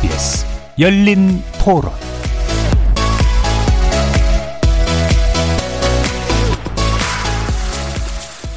KBS 0.00 0.46
열린 0.78 1.42
토론 1.58 1.90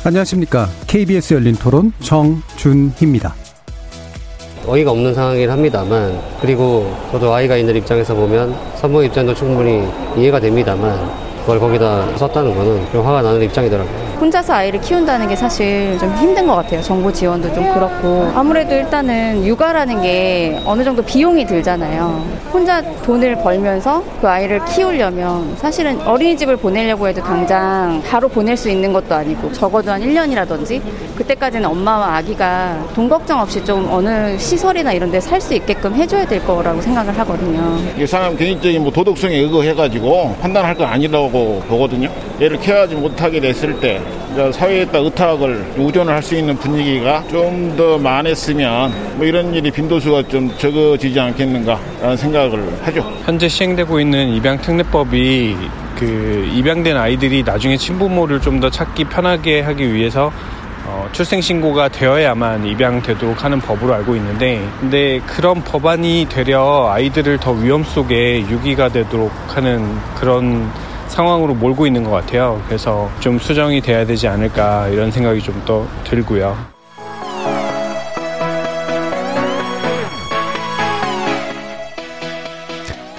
안녕하십니까. 0.04 0.70
KBS 0.86 1.34
열린 1.34 1.56
토론 1.56 1.94
정준희입니다. 2.00 3.34
어이가 4.68 4.92
없는 4.92 5.16
상황이긴 5.16 5.50
합니다만 5.50 6.22
그리고 6.42 6.96
저도 7.12 7.34
아이가 7.34 7.58
있는 7.58 7.76
입장에서 7.76 8.14
보면 8.14 8.56
산모 8.76 9.02
입장도 9.04 9.34
충분히 9.34 9.88
이해가 10.16 10.40
됩니다만 10.40 11.10
그걸 11.42 11.60
거기다 11.60 12.18
썼다는 12.18 12.54
거는 12.54 12.92
좀 12.92 13.04
화가 13.04 13.24
나는 13.24 13.42
입장이더라고요. 13.42 14.11
혼자서 14.22 14.54
아이를 14.54 14.80
키운다는 14.82 15.28
게 15.30 15.36
사실 15.36 15.98
좀 16.00 16.14
힘든 16.18 16.46
것 16.46 16.56
같아요. 16.56 16.80
정보 16.84 17.12
지원도 17.12 17.52
좀 17.56 17.74
그렇고. 17.74 18.32
아무래도 18.36 18.76
일단은 18.76 19.44
육아라는 19.44 20.04
게 20.04 20.62
어느 20.64 20.84
정도 20.84 21.02
비용이 21.02 21.44
들잖아요. 21.48 22.24
혼자 22.54 22.82
돈을 23.02 23.38
벌면서 23.38 24.04
그 24.22 24.30
아이를 24.30 24.64
키우려면 24.66 25.56
사실은 25.58 26.00
어린이집을 26.02 26.58
보내려고 26.58 27.08
해도 27.08 27.20
당장 27.24 28.00
바로 28.08 28.28
보낼 28.28 28.56
수 28.56 28.70
있는 28.70 28.94
것도 28.94 29.16
아니고 29.16 29.52
적어도 29.54 29.90
한 29.92 30.02
1년이라든지 30.02 30.80
그때까지는 31.16 31.68
엄마와 31.68 32.18
아기가 32.18 32.78
돈 32.94 33.10
걱정 33.10 33.40
없이 33.40 33.64
좀 33.66 33.88
어느 33.92 34.38
시설이나 34.38 34.92
이런 34.94 35.10
데 35.12 35.20
살 35.20 35.42
수 35.42 35.54
있게끔 35.56 35.96
해줘야 35.96 36.26
될 36.26 36.44
거라고 36.46 36.80
생각을 36.82 37.18
하거든요. 37.20 37.78
이 37.98 38.06
사람 38.06 38.36
개인적인 38.38 38.84
뭐 38.84 38.92
도덕성에 38.92 39.36
의거해가지고 39.38 40.36
판단할 40.42 40.76
건 40.76 40.88
아니라고 40.88 41.64
보거든요. 41.68 42.10
얘를 42.40 42.60
케어하지 42.60 42.96
못하게 42.96 43.40
됐을 43.40 43.80
때 43.80 44.00
사회에다 44.54 44.98
의탁을 45.00 45.74
우전을 45.78 46.14
할 46.14 46.22
수 46.22 46.36
있는 46.36 46.56
분위기가 46.58 47.24
좀 47.30 47.76
더 47.76 47.98
많았으면 47.98 48.92
뭐 49.18 49.26
이런 49.26 49.54
일이 49.54 49.72
빈도수가 49.72 50.28
좀 50.28 50.52
적어지지 50.58 51.20
않겠는가라는 51.20 52.18
생각을 52.18 52.78
하죠. 52.84 53.02
현재 53.26 53.48
시행되고 53.48 54.00
있는 54.00 54.30
입양특례법이 54.30 55.56
그 55.98 56.50
입양된 56.54 56.98
아이들이 56.98 57.44
나중에 57.44 57.78
친부모를 57.78 58.40
좀 58.42 58.60
더 58.60 58.70
찾기 58.70 59.06
편하게 59.06 59.62
하기 59.62 59.94
위해서 59.94 60.32
어, 60.86 61.08
출생신고가 61.14 61.88
되어야만 61.90 62.66
입양되도록 62.66 63.44
하는 63.44 63.60
법으로 63.62 63.94
알고 63.94 64.16
있는데, 64.18 64.62
근데 64.80 65.20
그런 65.26 65.64
법안이 65.64 66.26
되려 66.30 66.90
아이들을 66.92 67.38
더 67.38 67.52
위험 67.52 67.84
속에 67.84 68.42
유기가 68.50 68.90
되도록 68.90 69.32
하는 69.48 69.86
그런 70.16 70.70
상황으로 71.12 71.54
몰고 71.54 71.86
있는 71.86 72.04
것 72.04 72.10
같아요. 72.12 72.62
그래서 72.68 73.10
좀 73.20 73.38
수정이 73.38 73.82
돼야 73.82 74.06
되지 74.06 74.28
않을까 74.28 74.88
이런 74.88 75.12
생각이 75.12 75.42
좀 75.42 75.62
더 75.66 75.86
들고요. 76.06 76.58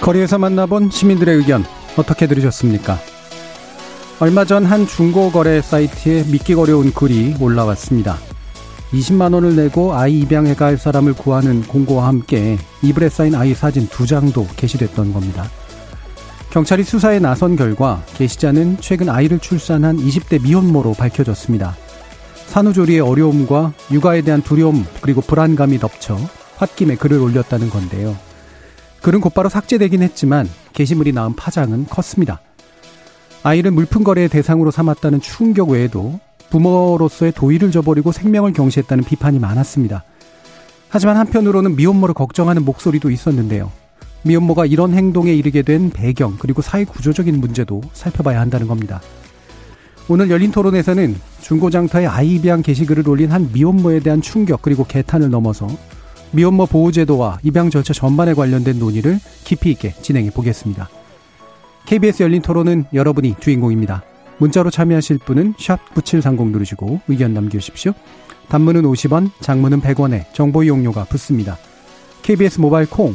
거리에서 0.00 0.38
만나본 0.38 0.90
시민들의 0.90 1.36
의견 1.36 1.64
어떻게 1.96 2.26
들으셨습니까? 2.26 2.98
얼마 4.20 4.44
전 4.44 4.66
한 4.66 4.86
중고거래 4.86 5.60
사이트에 5.62 6.24
믿기 6.24 6.54
어려운 6.54 6.92
글이 6.92 7.36
올라왔습니다. 7.40 8.16
20만 8.92 9.32
원을 9.34 9.56
내고 9.56 9.94
아이 9.94 10.18
입양해 10.20 10.54
갈 10.54 10.76
사람을 10.76 11.14
구하는 11.14 11.62
공고와 11.62 12.06
함께 12.08 12.58
이불에 12.82 13.08
쌓인 13.08 13.34
아이 13.34 13.54
사진 13.54 13.88
두 13.88 14.06
장도 14.06 14.46
게시됐던 14.56 15.12
겁니다. 15.12 15.44
경찰이 16.53 16.84
수사에 16.84 17.19
나선 17.19 17.56
결과 17.56 18.05
게시자는 18.12 18.77
최근 18.78 19.08
아이를 19.08 19.39
출산한 19.39 19.97
20대 19.97 20.43
미혼모로 20.43 20.93
밝혀졌습니다. 20.93 21.75
산후조리의 22.49 23.00
어려움과 23.00 23.72
육아에 23.91 24.21
대한 24.21 24.43
두려움 24.43 24.84
그리고 25.00 25.22
불안감이 25.22 25.78
덮쳐 25.78 26.19
홧김에 26.60 26.97
글을 26.97 27.21
올렸다는 27.21 27.71
건데요. 27.71 28.15
글은 29.00 29.22
곧바로 29.22 29.49
삭제되긴 29.49 30.03
했지만 30.03 30.47
게시물이 30.75 31.12
낳은 31.12 31.37
파장은 31.37 31.87
컸습니다. 31.87 32.43
아이를 33.43 33.71
물품 33.71 34.05
거래의 34.05 34.28
대상으로 34.28 34.71
삼았다는 34.71 35.22
충격 35.22 35.71
외에도 35.71 36.21
부모로서의 36.50 37.32
도의를 37.32 37.71
저버리고 37.71 38.12
생명을 38.12 38.53
경시했다는 38.53 39.05
비판이 39.05 39.38
많았습니다. 39.38 40.05
하지만 40.91 41.16
한편으로는 41.16 41.76
미혼모를 41.76 42.15
걱정하는 42.15 42.62
목소리도 42.66 43.10
있었는데요. 43.10 43.72
미혼모가 44.22 44.66
이런 44.66 44.94
행동에 44.94 45.33
이르게 45.33 45.62
된 45.62 45.91
배경 45.91 46.37
그리고 46.38 46.62
사회 46.62 46.84
구조적인 46.84 47.41
문제도 47.41 47.81
살펴봐야 47.93 48.41
한다는 48.41 48.66
겁니다. 48.69 49.00
오늘 50.09 50.31
열린 50.31 50.50
토론에서는 50.50 51.16
중고장터에 51.41 52.06
아이 52.06 52.34
입양 52.34 52.62
게시글을 52.62 53.09
올린 53.09 53.31
한 53.31 53.50
미혼모에 53.53 54.00
대한 54.00 54.21
충격 54.21 54.62
그리고 54.62 54.84
개탄을 54.84 55.31
넘어서 55.31 55.69
미혼모 56.32 56.66
보호제도와 56.66 57.38
입양 57.43 57.71
절차 57.71 57.93
전반에 57.93 58.34
관련된 58.34 58.78
논의를 58.78 59.19
깊이 59.44 59.71
있게 59.71 59.93
진행해 60.03 60.31
보겠습니다. 60.31 60.88
KBS 61.87 62.22
열린 62.22 62.43
토론은 62.43 62.87
여러분이 62.93 63.37
주인공입니다. 63.41 64.03
문자로 64.38 64.71
참여하실 64.71 65.19
분은 65.19 65.55
9730 65.94 66.49
누르시고 66.49 67.00
의견 67.09 67.34
남겨주십시오. 67.34 67.93
단문은 68.49 68.82
50원, 68.82 69.31
장문은 69.41 69.81
100원에 69.81 70.25
정보 70.32 70.62
이용료가 70.62 71.05
붙습니다. 71.05 71.59
KBS 72.22 72.61
모바일 72.61 72.88
콩, 72.88 73.15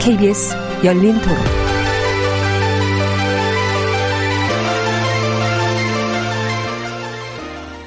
KBS 0.00 0.54
열린 0.82 1.12
토론. 1.20 1.36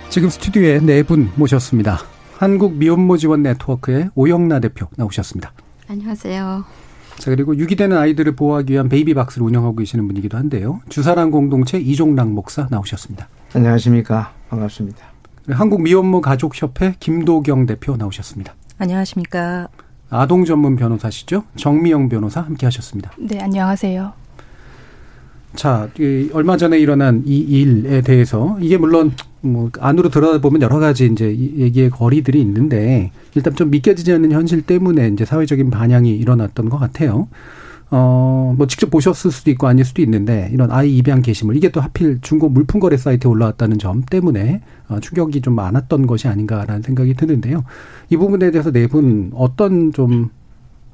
지금 0.10 0.30
스튜디오에 0.30 0.80
네 0.80 1.02
분 1.04 1.32
모셨습니다. 1.36 2.00
한국 2.38 2.76
미혼모 2.76 3.18
지원 3.18 3.42
네트워크의 3.44 4.10
오영나 4.16 4.60
대표 4.60 4.88
나오셨습니다. 4.96 5.54
안녕하세요. 5.88 6.64
자, 7.18 7.32
그리고 7.32 7.56
유기되는 7.58 7.96
아이들을 7.98 8.36
보호하기 8.36 8.74
위한 8.74 8.90
베이비박스를 8.90 9.46
운영하고 9.46 9.76
계시는 9.78 10.08
분이기도 10.08 10.38
한데요. 10.38 10.82
주사랑 10.90 11.32
공동체 11.32 11.80
이종락 11.80 12.34
목사 12.34 12.68
나오셨습니다. 12.70 13.28
안녕하십니까. 13.54 14.34
반갑습니다. 14.50 15.06
한국 15.50 15.82
미혼모 15.82 16.22
가족협회 16.22 16.96
김도경 17.00 17.66
대표 17.66 17.96
나오셨습니다. 17.98 18.54
안녕하십니까. 18.78 19.68
아동 20.14 20.46
전문 20.46 20.76
변호사시죠? 20.76 21.44
정미영 21.56 22.08
변호사 22.08 22.42
함께 22.42 22.68
하셨습니다. 22.68 23.12
네, 23.18 23.40
안녕하세요. 23.40 24.14
자, 25.56 25.90
얼마 26.34 26.56
전에 26.58 26.80
일어난 26.80 27.24
이 27.26 27.38
일에 27.40 28.02
대해서 28.02 28.58
이게 28.60 28.78
물론 28.78 29.12
뭐 29.42 29.70
안으로 29.80 30.10
들어보면 30.10 30.62
여러 30.62 30.80
가지 30.80 31.08
이제 31.08 31.28
얘기의 31.28 31.90
거리들이 31.90 32.40
있는데 32.42 33.12
일단 33.36 33.56
좀 33.56 33.72
믿겨지지 33.72 34.14
않는 34.14 34.32
현실 34.32 34.62
때문에 34.62 35.10
이제 35.10 35.26
사회적인 35.26 35.70
반향이 35.70 36.16
일어났던 36.16 36.70
것 36.70 36.78
같아요. 36.78 37.28
어, 37.92 38.54
뭐 38.58 38.66
직접 38.68 38.90
보셨을 38.90 39.32
수도 39.32 39.52
있고 39.52 39.68
아닐 39.68 39.86
수도 39.86 40.02
있는데 40.02 40.50
이런 40.52 40.72
아이 40.72 40.98
입양 40.98 41.22
게시물 41.22 41.56
이게 41.56 41.70
또 41.70 41.80
하필 41.80 42.20
중고 42.22 42.50
물품 42.50 42.80
거래 42.80 42.98
사이트에 42.98 43.30
올라왔다는 43.30 43.78
점 43.78 44.02
때문에 44.02 44.62
어, 44.90 45.00
충격이 45.00 45.42
좀 45.42 45.54
많았던 45.56 46.08
것이 46.08 46.28
아닌가라는 46.28 46.82
생각이 46.82 47.14
드는데요. 47.14 47.64
이 48.10 48.18
부분에 48.18 48.52
대해서 48.52 48.72
네 48.72 48.88
분 48.88 49.32
어떤 49.36 49.92
좀 49.94 50.30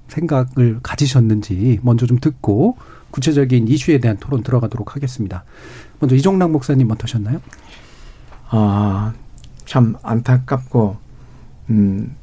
생각을 0.08 0.80
가지셨는지 0.84 1.80
먼저 1.84 2.06
좀 2.06 2.18
듣고 2.20 2.78
구체적인 3.12 3.68
이슈에 3.68 4.00
대한 4.00 4.18
토론 4.18 4.44
들어가도록 4.44 4.96
하겠습니다. 4.96 5.44
먼저 6.00 6.16
이종락 6.16 6.52
목사님 6.52 6.90
어떠셨나요? 6.92 7.40
아, 8.50 9.14
참 9.66 9.96
안타깝고 10.02 10.98
음, 11.70 12.16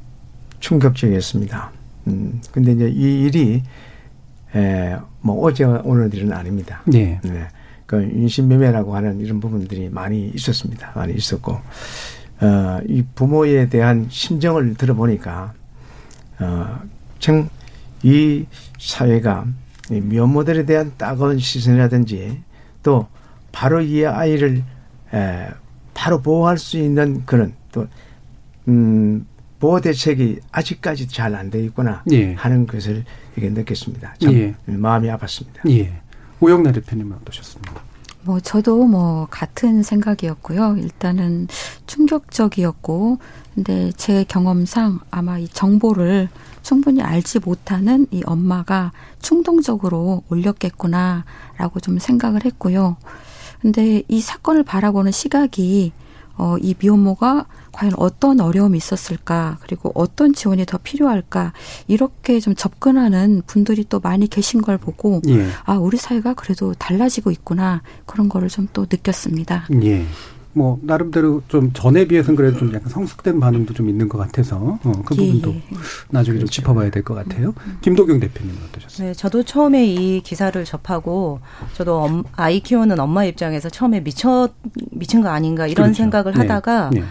충격적이었습니다. 0.59 1.71
음, 2.07 2.41
근데 2.51 2.71
이제 2.73 2.89
이 2.89 3.23
일이 3.25 3.63
에, 4.55 4.97
뭐 5.21 5.43
어제 5.45 5.63
오늘 5.63 6.13
일은 6.13 6.31
아닙니다. 6.31 6.81
네. 6.85 7.19
네. 7.23 7.47
그 7.85 8.01
인신매매라고 8.01 8.95
하는 8.95 9.19
이런 9.19 9.39
부분들이 9.39 9.89
많이 9.89 10.27
있었습니다. 10.29 10.91
많이 10.95 11.13
있었고, 11.13 11.53
어, 11.53 12.79
이 12.85 13.03
부모에 13.15 13.69
대한 13.69 14.07
심정을 14.09 14.75
들어보니까, 14.75 15.53
어, 16.39 16.79
참, 17.19 17.49
이 18.03 18.45
사회가 18.77 19.45
이 19.89 20.01
미혼모들에 20.01 20.65
대한 20.65 20.91
따가운 20.97 21.39
시선이라든지 21.39 22.43
또 22.83 23.07
바로 23.51 23.81
이 23.81 24.05
아이를 24.05 24.63
에, 25.13 25.47
바로 25.93 26.21
보호할 26.21 26.57
수 26.57 26.77
있는 26.77 27.25
그런 27.25 27.53
또, 27.71 27.87
음, 28.67 29.25
보호 29.59 29.81
대책이 29.81 30.39
아직까지 30.51 31.07
잘 31.07 31.35
안 31.35 31.49
돼 31.49 31.63
있구나 31.65 32.03
예. 32.11 32.33
하는 32.33 32.67
것을 32.67 33.03
이게 33.35 33.49
느꼈습니다. 33.49 34.15
참 34.19 34.33
예. 34.33 34.55
마음이 34.67 35.07
아팠습니다. 35.09 35.69
예. 35.69 36.01
오영래 36.39 36.71
대표님은 36.71 37.17
어떠셨습니까? 37.21 37.81
뭐 38.21 38.39
저도 38.39 38.85
뭐 38.85 39.27
같은 39.31 39.83
생각이었고요. 39.83 40.75
일단은 40.77 41.47
충격적이었고, 41.87 43.19
근데 43.55 43.91
제 43.95 44.25
경험상 44.25 44.99
아마 45.09 45.37
이 45.39 45.47
정보를 45.47 46.27
충분히 46.61 47.01
알지 47.01 47.39
못하는 47.39 48.05
이 48.11 48.21
엄마가 48.25 48.91
충동적으로 49.21 50.23
올렸겠구나라고 50.29 51.79
좀 51.81 51.99
생각을 51.99 52.43
했고요. 52.45 52.97
근데 53.61 54.03
이 54.09 54.19
사건을 54.19 54.63
바라보는 54.63 55.11
시각이 55.11 55.93
어, 56.37 56.55
이 56.61 56.75
미혼모가 56.79 57.45
과연 57.71 57.93
어떤 57.97 58.39
어려움이 58.41 58.77
있었을까, 58.77 59.57
그리고 59.61 59.91
어떤 59.95 60.33
지원이 60.33 60.65
더 60.65 60.77
필요할까, 60.77 61.53
이렇게 61.87 62.39
좀 62.39 62.55
접근하는 62.55 63.41
분들이 63.47 63.85
또 63.87 63.99
많이 63.99 64.27
계신 64.27 64.61
걸 64.61 64.77
보고, 64.77 65.21
예. 65.27 65.47
아, 65.65 65.73
우리 65.75 65.97
사회가 65.97 66.33
그래도 66.33 66.73
달라지고 66.73 67.31
있구나, 67.31 67.81
그런 68.05 68.29
거를 68.29 68.49
좀 68.49 68.67
또 68.73 68.85
느꼈습니다. 68.89 69.67
예. 69.83 70.05
뭐 70.57 70.79
나름대로 70.81 71.43
좀 71.47 71.71
전에 71.73 72.05
비해서는 72.05 72.35
그래도 72.35 72.57
좀 72.57 72.73
약간 72.73 72.89
성숙된 72.89 73.39
반응도 73.39 73.73
좀 73.75 73.87
있는 73.89 74.09
것 74.09 74.17
같아서 74.17 74.79
어, 74.83 74.91
그 75.05 75.13
부분도 75.15 75.51
예. 75.51 75.61
나중에 76.09 76.37
그렇죠. 76.39 76.51
좀 76.51 76.63
짚어봐야 76.63 76.89
될 76.89 77.03
것 77.03 77.13
같아요. 77.13 77.53
김도경 77.81 78.19
대표님은 78.19 78.57
어떠셨어요? 78.69 79.07
네, 79.09 79.13
저도 79.13 79.43
처음에 79.43 79.85
이 79.85 80.21
기사를 80.21 80.61
접하고 80.65 81.39
저도 81.75 82.01
엄, 82.01 82.23
아이 82.35 82.59
키우는 82.59 82.99
엄마 82.99 83.23
입장에서 83.23 83.69
처음에 83.69 83.99
미쳐 84.01 84.49
미친 84.91 85.21
거 85.21 85.29
아닌가 85.29 85.67
이런 85.67 85.85
그렇죠. 85.85 85.97
생각을 85.97 86.33
네. 86.33 86.39
하다가. 86.39 86.89
네. 86.93 87.03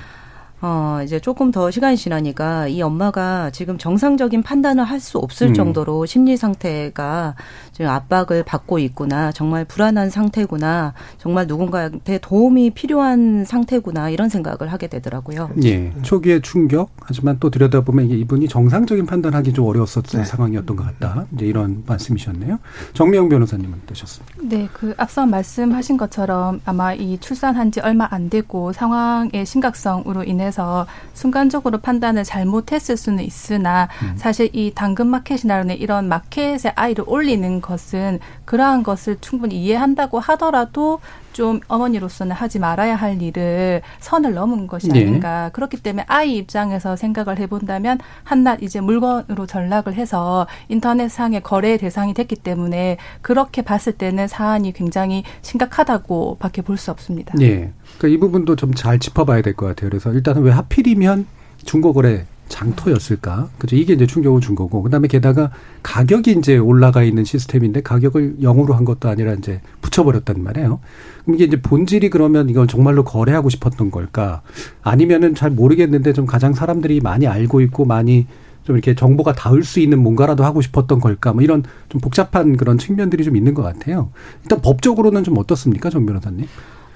어, 0.62 1.00
이제 1.04 1.20
조금 1.20 1.50
더 1.50 1.70
시간이 1.70 1.98
지나니까 1.98 2.66
이 2.68 2.80
엄마가 2.80 3.50
지금 3.50 3.76
정상적인 3.76 4.42
판단을 4.42 4.84
할 4.84 5.00
수 5.00 5.18
없을 5.18 5.48
음. 5.48 5.54
정도로 5.54 6.06
심리 6.06 6.36
상태가 6.38 7.34
지금 7.76 7.90
압박을 7.90 8.42
받고 8.42 8.78
있구나. 8.78 9.32
정말 9.32 9.66
불안한 9.66 10.08
상태구나. 10.08 10.94
정말 11.18 11.46
누군가한테 11.46 12.16
도움이 12.22 12.70
필요한 12.70 13.44
상태구나. 13.44 14.08
이런 14.08 14.30
생각을 14.30 14.72
하게 14.72 14.86
되더라고요. 14.86 15.50
예. 15.62 15.92
초기에 16.00 16.40
충격. 16.40 16.88
하지만 17.02 17.36
또 17.38 17.50
들여다보면 17.50 18.08
이분이 18.08 18.48
정상적인 18.48 19.04
판단하기 19.04 19.52
좀 19.52 19.66
어려웠었던 19.66 20.22
네. 20.22 20.26
상황이었던 20.26 20.74
것 20.74 20.84
같다. 20.84 21.26
이제 21.34 21.44
이런 21.44 21.84
말씀이셨네요. 21.86 22.58
정명 22.94 23.28
변호사님은 23.28 23.82
어떠셨습니까? 23.84 24.38
네. 24.40 24.68
그 24.72 24.94
앞서 24.96 25.26
말씀하신 25.26 25.98
것처럼 25.98 26.62
아마 26.64 26.94
이 26.94 27.18
출산한 27.18 27.72
지 27.72 27.80
얼마 27.80 28.08
안 28.10 28.30
되고 28.30 28.72
상황의 28.72 29.44
심각성으로 29.44 30.24
인해서 30.24 30.86
순간적으로 31.12 31.76
판단을 31.76 32.24
잘못했을 32.24 32.96
수는 32.96 33.22
있으나 33.22 33.90
음. 34.02 34.14
사실 34.16 34.48
이 34.54 34.72
당근마켓이나 34.74 35.60
이런 35.74 36.08
마켓에 36.08 36.72
아이를 36.74 37.04
올리는 37.06 37.60
것은 37.66 38.20
그러한 38.44 38.82
것을 38.84 39.18
충분히 39.20 39.56
이해한다고 39.62 40.20
하더라도 40.20 41.00
좀 41.32 41.60
어머니로서는 41.68 42.32
하지 42.34 42.58
말아야 42.58 42.96
할 42.96 43.20
일을 43.20 43.82
선을 43.98 44.32
넘은 44.32 44.66
것이 44.68 44.88
네. 44.88 45.00
아닌가. 45.02 45.46
네. 45.46 45.50
그렇기 45.52 45.76
때문에 45.82 46.04
아이 46.08 46.36
입장에서 46.36 46.96
생각을 46.96 47.38
해본다면 47.38 47.98
한낱 48.24 48.62
이제 48.62 48.80
물건으로 48.80 49.46
전락을 49.46 49.92
해서 49.94 50.46
인터넷상의 50.68 51.42
거래 51.42 51.76
대상이 51.76 52.14
됐기 52.14 52.36
때문에 52.36 52.96
그렇게 53.20 53.60
봤을 53.60 53.92
때는 53.92 54.28
사안이 54.28 54.72
굉장히 54.72 55.24
심각하다고 55.42 56.36
밖에 56.38 56.62
볼 56.62 56.76
수 56.78 56.90
없습니다. 56.90 57.34
네. 57.36 57.72
그러니까 57.98 58.08
이 58.08 58.18
부분도 58.18 58.54
좀 58.56 58.72
잘 58.74 58.98
짚어봐야 58.98 59.42
될 59.42 59.54
것 59.56 59.66
같아요. 59.66 59.90
그래서 59.90 60.12
일단은 60.12 60.42
왜 60.42 60.52
하필이면 60.52 61.26
중고거래 61.64 62.26
장터였을까? 62.48 63.48
그죠? 63.58 63.76
이게 63.76 63.94
이제 63.94 64.06
충격을 64.06 64.40
준 64.40 64.54
거고. 64.54 64.82
그 64.82 64.90
다음에 64.90 65.08
게다가 65.08 65.50
가격이 65.82 66.32
이제 66.32 66.58
올라가 66.58 67.02
있는 67.02 67.24
시스템인데 67.24 67.82
가격을 67.82 68.36
영으로 68.40 68.74
한 68.74 68.84
것도 68.84 69.08
아니라 69.08 69.34
이제 69.34 69.60
붙여버렸단 69.82 70.42
말이에요. 70.42 70.80
그럼 71.24 71.34
이게 71.34 71.44
이제 71.44 71.60
본질이 71.60 72.10
그러면 72.10 72.48
이건 72.48 72.68
정말로 72.68 73.04
거래하고 73.04 73.48
싶었던 73.48 73.90
걸까? 73.90 74.42
아니면은 74.82 75.34
잘 75.34 75.50
모르겠는데 75.50 76.12
좀 76.12 76.26
가장 76.26 76.52
사람들이 76.54 77.00
많이 77.00 77.26
알고 77.26 77.60
있고 77.62 77.84
많이 77.84 78.26
좀 78.64 78.76
이렇게 78.76 78.94
정보가 78.94 79.32
닿을 79.32 79.62
수 79.62 79.78
있는 79.78 80.00
뭔가라도 80.00 80.44
하고 80.44 80.60
싶었던 80.60 80.98
걸까? 80.98 81.32
뭐 81.32 81.42
이런 81.42 81.62
좀 81.88 82.00
복잡한 82.00 82.56
그런 82.56 82.78
측면들이 82.78 83.22
좀 83.24 83.36
있는 83.36 83.54
것 83.54 83.62
같아요. 83.62 84.10
일단 84.42 84.60
법적으로는 84.60 85.22
좀 85.22 85.38
어떻습니까? 85.38 85.88
정 85.88 86.04
변호사님? 86.04 86.46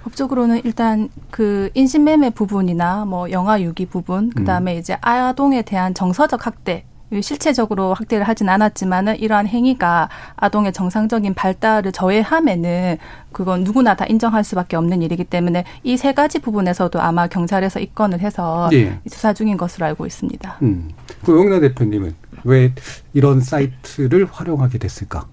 법적으로는 0.02 0.62
일단 0.64 1.08
그 1.30 1.70
인신매매 1.74 2.30
부분이나 2.30 3.04
뭐 3.04 3.30
영아 3.30 3.60
유기 3.62 3.86
부분, 3.86 4.30
그 4.30 4.44
다음에 4.44 4.74
음. 4.74 4.78
이제 4.78 4.96
아동에 5.00 5.62
대한 5.62 5.94
정서적 5.94 6.46
학대 6.46 6.84
실체적으로 7.22 7.92
학대를 7.92 8.26
하진 8.28 8.48
않았지만은 8.48 9.18
이러한 9.18 9.48
행위가 9.48 10.08
아동의 10.36 10.72
정상적인 10.72 11.34
발달을 11.34 11.90
저해함에는 11.90 12.98
그건 13.32 13.64
누구나 13.64 13.94
다 13.96 14.06
인정할 14.06 14.44
수밖에 14.44 14.76
없는 14.76 15.02
일이기 15.02 15.24
때문에 15.24 15.64
이 15.82 15.96
세 15.96 16.14
가지 16.14 16.38
부분에서도 16.38 17.00
아마 17.00 17.26
경찰에서 17.26 17.80
입건을 17.80 18.20
해서 18.20 18.68
네. 18.70 19.00
수사 19.08 19.32
중인 19.32 19.56
것으로 19.56 19.86
알고 19.86 20.06
있습니다. 20.06 20.58
음. 20.62 20.90
그 21.24 21.36
영나 21.36 21.58
대표님은 21.58 22.14
왜 22.44 22.72
이런 23.12 23.40
사이트를 23.40 24.26
활용하게 24.30 24.78
됐을까? 24.78 25.26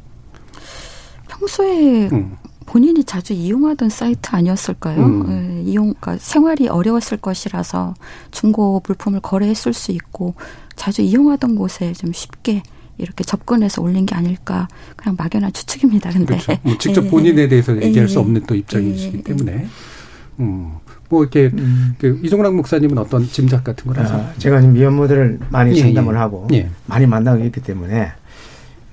평소에 1.30 2.10
음. 2.12 2.36
본인이 2.68 3.04
자주 3.06 3.34
이용하던 3.34 3.90
사이트 3.90 4.30
아니었을까요? 4.34 5.00
음. 5.00 5.25
네, 5.28 5.64
이용, 5.64 5.94
그러니까 6.00 6.18
생활이 6.18 6.68
어려웠을 6.68 7.18
것이라서 7.18 7.96
중고 8.30 8.84
물품을 8.86 9.22
거래했을 9.22 9.74
수 9.74 9.92
있고 9.94 10.36
자주 10.75 11.02
이용하던 11.02 11.56
곳에 11.56 11.94
좀 11.94 12.12
쉽게 12.14 12.62
이렇게 12.98 13.24
접근해서 13.24 13.81
올린 13.81 14.06
게 14.06 14.16
아닐까 14.16 14.68
그냥 14.98 15.16
막연한 15.18 15.54
추측입니다. 15.54 16.12
근데 16.12 16.38
그렇죠. 16.38 16.58
뭐 16.62 16.78
직접 16.80 17.06
예. 17.06 17.10
본인에 17.10 17.48
대해서 17.48 17.81
얘기할 17.81 18.10
수 18.10 18.16
예. 18.16 18.19
없는 18.19 18.44
또 18.46 18.54
입장이시기 18.54 19.18
예. 19.19 19.24
때문에 19.24 19.68
음. 20.42 20.74
뭐 21.10 21.22
이렇게 21.24 21.50
음. 21.54 21.96
그 21.98 22.19
이종락 22.22 22.54
목사님은 22.56 22.98
어떤 22.98 23.25
짐작 23.25 23.64
같은 23.64 23.88
걸 23.88 24.04
하세요? 24.04 24.19
아, 24.19 24.34
제가 24.40 24.60
지금 24.60 24.74
미혼모들을 24.74 25.40
많이 25.50 25.78
예, 25.78 25.84
상담을 25.84 26.16
예. 26.16 26.19
하고 26.19 26.48
많이 26.86 27.06
만나고 27.06 27.46
있기 27.46 27.62
때문에 27.62 28.12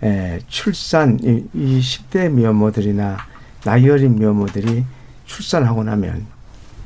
에, 0.04 0.38
출산 0.46 1.18
이, 1.20 1.44
이 1.54 1.80
10대 1.80 2.30
미혼모들이나 2.30 3.33
나이 3.64 3.88
어린 3.88 4.16
미혼모들이 4.16 4.84
출산하고 5.26 5.84
나면 5.84 6.26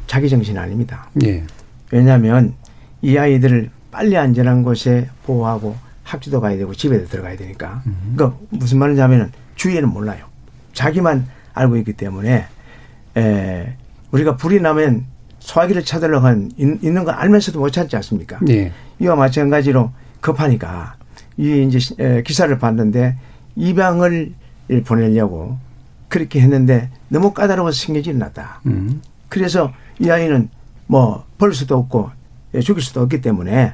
자기 0.06 0.28
정신 0.28 0.56
아닙니다. 0.56 1.08
예. 1.24 1.44
왜냐하면 1.90 2.54
이 3.02 3.16
아이들을 3.16 3.70
빨리 3.90 4.16
안전한 4.16 4.62
곳에 4.62 5.08
보호하고 5.24 5.76
학교도 6.04 6.40
가야 6.40 6.56
되고 6.56 6.72
집에도 6.74 7.06
들어가야 7.06 7.36
되니까. 7.36 7.82
음. 7.86 8.14
그러니까 8.16 8.38
무슨 8.50 8.78
말인지 8.78 9.00
하면은 9.02 9.30
주위에는 9.56 9.88
몰라요. 9.88 10.24
자기만 10.72 11.26
알고 11.52 11.76
있기 11.78 11.94
때문에 11.94 12.46
에, 13.16 13.76
우리가 14.12 14.36
불이 14.36 14.60
나면 14.60 15.04
소화기를 15.40 15.84
찾으려고 15.84 16.26
한 16.26 16.50
있는 16.56 17.04
거 17.04 17.10
알면서도 17.10 17.58
못 17.58 17.70
찾지 17.70 17.96
않습니까? 17.96 18.38
네. 18.42 18.72
이와 19.00 19.16
마찬가지로 19.16 19.92
급하니까 20.20 20.96
이 21.36 21.62
이제 21.62 21.94
에, 21.98 22.22
기사를 22.22 22.56
봤는데 22.58 23.16
입양을 23.56 24.32
보내려고 24.86 25.58
그렇게 26.08 26.40
했는데 26.40 26.90
너무 27.08 27.32
까다로워서 27.32 27.78
생겨이 27.86 28.14
났다. 28.14 28.60
음. 28.66 29.02
그래서 29.28 29.72
이 30.00 30.08
아이는 30.10 30.48
뭐 30.86 31.28
벌 31.38 31.54
수도 31.54 31.76
없고 31.78 32.10
예, 32.54 32.60
죽일 32.60 32.82
수도 32.82 33.00
없기 33.02 33.20
때문에 33.20 33.72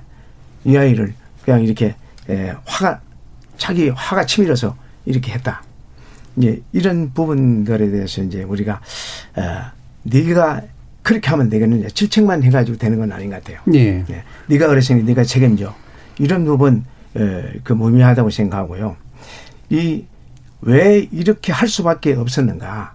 이 0.64 0.76
아이를 0.76 1.14
그냥 1.44 1.62
이렇게 1.64 1.94
예, 2.28 2.54
화가 2.64 3.00
자기 3.56 3.88
화가 3.88 4.26
치밀어서 4.26 4.76
이렇게 5.06 5.32
했다. 5.32 5.62
이제 6.36 6.60
이런 6.72 7.12
부분들에 7.14 7.90
대해서 7.90 8.22
이제 8.22 8.42
우리가 8.42 8.80
어, 9.36 9.42
네가 10.02 10.62
그렇게 11.02 11.30
하면 11.30 11.48
되겠느냐 11.48 11.88
질책만 11.88 12.42
해가지고 12.42 12.76
되는 12.78 12.98
건 12.98 13.12
아닌 13.12 13.30
것 13.30 13.42
같아요. 13.42 13.60
예. 13.74 14.04
네. 14.04 14.24
네가 14.48 14.66
그랬으니 14.68 15.02
네가 15.04 15.24
책임져. 15.24 15.74
이런 16.18 16.44
부분 16.44 16.84
어, 17.14 17.42
그 17.62 17.72
무미하다고 17.72 18.30
생각하고요. 18.30 18.96
이 19.70 20.04
왜 20.64 21.06
이렇게 21.12 21.52
할 21.52 21.68
수밖에 21.68 22.14
없었는가? 22.14 22.94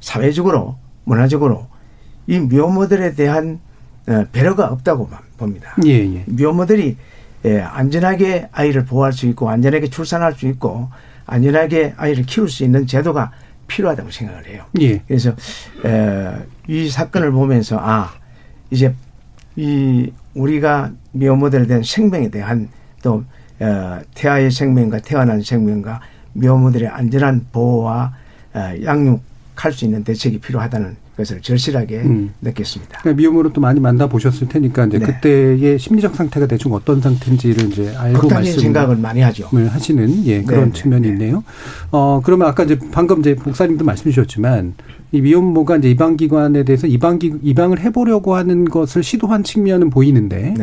사회적으로, 0.00 0.76
문화적으로 1.04 1.66
이 2.26 2.38
미혼모들에 2.38 3.14
대한 3.14 3.60
어, 4.06 4.24
배려가 4.32 4.66
없다고 4.68 5.08
봅니다. 5.36 5.74
예, 5.84 5.90
예. 5.90 6.24
미혼모들이 6.26 6.96
예, 7.46 7.60
안전하게 7.60 8.48
아이를 8.52 8.84
보호할 8.84 9.12
수 9.12 9.26
있고 9.26 9.48
안전하게 9.48 9.88
출산할 9.88 10.34
수 10.34 10.46
있고 10.46 10.88
안전하게 11.26 11.94
아이를 11.96 12.24
키울 12.24 12.48
수 12.48 12.64
있는 12.64 12.86
제도가 12.86 13.32
필요하다고 13.66 14.10
생각을 14.10 14.46
해요. 14.46 14.64
예. 14.80 14.98
그래서 15.06 15.30
에, 15.84 16.34
이 16.68 16.88
사건을 16.88 17.30
보면서 17.32 17.78
아 17.80 18.12
이제 18.70 18.94
이 19.56 20.12
우리가 20.34 20.92
미혼모들에 21.12 21.66
대한 21.66 21.82
생명에 21.82 22.28
대한 22.28 22.68
또 23.02 23.24
어, 23.60 24.00
태아의 24.14 24.50
생명과 24.50 25.00
태어난 25.00 25.42
생명과 25.42 26.00
미혼모들의 26.32 26.88
안전한 26.88 27.46
보호와 27.52 28.12
어, 28.54 28.60
양육할 28.82 29.72
수 29.72 29.84
있는 29.84 30.04
대책이 30.04 30.38
필요하다는 30.40 30.96
그것을 31.20 31.40
절실하게 31.42 31.98
음. 31.98 32.32
느꼈습니다. 32.40 32.98
그러니까 33.00 33.18
미혼모로 33.18 33.52
또 33.52 33.60
많이 33.60 33.78
만나 33.78 34.06
보셨을 34.06 34.48
테니까 34.48 34.86
이제 34.86 34.98
네. 34.98 35.06
그때의 35.06 35.78
심리적 35.78 36.16
상태가 36.16 36.46
대충 36.46 36.72
어떤 36.72 37.00
상태인지를 37.00 37.70
이제 37.70 37.94
알고 37.94 38.28
말씀 38.28 38.60
생각을 38.60 38.96
많이 38.96 39.20
하죠. 39.20 39.48
하시는 39.52 40.26
예 40.26 40.42
그런 40.42 40.72
네, 40.72 40.80
측면이 40.80 41.06
네. 41.06 41.12
있네요. 41.12 41.44
어 41.90 42.20
그러면 42.24 42.48
아까 42.48 42.64
이제 42.64 42.78
방금 42.90 43.20
이제 43.20 43.36
목사님도 43.44 43.84
말씀 43.84 44.04
주셨지만 44.04 44.74
이 45.12 45.20
미혼모가 45.20 45.76
이제 45.76 45.90
입양 45.90 46.16
기관에 46.16 46.64
대해서 46.64 46.86
입양 46.86 47.18
기 47.18 47.34
입양을 47.42 47.80
해보려고 47.80 48.34
하는 48.34 48.64
것을 48.64 49.02
시도한 49.02 49.44
측면은 49.44 49.90
보이는데. 49.90 50.54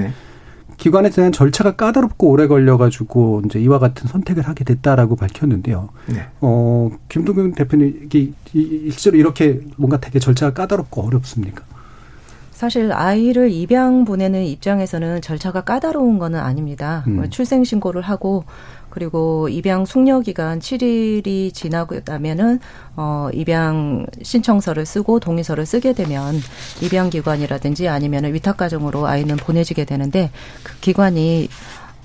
네. 0.77 0.83
기관에 0.83 1.09
대한 1.09 1.31
절차가 1.31 1.75
까다롭고 1.75 2.29
오래 2.29 2.47
걸려가지고 2.47 3.43
이제 3.45 3.59
이와 3.59 3.79
같은 3.79 4.07
선택을 4.07 4.47
하게 4.47 4.63
됐다라고 4.63 5.15
밝혔는데요. 5.15 5.89
네. 6.07 6.27
어, 6.39 6.91
김동균 7.09 7.53
대표님, 7.53 8.09
이, 8.13 8.33
실제로 8.91 9.17
이렇게 9.17 9.61
뭔가 9.75 9.99
되게 9.99 10.19
절차가 10.19 10.53
까다롭고 10.53 11.01
어렵습니까? 11.01 11.63
사실 12.51 12.91
아이를 12.91 13.51
입양 13.51 14.03
보내는 14.03 14.43
입장에서는 14.43 15.21
절차가 15.21 15.61
까다로운 15.61 16.17
거는 16.17 16.39
아닙니다. 16.39 17.03
음. 17.05 17.29
출생 17.29 17.63
신고를 17.63 18.01
하고 18.01 18.45
그리고 18.97 19.47
입양 19.47 19.85
숙려 19.85 20.21
기간 20.21 20.57
7일이 20.57 21.53
지나고 21.53 21.99
나면은 22.03 22.59
어 22.95 23.29
입양 23.31 24.07
신청서를 24.23 24.87
쓰고 24.87 25.19
동의서를 25.19 25.67
쓰게 25.67 25.93
되면 25.93 26.33
입양 26.81 27.11
기관이라든지 27.11 27.89
아니면은 27.89 28.33
위탁 28.33 28.57
가정으로 28.57 29.05
아이는 29.05 29.35
보내지게 29.37 29.85
되는데 29.85 30.31
그 30.63 30.79
기관이 30.79 31.47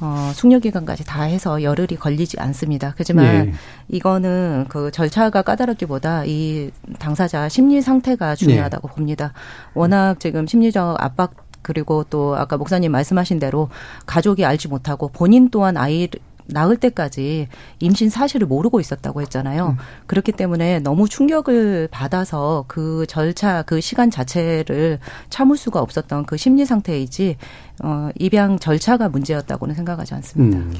어, 0.01 0.33
숙려 0.35 0.59
기간까지 0.59 1.07
다 1.07 1.23
해서 1.23 1.63
열흘이 1.63 1.97
걸리지 1.99 2.39
않습니다. 2.39 2.93
그지만 2.95 3.47
네. 3.47 3.53
이거는 3.89 4.67
그 4.69 4.91
절차가 4.91 5.41
까다롭기보다 5.41 6.25
이 6.27 6.73
당사자 6.99 7.49
심리 7.49 7.81
상태가 7.81 8.35
중요하다고 8.35 8.89
네. 8.89 8.95
봅니다. 8.95 9.33
워낙 9.73 10.21
지금 10.21 10.47
심리적 10.47 11.03
압박 11.03 11.53
그리고 11.63 12.05
또 12.11 12.37
아까 12.37 12.57
목사님 12.57 12.93
말씀하신 12.93 13.39
대로 13.39 13.71
가족이 14.05 14.45
알지 14.45 14.69
못하고 14.69 15.09
본인 15.09 15.49
또한 15.49 15.77
아이를 15.77 16.21
낳을 16.47 16.77
때까지 16.77 17.49
임신 17.81 18.11
사실을 18.11 18.47
모르고 18.47 18.81
있었다고 18.81 19.21
했잖아요. 19.23 19.77
음. 19.79 19.85
그렇기 20.07 20.33
때문에 20.33 20.81
너무 20.81 21.09
충격을 21.09 21.89
받아서 21.91 22.65
그 22.69 23.07
절차, 23.09 23.63
그 23.63 23.81
시간 23.81 24.11
자체를 24.11 24.99
참을 25.31 25.57
수가 25.57 25.81
없었던 25.81 26.27
그 26.27 26.37
심리 26.37 26.65
상태이지, 26.65 27.37
어, 27.83 28.11
입양 28.19 28.59
절차가 28.59 29.09
문제였다고는 29.09 29.75
생각하지 29.75 30.15
않습니다. 30.15 30.59
음. 30.59 30.75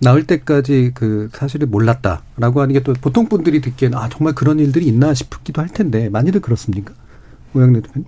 나을 0.00 0.26
때까지 0.26 0.92
그 0.94 1.28
사실을 1.32 1.66
몰랐다라고 1.66 2.60
하는 2.60 2.72
게 2.72 2.80
또 2.80 2.94
보통 2.94 3.28
분들이 3.28 3.60
듣기에는 3.60 3.98
아 3.98 4.08
정말 4.08 4.34
그런 4.34 4.58
일들이 4.60 4.86
있나 4.86 5.12
싶기도 5.12 5.60
할 5.60 5.68
텐데 5.68 6.08
많이들 6.08 6.40
그렇습니까? 6.40 6.94
오영래 7.54 7.80
대표님. 7.82 8.06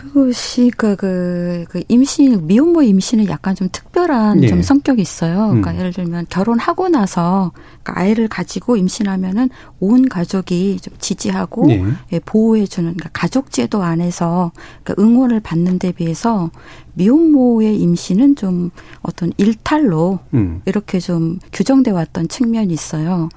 그것이 0.00 0.70
그, 0.76 0.96
그, 0.96 1.64
그 1.68 1.82
임신, 1.88 2.46
미혼모 2.46 2.82
임신은 2.82 3.28
약간 3.28 3.54
좀 3.54 3.68
특별한 3.70 4.40
네. 4.40 4.48
좀 4.48 4.62
성격이 4.62 5.02
있어요. 5.02 5.48
그러니까 5.48 5.72
음. 5.72 5.78
예를 5.78 5.92
들면 5.92 6.26
결혼하고 6.30 6.88
나서 6.88 7.52
그러니까 7.82 8.00
아이를 8.00 8.28
가지고 8.28 8.76
임신하면은 8.76 9.50
온 9.78 10.08
가족이 10.08 10.78
좀 10.80 10.94
지지하고 10.98 11.66
네. 11.66 11.84
예, 12.12 12.20
보호해 12.20 12.66
주는 12.66 12.94
그러니까 12.94 13.10
가족 13.12 13.50
제도 13.50 13.82
안에서 13.82 14.52
그러니까 14.82 15.02
응원을 15.02 15.40
받는 15.40 15.78
데 15.78 15.92
비해서 15.92 16.50
미혼모의 16.94 17.78
임신은 17.78 18.36
좀 18.36 18.70
어떤 19.02 19.32
일탈로 19.36 20.18
음. 20.34 20.62
이렇게 20.64 20.98
좀 20.98 21.38
규정돼 21.52 21.90
왔던 21.90 22.28
측면이 22.28 22.72
있어요. 22.72 23.28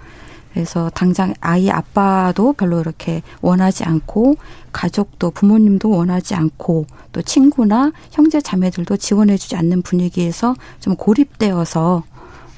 그래서 0.53 0.91
당장 0.93 1.33
아이 1.41 1.69
아빠도 1.69 2.53
별로 2.53 2.79
이렇게 2.79 3.24
원하지 3.41 3.83
않고 3.83 4.36
가족도 4.72 5.31
부모님도 5.31 5.89
원하지 5.89 6.36
않고 6.36 6.86
또 7.12 7.22
친구나 7.24 7.91
형제 8.12 8.39
자매들도 8.39 8.98
지원해주지 8.98 9.55
않는 9.55 9.81
분위기에서 9.81 10.55
좀 10.79 10.95
고립되어서 10.95 12.03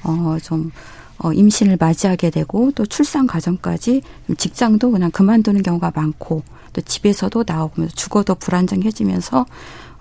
어좀 0.04 0.72
어, 1.18 1.32
임신을 1.32 1.78
맞이하게 1.80 2.28
되고 2.28 2.70
또 2.74 2.84
출산 2.84 3.26
과정까지 3.26 4.02
직장도 4.36 4.90
그냥 4.90 5.10
그만두는 5.10 5.62
경우가 5.62 5.92
많고 5.94 6.42
또 6.74 6.82
집에서도 6.82 7.44
나오면서 7.46 7.94
죽어도 7.94 8.34
불안정해지면서 8.34 9.46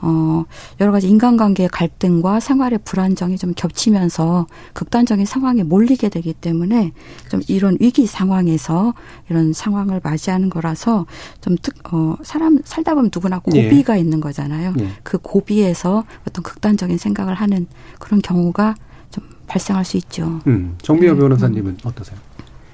어, 0.01 0.45
여러 0.79 0.91
가지 0.91 1.07
인간관계의 1.09 1.69
갈등과 1.69 2.39
생활의 2.39 2.79
불안정이 2.83 3.37
좀 3.37 3.53
겹치면서 3.55 4.47
극단적인 4.73 5.25
상황에 5.25 5.63
몰리게 5.63 6.09
되기 6.09 6.33
때문에 6.33 6.91
좀 7.29 7.41
이런 7.47 7.77
위기 7.79 8.05
상황에서 8.05 8.93
이런 9.29 9.53
상황을 9.53 10.01
맞이하는 10.03 10.49
거라서 10.49 11.05
좀 11.41 11.55
특, 11.61 11.93
어, 11.93 12.15
사람 12.23 12.59
살다 12.63 12.95
보면 12.95 13.09
누구나 13.13 13.41
예. 13.53 13.63
고비가 13.63 13.95
예. 13.95 14.01
있는 14.01 14.21
거잖아요. 14.21 14.73
예. 14.79 14.89
그 15.03 15.17
고비에서 15.17 16.03
어떤 16.27 16.43
극단적인 16.43 16.97
생각을 16.97 17.33
하는 17.35 17.67
그런 17.99 18.21
경우가 18.21 18.75
좀 19.11 19.23
발생할 19.47 19.85
수 19.85 19.97
있죠. 19.97 20.41
음, 20.47 20.75
정미여 20.81 21.13
네. 21.13 21.19
변호사님은 21.19 21.77
어떠세요? 21.83 22.17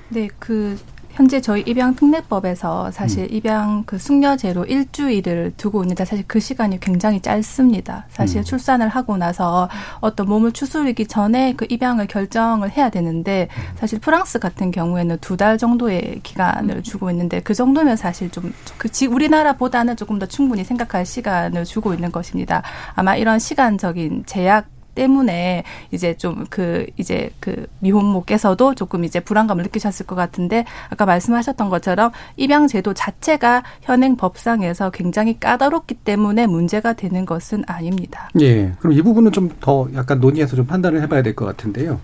네, 0.10 0.28
그 0.40 0.78
현재 1.14 1.42
저희 1.42 1.62
입양 1.68 1.96
특례법에서 1.96 2.92
사실 2.92 3.24
음. 3.24 3.28
입양 3.32 3.84
그 3.86 3.98
숙려제로 3.98 4.66
일주일을 4.66 5.54
두고 5.58 5.84
있는데 5.84 6.06
사실 6.06 6.24
그 6.28 6.40
시간이 6.40 6.80
굉장히 6.80 7.20
짧습니다. 7.22 8.06
사실 8.10 8.40
음. 8.40 8.44
출산을 8.44 8.88
하고 8.88 9.18
나서 9.18 9.70
어떤 10.00 10.28
몸을 10.28 10.52
추스리기 10.54 11.08
전에 11.08 11.54
그 11.58 11.66
입양을 11.70 12.08
결정을 12.08 12.72
해야 12.72 12.90
되는데 12.90 13.48
사실 13.76 14.00
프랑스 14.00 14.40
같은 14.40 14.72
경우에는 14.72 15.18
두 15.20 15.42
달 15.42 15.58
정도의 15.58 16.20
기간을 16.22 16.76
음. 16.78 16.84
주고 16.84 17.10
있는데 17.10 17.42
그 17.42 17.56
정도면 17.56 17.98
사실 17.98 18.30
좀그 18.30 18.90
우리나라보다는 19.10 19.96
조금 19.96 20.20
더 20.20 20.28
충분히 20.28 20.64
생각할 20.64 21.04
시간을 21.04 21.66
주고 21.66 21.94
있는 21.96 22.12
것입니다. 22.12 22.62
아마 22.94 23.16
이런 23.16 23.40
시간적인 23.40 24.26
제약 24.28 24.68
때문에 24.96 25.64
이제 25.92 26.16
좀 26.18 26.46
그 26.50 26.86
이제 26.98 27.30
그 27.40 27.68
미혼모께서도 27.80 28.76
조금 28.76 29.04
이제 29.04 29.20
불안감을 29.20 29.64
느끼셨을 29.64 30.06
것 30.06 30.16
같은데 30.16 30.66
아까 30.90 31.06
말씀하셨던 31.06 31.70
것처럼 31.70 32.12
입양 32.38 32.68
제도 32.68 32.94
자체가 32.94 33.64
현행 33.82 34.16
법상에서 34.18 34.90
굉장히 34.92 35.40
까다롭기 35.40 35.96
때문에 35.96 36.48
문제가 36.48 36.94
되는 36.94 37.26
것은 37.26 37.64
아닙니다. 37.68 38.30
예. 38.42 38.74
그럼 38.80 38.94
이 38.94 39.02
부분은 39.02 39.32
좀 39.32 39.50
더 39.62 39.88
약간 39.96 40.20
논의해서 40.20 40.56
좀 40.56 40.66
판단을 40.66 41.02
해봐야 41.04 41.22
될 41.22 41.36
것 41.36 41.46
같은데요. 41.46 42.00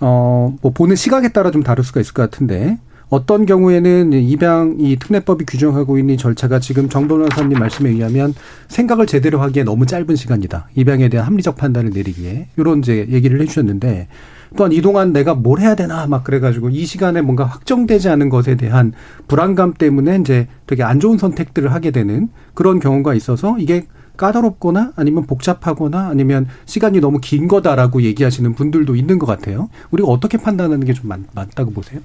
어, 0.00 0.54
뭐 0.62 0.72
보는 0.72 0.94
시각에 0.96 1.28
따라 1.30 1.50
좀 1.50 1.62
다를 1.62 1.82
수가 1.84 2.00
있을 2.00 2.12
것 2.14 2.22
같은데 2.30 2.78
어떤 3.10 3.46
경우에는 3.46 4.12
입양 4.12 4.76
이 4.78 4.96
특례법이 4.96 5.46
규정하고 5.46 5.98
있는 5.98 6.18
절차가 6.18 6.60
지금 6.60 6.90
정 6.90 7.08
변호사님 7.08 7.58
말씀에 7.58 7.88
의하면 7.90 8.34
생각을 8.68 9.06
제대로 9.06 9.40
하기에 9.40 9.64
너무 9.64 9.86
짧은 9.86 10.14
시간이다. 10.14 10.68
입양에 10.74 11.08
대한 11.08 11.26
합리적 11.26 11.56
판단을 11.56 11.90
내리기에 11.94 12.48
이런 12.58 12.80
이제 12.80 13.06
얘기를 13.08 13.40
해주셨는데 13.40 14.08
또한 14.56 14.72
이동안 14.72 15.12
내가 15.14 15.34
뭘 15.34 15.60
해야 15.60 15.74
되나 15.74 16.06
막 16.06 16.22
그래가지고 16.22 16.68
이 16.68 16.84
시간에 16.84 17.22
뭔가 17.22 17.44
확정되지 17.44 18.10
않은 18.10 18.28
것에 18.28 18.56
대한 18.56 18.92
불안감 19.26 19.72
때문에 19.72 20.16
이제 20.16 20.46
되게 20.66 20.82
안 20.82 21.00
좋은 21.00 21.16
선택들을 21.16 21.72
하게 21.72 21.90
되는 21.90 22.28
그런 22.52 22.78
경우가 22.78 23.14
있어서 23.14 23.56
이게 23.58 23.86
까다롭거나 24.18 24.92
아니면 24.96 25.24
복잡하거나 25.26 26.08
아니면 26.08 26.46
시간이 26.66 27.00
너무 27.00 27.20
긴 27.22 27.46
거다라고 27.48 28.02
얘기하시는 28.02 28.52
분들도 28.54 28.96
있는 28.96 29.18
것 29.18 29.26
같아요. 29.26 29.70
우리가 29.92 30.08
어떻게 30.08 30.36
판단하는 30.36 30.84
게 30.84 30.92
좀 30.92 31.10
맞다고 31.34 31.70
보세요? 31.70 32.00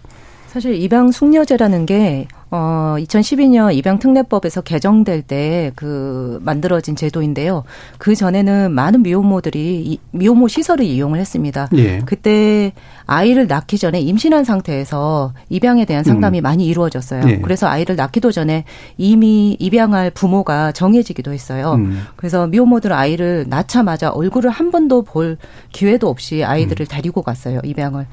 사실 0.54 0.76
입양 0.76 1.12
숙려제라는 1.12 1.88
게 1.88 2.28
어, 2.52 2.96
2012년 3.00 3.74
입양특례법에서 3.74 4.62
개정될 4.62 5.24
때 5.24 5.64
그 5.76 6.40
만들어진 6.44 6.96
제도인데요. 6.96 7.64
그 7.98 8.16
전에는 8.16 8.72
많은 8.72 9.04
미혼모들이 9.04 9.84
이, 9.86 10.00
미혼모 10.12 10.48
시설을 10.48 10.86
이용을 10.86 11.20
했습니다. 11.20 11.70
예. 11.76 12.00
그때 12.06 12.74
아이를 13.06 13.48
낳기 13.48 13.78
전에 13.78 14.00
임신한 14.00 14.44
상태에서 14.44 15.34
입양에 15.50 15.86
대한 15.86 16.04
상담이 16.04 16.42
음. 16.42 16.44
많이 16.44 16.66
이루어졌어요. 16.66 17.24
예. 17.28 17.38
그래서 17.40 17.68
아이를 17.68 17.96
낳기도 17.96 18.32
전에 18.32 18.66
이미 18.98 19.56
입양할 19.60 20.12
부모가 20.12 20.72
정해지기도 20.72 21.32
했어요. 21.32 21.76
음. 21.76 22.04
그래서 22.16 22.48
미혼모들 22.48 22.92
아이를 22.92 23.46
낳자마자 23.48 24.10
얼굴을 24.10 24.50
한 24.50 24.72
번도 24.72 25.04
볼 25.04 25.38
기회도 25.72 26.08
없이 26.08 26.44
아이들을 26.44 26.86
음. 26.86 26.88
데리고 26.90 27.22
갔어요. 27.22 27.60
입양을. 27.64 28.08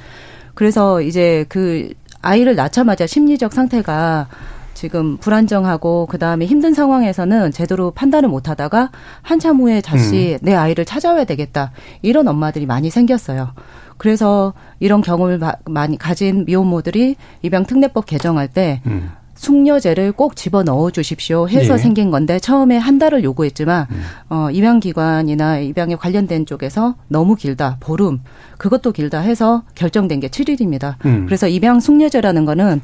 그래서 0.55 1.01
이제 1.01 1.47
그 1.49 1.93
아이를 2.23 2.55
낳자마자 2.57 3.07
심리적 3.07 3.53
상태가 3.53 4.29
지금 4.75 5.19
불안정하고 5.19 6.07
그 6.07 6.19
다음에 6.19 6.47
힘든 6.47 6.73
상황에서는 6.73 7.53
제대로 7.53 7.91
판단을 7.91 8.29
못 8.29 8.49
하다가 8.49 8.91
한참 9.21 9.61
후에 9.61 9.81
다시 9.83 10.39
음. 10.41 10.47
내 10.47 10.55
아이를 10.55 10.85
찾아와야 10.87 11.25
되겠다 11.25 11.73
이런 12.01 12.27
엄마들이 12.29 12.65
많이 12.65 12.89
생겼어요. 12.89 13.53
그래서 13.99 14.55
이런 14.79 15.03
경험을 15.03 15.39
많이 15.67 15.99
가진 15.99 16.47
미혼모들이 16.47 17.17
입양 17.43 17.67
특례법 17.67 18.07
개정할 18.07 18.49
때 18.49 18.81
음. 18.87 19.11
숙녀제를 19.41 20.13
꼭 20.13 20.37
집어 20.37 20.63
넣어 20.63 20.91
주십시오 20.91 21.49
해서 21.49 21.75
예. 21.75 21.79
생긴 21.79 22.11
건데 22.11 22.39
처음에 22.39 22.77
한 22.77 22.99
달을 22.99 23.25
요구했지만 23.25 23.87
음. 23.91 24.03
어 24.29 24.51
입양기관이나 24.51 25.61
입양에 25.61 25.97
관련된 25.97 26.45
쪽에서 26.45 26.95
너무 27.09 27.37
길다 27.37 27.79
보름 27.81 28.21
그것도 28.59 28.93
길다 28.93 29.21
해서 29.21 29.63
결정된 29.75 30.21
게 30.21 30.29
7일입니다. 30.29 30.97
음. 31.07 31.25
그래서 31.25 31.49
입양 31.49 31.81
숙녀제라는 31.81 32.45
거는 32.45 32.83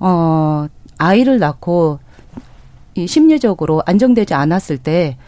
어 0.00 0.66
아이를 0.96 1.38
낳고 1.38 1.98
이 2.94 3.06
심리적으로 3.06 3.82
안정되지 3.84 4.32
않았을 4.32 4.78
때 4.78 5.18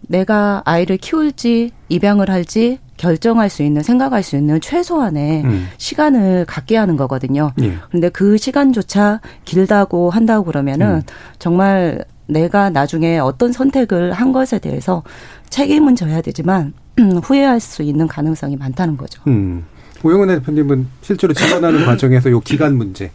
내가 0.00 0.62
아이를 0.64 0.96
키울지 0.96 1.72
입양을 1.90 2.30
할지 2.30 2.78
결정할 2.98 3.48
수 3.48 3.62
있는 3.62 3.82
생각할 3.82 4.22
수 4.22 4.36
있는 4.36 4.60
최소한의 4.60 5.44
음. 5.44 5.68
시간을 5.78 6.44
갖게 6.44 6.76
하는 6.76 6.96
거거든요. 6.96 7.52
예. 7.62 7.78
그런데 7.88 8.10
그 8.10 8.36
시간조차 8.36 9.20
길다고 9.46 10.10
한다고 10.10 10.44
그러면은 10.44 10.96
음. 10.96 11.02
정말 11.38 12.04
내가 12.26 12.68
나중에 12.68 13.18
어떤 13.18 13.52
선택을 13.52 14.12
한 14.12 14.32
것에 14.32 14.58
대해서 14.58 15.02
책임은 15.48 15.96
져야 15.96 16.20
되지만 16.20 16.74
후회할 17.24 17.60
수 17.60 17.82
있는 17.82 18.06
가능성이 18.06 18.56
많다는 18.56 18.96
거죠. 18.98 19.22
음. 19.26 19.64
오영훈 20.02 20.28
대표님은 20.28 20.86
실제로 21.00 21.32
지원하는 21.32 21.84
과정에서 21.86 22.30
요 22.30 22.40
기간 22.40 22.76
문제 22.76 23.10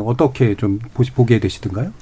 어떻게 0.00 0.54
좀 0.54 0.78
보시 0.94 1.10
보게 1.10 1.38
되시던가요? 1.38 1.92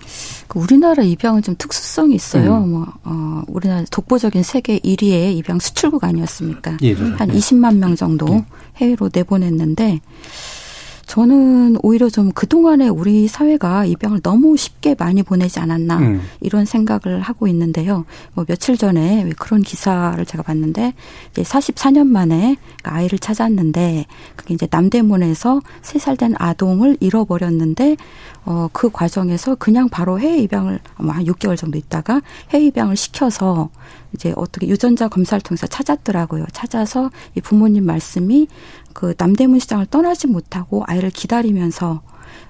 그 0.48 0.58
우리나라 0.58 1.02
입양은 1.02 1.42
좀 1.42 1.54
특수성이 1.58 2.14
있어요. 2.14 2.58
음. 2.58 2.70
뭐 2.70 2.86
어, 3.04 3.42
우리나라 3.48 3.84
독보적인 3.90 4.42
세계 4.42 4.78
1위의 4.78 5.36
입양 5.36 5.58
수출국 5.58 6.04
아니었습니까? 6.04 6.78
예, 6.82 6.94
한 6.94 7.28
20만 7.28 7.76
명 7.76 7.96
정도 7.96 8.26
예. 8.28 8.44
해외로 8.76 9.10
내보냈는데 9.12 10.00
저는 11.12 11.76
오히려 11.82 12.08
좀 12.08 12.32
그동안에 12.32 12.88
우리 12.88 13.28
사회가 13.28 13.84
입양을 13.84 14.22
너무 14.22 14.56
쉽게 14.56 14.96
많이 14.98 15.22
보내지 15.22 15.60
않았나 15.60 15.98
음. 15.98 16.22
이런 16.40 16.64
생각을 16.64 17.20
하고 17.20 17.46
있는데요. 17.48 18.06
뭐 18.32 18.46
며칠 18.46 18.78
전에 18.78 19.28
그런 19.38 19.60
기사를 19.60 20.24
제가 20.24 20.42
봤는데 20.42 20.94
이제 21.30 21.42
44년 21.42 22.06
만에 22.06 22.56
아이를 22.82 23.18
찾았는데 23.18 24.06
그게 24.36 24.54
이제 24.54 24.66
남대문에서 24.70 25.60
3살 25.82 26.16
된 26.16 26.34
아동을 26.38 26.96
잃어버렸는데 27.00 27.98
어, 28.46 28.70
그 28.72 28.88
과정에서 28.88 29.56
그냥 29.56 29.90
바로 29.90 30.18
해외 30.18 30.38
입양을 30.38 30.80
아마 30.96 31.12
한 31.12 31.26
6개월 31.26 31.58
정도 31.58 31.76
있다가 31.76 32.22
해외 32.48 32.64
입양을 32.68 32.96
시켜서 32.96 33.68
이제 34.14 34.32
어떻게 34.36 34.68
유전자 34.68 35.08
검사를 35.08 35.40
통해서 35.40 35.66
찾았더라고요. 35.66 36.46
찾아서 36.52 37.10
이 37.34 37.40
부모님 37.40 37.84
말씀이 37.84 38.48
그 38.94 39.14
남대문 39.16 39.58
시장을 39.58 39.86
떠나지 39.86 40.26
못하고 40.26 40.84
아이를 40.86 41.10
기다리면서 41.10 42.02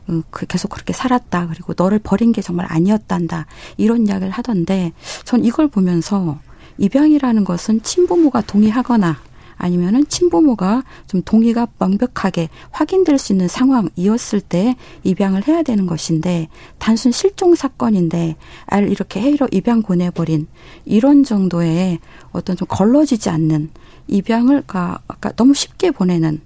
음, 0.09 0.23
그 0.31 0.47
계속 0.47 0.69
그렇게 0.69 0.93
살았다. 0.93 1.49
그리고 1.49 1.75
너를 1.77 1.99
버린 1.99 2.33
게 2.33 2.43
정말 2.43 2.67
아니었단다. 2.69 3.47
이런 3.77 4.07
이야기를 4.07 4.31
하던데 4.31 4.93
전 5.25 5.45
이걸 5.45 5.69
보면서 5.69 6.39
입양이라는 6.79 7.45
것은 7.45 7.83
친부모가 7.83 8.43
동의하거나 8.43 9.17
아니면은 9.57 10.05
친부모가 10.09 10.83
좀 11.07 11.23
동의가 11.25 11.69
명백하게 11.79 12.49
확인될 12.73 13.17
수 13.19 13.33
있는 13.33 13.47
상황이었을 13.47 14.41
때 14.41 14.75
입양을 15.05 15.47
해야 15.47 15.63
되는 15.63 15.87
것인데 15.87 16.49
단순 16.79 17.13
실종 17.13 17.55
사건인데 17.55 18.37
아이를 18.67 18.91
이렇게 18.91 19.21
해외로 19.21 19.47
입양 19.53 19.83
보내버린 19.83 20.49
이런 20.85 21.23
정도의 21.23 22.01
어떤 22.33 22.57
좀 22.57 22.67
걸러지지 22.69 23.31
않는 23.31 23.71
입양을 24.09 24.65
아까 24.67 25.33
너무 25.37 25.55
쉽게 25.55 25.91
보내는 25.91 26.41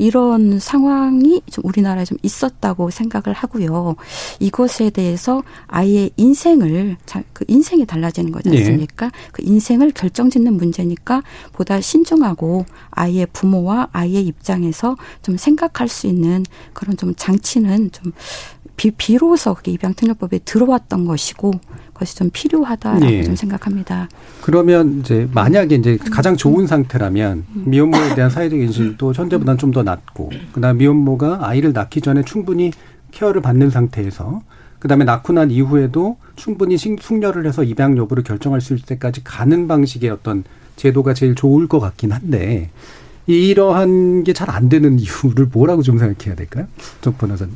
이런 0.00 0.58
상황이 0.58 1.42
좀 1.50 1.62
우리나라에 1.66 2.06
좀 2.06 2.16
있었다고 2.22 2.88
생각을 2.88 3.34
하고요. 3.34 3.96
이것에 4.40 4.88
대해서 4.88 5.42
아이의 5.66 6.12
인생을 6.16 6.96
그 7.34 7.44
인생이 7.46 7.84
달라지는 7.84 8.32
거지 8.32 8.48
네. 8.48 8.58
않습니까? 8.58 9.06
네. 9.10 9.12
그 9.30 9.42
인생을 9.44 9.90
결정짓는 9.90 10.54
문제니까 10.54 11.22
보다 11.52 11.82
신중하고 11.82 12.64
아이의 12.92 13.26
부모와 13.34 13.88
아이의 13.92 14.26
입장에서 14.26 14.96
좀 15.22 15.36
생각할 15.36 15.88
수 15.88 16.06
있는 16.06 16.46
그런 16.72 16.96
좀 16.96 17.14
장치는 17.14 17.90
좀 17.92 18.12
비, 18.80 18.90
비로소 18.92 19.54
입양특례법에 19.66 20.38
들어왔던 20.46 21.04
것이고 21.04 21.50
그것이 21.92 22.16
좀 22.16 22.30
필요하다라고 22.32 23.12
예. 23.12 23.22
좀 23.22 23.36
생각합니다. 23.36 24.08
그러면 24.40 25.00
이제 25.00 25.28
만약에 25.34 25.74
이제 25.74 25.98
가장 26.10 26.34
좋은 26.34 26.66
상태라면 26.66 27.44
미혼모에 27.52 28.14
대한 28.14 28.30
사회적 28.30 28.58
인식도 28.58 29.12
현재보다는 29.12 29.58
좀 29.58 29.70
더 29.70 29.82
낮고 29.82 30.30
그다음 30.52 30.78
미혼모가 30.78 31.46
아이를 31.46 31.74
낳기 31.74 32.00
전에 32.00 32.24
충분히 32.24 32.72
케어를 33.10 33.42
받는 33.42 33.68
상태에서 33.68 34.40
그다음에 34.78 35.04
낳고 35.04 35.34
난 35.34 35.50
이후에도 35.50 36.16
충분히 36.34 36.78
숙려를 36.78 37.46
해서 37.46 37.62
입양 37.62 37.98
여부를 37.98 38.22
결정할 38.24 38.62
수 38.62 38.72
있을 38.74 38.86
때까지 38.86 39.22
가는 39.24 39.68
방식의 39.68 40.08
어떤 40.08 40.42
제도가 40.76 41.12
제일 41.12 41.34
좋을 41.34 41.68
것 41.68 41.80
같긴 41.80 42.12
한데 42.12 42.70
이러한 43.26 44.24
게 44.24 44.32
잘 44.32 44.48
안 44.50 44.70
되는 44.70 44.96
이유를 44.98 45.50
뭐라고 45.52 45.82
좀 45.82 45.98
생각해야 45.98 46.34
될까요? 46.34 46.66
정 47.02 47.12
변호사님. 47.14 47.54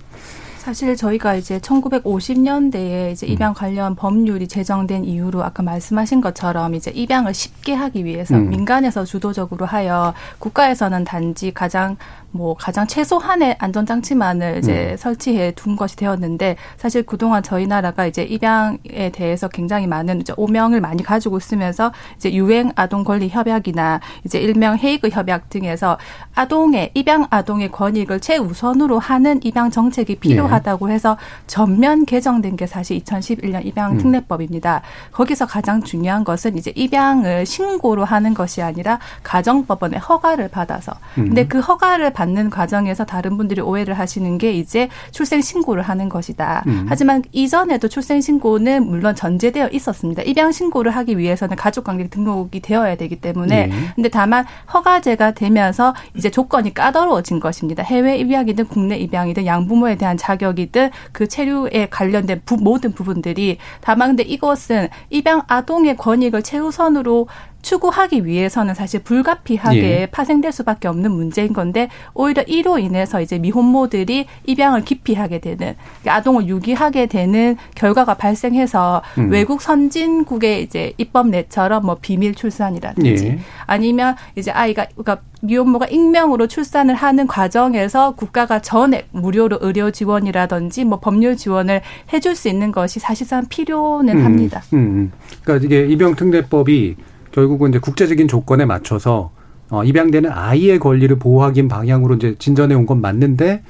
사실 0.65 0.97
저희가 0.97 1.35
이제 1.35 1.59
1950년대에 1.59 3.13
이제 3.13 3.27
입양 3.27 3.53
음. 3.53 3.55
관련 3.55 3.95
법률이 3.95 4.49
제정된 4.49 5.05
이후로 5.05 5.45
아까 5.45 5.63
말씀하신 5.63 6.23
것처럼 6.23 6.75
이제 6.75 6.91
입양을 6.91 7.35
쉽게 7.35 7.75
하기 7.75 8.07
위해서 8.07 8.35
음. 8.35 8.49
민간에서 8.49 9.05
주도적으로 9.05 9.67
하여 9.67 10.15
국가에서는 10.39 11.05
단지 11.05 11.53
가장 11.53 11.99
뭐 12.35 12.55
가장 12.55 12.85
최소한의 12.85 13.55
안전장치만을 13.61 14.59
이제 14.59 14.91
음. 14.91 14.97
설치해 14.97 15.53
둔 15.53 15.77
것이 15.77 15.95
되었는데 15.95 16.57
사실 16.77 17.05
그동안 17.05 17.45
저희 17.45 17.69
나라가 17.69 18.07
이제 18.07 18.25
입양에 18.25 19.11
대해서 19.13 19.47
굉장히 19.47 19.87
많은 19.87 20.25
오명을 20.37 20.81
많이 20.81 21.05
가지고 21.05 21.39
있으면서 21.39 21.93
이제 22.17 22.35
유행 22.35 22.73
아동 22.75 23.05
권리 23.05 23.29
협약이나 23.29 24.01
이제 24.25 24.41
일명 24.41 24.77
헤이그 24.77 25.11
협약 25.11 25.49
등에서 25.49 25.97
아동의 26.35 26.91
입양 26.95 27.29
아동의 27.31 27.71
권익을 27.71 28.19
최우선으로 28.19 28.99
하는 28.99 29.41
입양 29.45 29.71
정책이 29.71 30.17
필요하다고 30.17 30.91
해서 30.91 31.17
전면 31.47 32.05
개정된 32.05 32.57
게 32.57 32.67
사실 32.67 32.99
2011년 32.99 33.65
입양 33.65 33.93
음. 33.93 33.99
특례법입니다. 33.99 34.83
거기서 35.13 35.47
가장 35.47 35.85
중요한 35.85 36.25
것은 36.25 36.59
이제 36.59 36.73
입양을 36.75 37.47
신고로 37.47 38.05
하는 38.05 38.35
것이 38.35 38.61
아니라 38.61 38.99
가정법원의 39.23 40.01
허가를 40.01 40.49
받아서 40.49 40.95
근데 41.15 41.43
음. 41.43 41.49
그 41.49 41.61
허가를 41.61 42.13
받 42.13 42.24
받는 42.25 42.49
과정에서 42.49 43.05
다른 43.05 43.37
분들이 43.37 43.61
오해를 43.61 43.95
하시는 43.95 44.39
게 44.39 44.53
이제 44.53 44.89
출생 45.11 45.43
신고를 45.43 45.83
하는 45.83 46.09
것이다. 46.09 46.65
음. 46.67 46.87
하지만 46.89 47.23
이전에도 47.33 47.89
출생 47.89 48.21
신고는 48.21 48.87
물론 48.87 49.15
전제되어 49.15 49.69
있었습니다. 49.73 50.23
입양 50.23 50.51
신고를 50.51 50.91
하기 50.93 51.19
위해서는 51.19 51.57
가족 51.57 51.85
관계 51.85 52.09
등록이 52.09 52.61
되어야 52.61 52.97
되기 52.97 53.17
때문에 53.17 53.67
네. 53.67 53.73
근데 53.95 54.09
다만 54.09 54.47
허가제가 54.73 55.33
되면서 55.33 55.95
이제 56.17 56.31
조건이 56.31 56.73
까다로워진 56.73 57.41
것입니다. 57.41 57.83
해외 57.83 58.17
입양이든 58.17 58.67
국내 58.67 58.97
입양이든 58.97 59.45
양부모에 59.45 59.97
대한 59.97 60.17
자격이든 60.17 60.91
그 61.13 61.29
체류에 61.29 61.89
관련된 61.91 62.43
부, 62.47 62.57
모든 62.57 62.93
부분들이 62.93 63.59
다만 63.83 64.09
근데 64.09 64.23
이것은 64.23 64.89
입양 65.11 65.43
아동의 65.47 65.97
권익을 65.97 66.43
최우선으로 66.43 67.29
추구하기 67.65 68.27
위해서는 68.27 68.75
사실 68.75 69.03
불가피하게 69.03 70.03
예. 70.03 70.07
파생될 70.07 70.53
수밖에 70.53 70.87
없는 70.87 71.11
문제인 71.11 71.53
건데 71.53 71.89
오히려 72.13 72.43
이로 72.43 72.79
인해서 72.79 73.23
이제 73.23 73.39
미혼모들이 73.39 74.27
입양을 74.47 74.85
기피하게 74.85 75.41
되는 75.41 75.75
아동을 76.07 76.47
유기하게 76.47 77.07
되는 77.07 77.57
결과가 77.75 78.15
발생해서 78.15 79.03
음. 79.19 79.31
외국 79.31 79.63
선진국의 79.63 80.63
이제 80.63 80.93
입법 80.99 81.29
내처럼 81.29 81.87
뭐 81.87 81.97
비밀 82.01 82.35
출산이라든지 82.35 83.27
예. 83.27 83.39
아니면 83.67 84.15
이제 84.37 84.51
아이가 84.51 84.87
그러니까 84.95 85.23
미혼모가 85.41 85.87
익명으로 85.87 86.47
출산을 86.47 86.95
하는 86.95 87.27
과정에서 87.27 88.15
국가가 88.15 88.61
전액 88.61 89.09
무료로 89.13 89.59
의료 89.63 89.91
지원이라든지 89.91 90.85
뭐 90.85 91.01
법률 91.01 91.37
지원을 91.37 91.81
해줄 92.13 92.37
수 92.37 92.49
있는 92.49 92.73
것이 92.73 93.01
사실상 93.01 93.47
필요는 93.49 94.19
음. 94.19 94.25
합니다. 94.25 94.63
음. 94.75 95.13
그러니까 95.43 95.65
이게 95.65 95.87
입양특례법이 95.87 96.97
결국은 97.35 97.71
이제 97.71 97.81
국제적인 97.81 98.29
조건에 98.29 98.65
맞춰서 98.65 99.33
어, 99.71 99.83
입양되는 99.83 100.31
아이의 100.31 100.79
권리를 100.79 101.19
보호하기 101.19 101.67
방향으로 101.69 102.15
이제 102.15 102.37
진전해 102.39 102.75
온 102.77 102.87
건 102.87 103.01
맞는데 103.01 103.63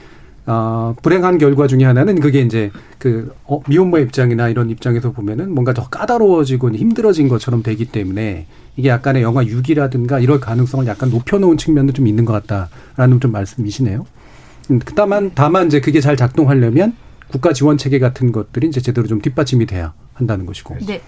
어, 0.47 0.95
불행한 1.03 1.39
결과 1.39 1.67
중에 1.67 1.85
하나는 1.85 2.21
그게 2.21 2.41
이제 2.43 2.71
그 2.99 3.35
어, 3.45 3.61
미혼모 3.67 3.99
입장이나 4.01 4.51
이런 4.51 4.69
입장에서 4.69 5.13
보면은 5.13 5.51
뭔가 5.51 5.73
더 5.73 5.89
까다로워지고 5.89 6.73
힘들어진 6.73 7.29
것처럼 7.29 7.63
되기 7.63 7.87
때문에 7.87 8.47
이게 8.77 8.89
약간의 8.91 9.23
영화 9.23 9.43
6이라든가 9.43 10.23
이럴 10.23 10.41
가능성을 10.41 10.87
약간 10.87 11.09
높여놓은 11.11 11.57
측면도 11.57 11.95
좀 11.95 12.07
있는 12.07 12.27
것 12.27 12.35
같다라는 12.47 13.21
좀 13.21 13.33
말씀이시네요. 13.33 14.05
음, 14.73 14.81
다만 14.95 15.31
다만 15.35 15.69
이제 15.69 15.81
그게 15.81 16.01
잘 16.03 16.17
작동하려면 16.19 16.95
국가 17.29 17.55
지원 17.55 17.79
체계 17.79 17.99
같은 17.99 18.31
것들이 18.31 18.67
이제 18.67 18.83
제대로 18.83 19.07
좀 19.07 19.23
뒷받침이 19.23 19.65
돼야 19.65 19.95
한다는 20.13 20.45
것이고. 20.45 20.77
네. 20.87 21.01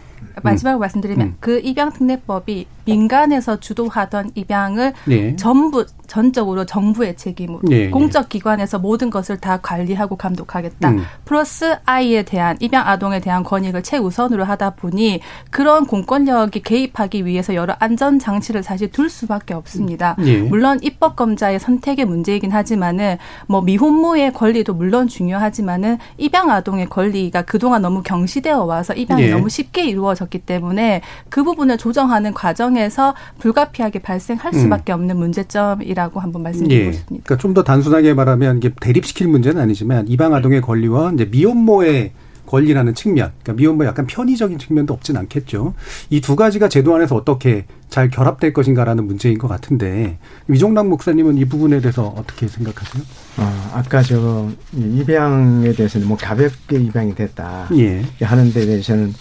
마지막으로 0.42 0.78
음. 0.78 0.80
말씀드리면 0.80 1.26
음. 1.26 1.36
그 1.40 1.60
입양 1.62 1.92
특례법이 1.92 2.66
민간에서 2.86 3.58
주도하던 3.58 4.30
입양을 4.34 4.92
네. 5.06 5.36
전부 5.36 5.86
전적으로 6.06 6.64
정부의 6.64 7.16
책임으로 7.16 7.62
네. 7.64 7.90
공적 7.90 8.28
기관에서 8.28 8.78
모든 8.78 9.10
것을 9.10 9.38
다 9.38 9.58
관리하고 9.60 10.16
감독하겠다. 10.16 10.90
음. 10.90 11.02
플러스 11.24 11.76
아이에 11.84 12.22
대한 12.22 12.56
입양 12.60 12.86
아동에 12.86 13.18
대한 13.20 13.42
권익을 13.42 13.82
최우선으로 13.82 14.44
하다 14.44 14.76
보니 14.76 15.20
그런 15.50 15.86
공권력이 15.86 16.62
개입하기 16.62 17.26
위해서 17.26 17.54
여러 17.56 17.74
안전 17.80 18.20
장치를 18.20 18.62
사실 18.62 18.90
둘 18.92 19.10
수밖에 19.10 19.52
없습니다. 19.54 20.14
네. 20.18 20.42
물론 20.42 20.78
입법 20.82 21.16
검자의 21.16 21.58
선택의 21.58 22.04
문제이긴 22.04 22.52
하지만은 22.52 23.18
뭐 23.48 23.62
미혼모의 23.62 24.32
권리도 24.32 24.74
물론 24.74 25.08
중요하지만은 25.08 25.98
입양 26.18 26.50
아동의 26.50 26.88
권리가 26.88 27.42
그동안 27.42 27.82
너무 27.82 28.02
경시되어 28.04 28.64
와서 28.64 28.94
입양이 28.94 29.22
네. 29.22 29.30
너무 29.30 29.48
쉽게 29.48 29.84
이루어 29.86 30.05
졌기 30.14 30.40
때문에 30.40 31.00
그 31.30 31.42
부분을 31.42 31.78
조정하는 31.78 32.34
과정 32.34 32.66
과정에서 32.66 33.14
불가피하게 33.38 34.00
발생할 34.00 34.54
음. 34.54 34.58
수밖에 34.58 34.92
음. 34.92 35.00
없는 35.00 35.16
문제점이라고 35.18 36.20
한번 36.20 36.42
말씀드리고 36.42 36.88
예. 36.88 36.92
싶습니다. 36.92 37.24
그러니까 37.24 37.36
좀 37.42 37.56
더 37.56 37.62
단순하게 37.62 38.12
말하면 38.12 38.58
이게 38.58 38.70
대립시킬 38.80 39.28
문제는 39.28 39.62
아니지만 39.62 40.08
이방 40.08 40.34
아동의 40.34 40.60
권리와 40.60 41.12
이제 41.14 41.24
미혼모의 41.24 42.12
권리라는 42.46 42.94
측면, 42.94 43.32
그러니까 43.42 43.54
미혼모 43.54 43.84
약간 43.86 44.06
편의적인 44.06 44.58
측면도 44.58 44.92
없진 44.94 45.16
않겠죠. 45.16 45.74
이 46.10 46.20
두 46.20 46.36
가지가 46.36 46.68
제도 46.68 46.94
안에서 46.94 47.16
어떻게 47.16 47.64
잘 47.88 48.08
결합될 48.10 48.52
것인가라는 48.52 49.06
문제인 49.06 49.38
것 49.38 49.48
같은데 49.48 50.18
위종락 50.48 50.86
목사님은 50.88 51.38
이 51.38 51.44
부분에 51.46 51.80
대해서 51.80 52.06
어떻게 52.16 52.46
생각하세요? 52.46 53.02
어, 53.38 53.70
아까 53.74 54.02
저 54.02 54.48
입양에 54.74 55.72
대해서는 55.72 56.06
뭐 56.06 56.16
가볍게 56.16 56.78
입양이 56.78 57.14
됐다 57.14 57.68
예. 57.76 58.04
하는 58.20 58.52
데 58.52 58.66
대해서는 58.66 59.14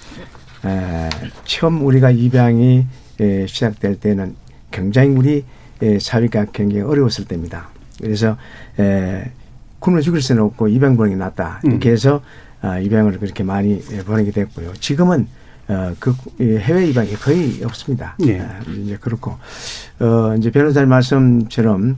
에, 0.65 1.09
처음 1.45 1.85
우리가 1.85 2.11
입양이 2.11 2.85
에, 3.19 3.47
시작될 3.47 3.99
때는 3.99 4.35
굉장히 4.71 5.09
우리 5.09 5.45
에, 5.81 5.99
사회가 5.99 6.45
굉장히 6.53 6.83
어려웠을 6.83 7.25
때입니다. 7.25 7.69
그래서 8.01 8.37
에, 8.79 9.31
굶어 9.79 10.01
죽을 10.01 10.21
수는 10.21 10.41
없고 10.43 10.67
입양 10.67 10.97
보내기 10.97 11.15
낫다 11.15 11.61
이렇게 11.63 11.89
음. 11.89 11.93
해서 11.93 12.21
아, 12.61 12.79
입양을 12.79 13.19
그렇게 13.19 13.43
많이 13.43 13.79
보내게 14.05 14.31
됐고요. 14.31 14.73
지금은 14.79 15.27
어, 15.67 15.93
그 15.99 16.15
해외 16.39 16.87
입양이 16.87 17.13
거의 17.13 17.61
없습니다. 17.63 18.15
네. 18.19 18.39
아, 18.39 18.59
이제 18.67 18.97
그렇고 18.99 19.35
어, 19.99 20.35
이제 20.37 20.49
변호사님 20.49 20.89
말씀처럼 20.89 21.97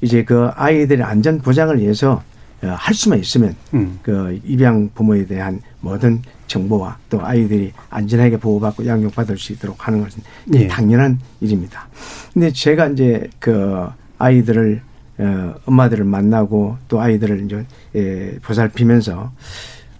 이제 0.00 0.24
그 0.24 0.48
아이들의 0.54 1.04
안전 1.04 1.40
보장을 1.40 1.78
위해서 1.80 2.22
어, 2.62 2.74
할 2.76 2.94
수만 2.94 3.20
있으면 3.20 3.54
음. 3.74 4.00
그 4.02 4.40
입양 4.44 4.90
부모에 4.94 5.26
대한 5.26 5.60
모든 5.80 6.22
정보와 6.46 6.98
또 7.10 7.24
아이들이 7.24 7.72
안전하게 7.90 8.38
보호받고 8.38 8.86
양육받을 8.86 9.38
수 9.38 9.52
있도록 9.52 9.86
하는 9.86 10.02
것은 10.02 10.22
네. 10.46 10.66
당연한 10.66 11.20
일입니다. 11.40 11.88
근데 12.32 12.50
제가 12.50 12.88
이제 12.88 13.28
그 13.38 13.86
아이들을 14.18 14.82
어, 15.18 15.54
엄마들을 15.66 16.04
만나고 16.04 16.78
또 16.88 17.00
아이들을 17.00 17.44
이제 17.44 17.66
예, 17.96 18.38
보살피면서 18.40 19.32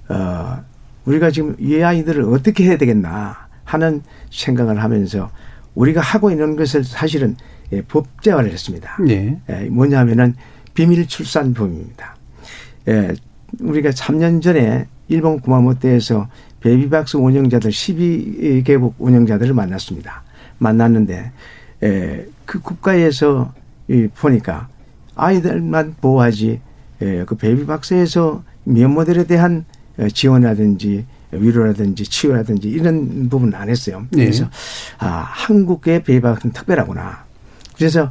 어, 0.09 0.65
우리가 1.05 1.31
지금 1.31 1.57
이 1.59 1.83
아이들을 1.83 2.23
어떻게 2.23 2.65
해야 2.65 2.77
되겠나 2.77 3.49
하는 3.65 4.03
생각을 4.31 4.83
하면서 4.83 5.31
우리가 5.75 6.01
하고 6.01 6.31
있는 6.31 6.57
것을 6.57 6.85
사실은 6.85 7.37
예, 7.73 7.83
법제화를 7.83 8.51
했습니다. 8.51 8.97
네. 9.05 9.41
예, 9.51 9.65
뭐냐면은 9.71 10.35
비밀 10.75 11.07
출산법입니다. 11.07 12.17
예, 12.89 13.15
우리가 13.61 13.91
3년 13.91 14.41
전에 14.41 14.87
일본 15.09 15.41
구마모토에서 15.41 16.29
베이비박스 16.61 17.17
운영자들 17.17 17.71
12개국 17.71 18.95
운영자들을 18.99 19.55
만났습니다. 19.55 20.23
만났는데 20.59 21.33
에, 21.83 22.27
그 22.45 22.61
국가에서 22.61 23.53
이 23.89 24.09
보니까 24.15 24.69
아이들만 25.15 25.97
보호하지 26.01 26.61
에, 27.01 27.25
그 27.25 27.37
베이비박스에서 27.37 28.43
미혼모델에 28.65 29.27
대한 29.27 29.65
지원이라든지 30.13 31.07
위로라든지 31.31 32.05
치유라든지 32.05 32.69
이런 32.69 33.29
부분은 33.29 33.55
안 33.55 33.69
했어요. 33.69 34.07
네. 34.11 34.25
그래서 34.25 34.45
네. 34.45 34.51
아 34.99 35.07
한국의 35.07 36.03
베이비박스는 36.05 36.53
특별하구나. 36.53 37.25
그래서 37.77 38.11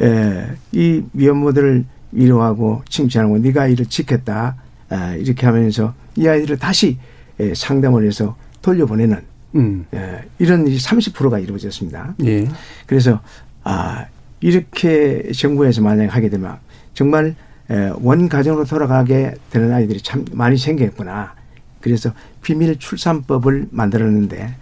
에, 0.00 0.46
이 0.72 1.02
미혼모델을 1.12 1.84
위로하고 2.12 2.82
칭찬하고 2.88 3.38
네가 3.38 3.66
이를 3.68 3.86
지켰다. 3.86 4.56
아, 4.92 5.14
이렇게 5.14 5.46
하면서 5.46 5.94
이 6.16 6.28
아이들을 6.28 6.58
다시 6.58 6.98
예, 7.40 7.54
상담을 7.54 8.06
해서 8.06 8.36
돌려보내는 8.60 9.22
음. 9.54 9.86
예, 9.94 10.22
이런 10.38 10.66
30%가 10.66 11.38
이루어졌습니다. 11.38 12.14
예. 12.24 12.46
그래서 12.86 13.20
아 13.64 14.06
이렇게 14.40 15.32
정부에서 15.32 15.80
만약에 15.80 16.08
하게 16.08 16.28
되면 16.28 16.58
정말 16.92 17.34
예, 17.70 17.90
원 18.00 18.28
가정으로 18.28 18.64
돌아가게 18.64 19.34
되는 19.50 19.72
아이들이 19.72 20.00
참 20.02 20.26
많이 20.32 20.58
생겼구나. 20.58 21.34
그래서 21.80 22.12
비밀 22.42 22.78
출산법을 22.78 23.68
만들었는데 23.70 24.54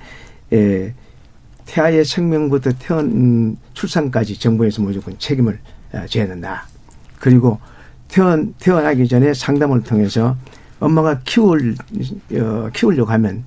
에, 0.52 0.94
태아의 1.66 2.04
생명부터 2.04 2.70
태어난 2.78 3.56
출산까지 3.74 4.38
정부에서 4.38 4.80
무조건 4.80 5.18
책임을 5.18 5.58
어, 5.92 6.06
져야 6.06 6.26
된다. 6.26 6.66
그리고 7.18 7.58
태어난, 8.10 8.54
태어나기 8.58 9.06
전에 9.08 9.32
상담을 9.34 9.82
통해서 9.82 10.36
엄마가 10.80 11.20
키울, 11.24 11.74
어, 12.34 12.68
키우려고 12.72 13.10
하면 13.12 13.44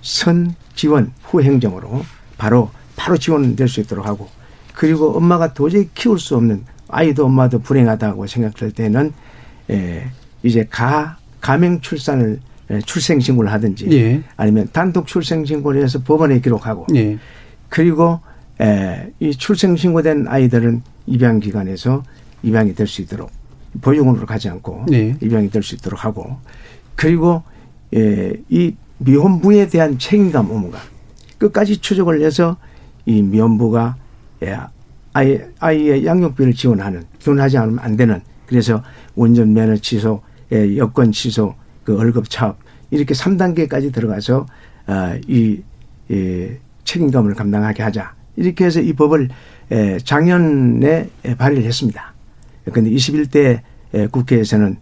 선 0.00 0.54
지원 0.74 1.12
후 1.22 1.42
행정으로 1.42 2.02
바로, 2.38 2.70
바로 2.96 3.16
지원될 3.16 3.68
수 3.68 3.80
있도록 3.80 4.06
하고 4.06 4.28
그리고 4.74 5.16
엄마가 5.16 5.54
도저히 5.54 5.88
키울 5.94 6.18
수 6.18 6.36
없는 6.36 6.64
아이도 6.88 7.26
엄마도 7.26 7.58
불행하다고 7.60 8.26
생각될 8.26 8.72
때는 8.72 9.12
에, 9.70 10.04
이제 10.42 10.66
가, 10.68 11.18
가명 11.40 11.80
출산을 11.80 12.40
출생 12.86 13.20
신고를 13.20 13.52
하든지 13.52 13.88
예. 13.92 14.22
아니면 14.36 14.66
단독 14.72 15.06
출생 15.06 15.44
신고를 15.44 15.82
해서 15.82 16.02
법원에 16.02 16.40
기록하고 16.40 16.86
예. 16.94 17.18
그리고 17.68 18.20
에, 18.60 19.12
이 19.20 19.32
출생 19.32 19.76
신고된 19.76 20.26
아이들은 20.26 20.82
입양 21.06 21.38
기관에서 21.38 22.02
입양이 22.42 22.74
될 22.74 22.86
수 22.86 23.02
있도록 23.02 23.30
보육원으로 23.80 24.26
가지 24.26 24.48
않고 24.48 24.86
네. 24.88 25.16
입양이 25.22 25.48
될 25.50 25.62
수 25.62 25.74
있도록 25.74 26.04
하고 26.04 26.36
그리고 26.94 27.42
예, 27.94 28.32
이 28.48 28.74
미혼부에 28.98 29.68
대한 29.68 29.98
책임감 29.98 30.50
의무가 30.50 30.78
끝까지 31.38 31.78
추적을 31.78 32.22
해서 32.22 32.56
이 33.06 33.22
미혼부가 33.22 33.96
예, 34.44 34.58
아이, 35.12 35.38
아이의 35.58 36.06
양육비를 36.06 36.54
지원하는 36.54 37.04
지원하지 37.18 37.58
않으면 37.58 37.78
안 37.80 37.96
되는 37.96 38.20
그래서 38.46 38.82
운전 39.14 39.52
면허 39.52 39.76
취소, 39.76 40.22
예, 40.52 40.76
여권 40.76 41.12
취소, 41.12 41.54
그 41.84 41.96
월급 41.96 42.28
차업 42.30 42.58
이렇게 42.90 43.14
3단계까지 43.14 43.92
들어가서 43.92 44.46
아, 44.86 45.16
이, 45.26 45.60
이 46.08 46.48
책임감을 46.84 47.34
감당하게 47.34 47.82
하자 47.82 48.14
이렇게 48.36 48.64
해서 48.64 48.80
이 48.80 48.92
법을 48.92 49.28
에, 49.70 49.98
작년에 49.98 51.08
발의를 51.38 51.64
했습니다. 51.64 52.11
그런데 52.64 52.90
21대 52.90 53.60
국회에서는 54.10 54.76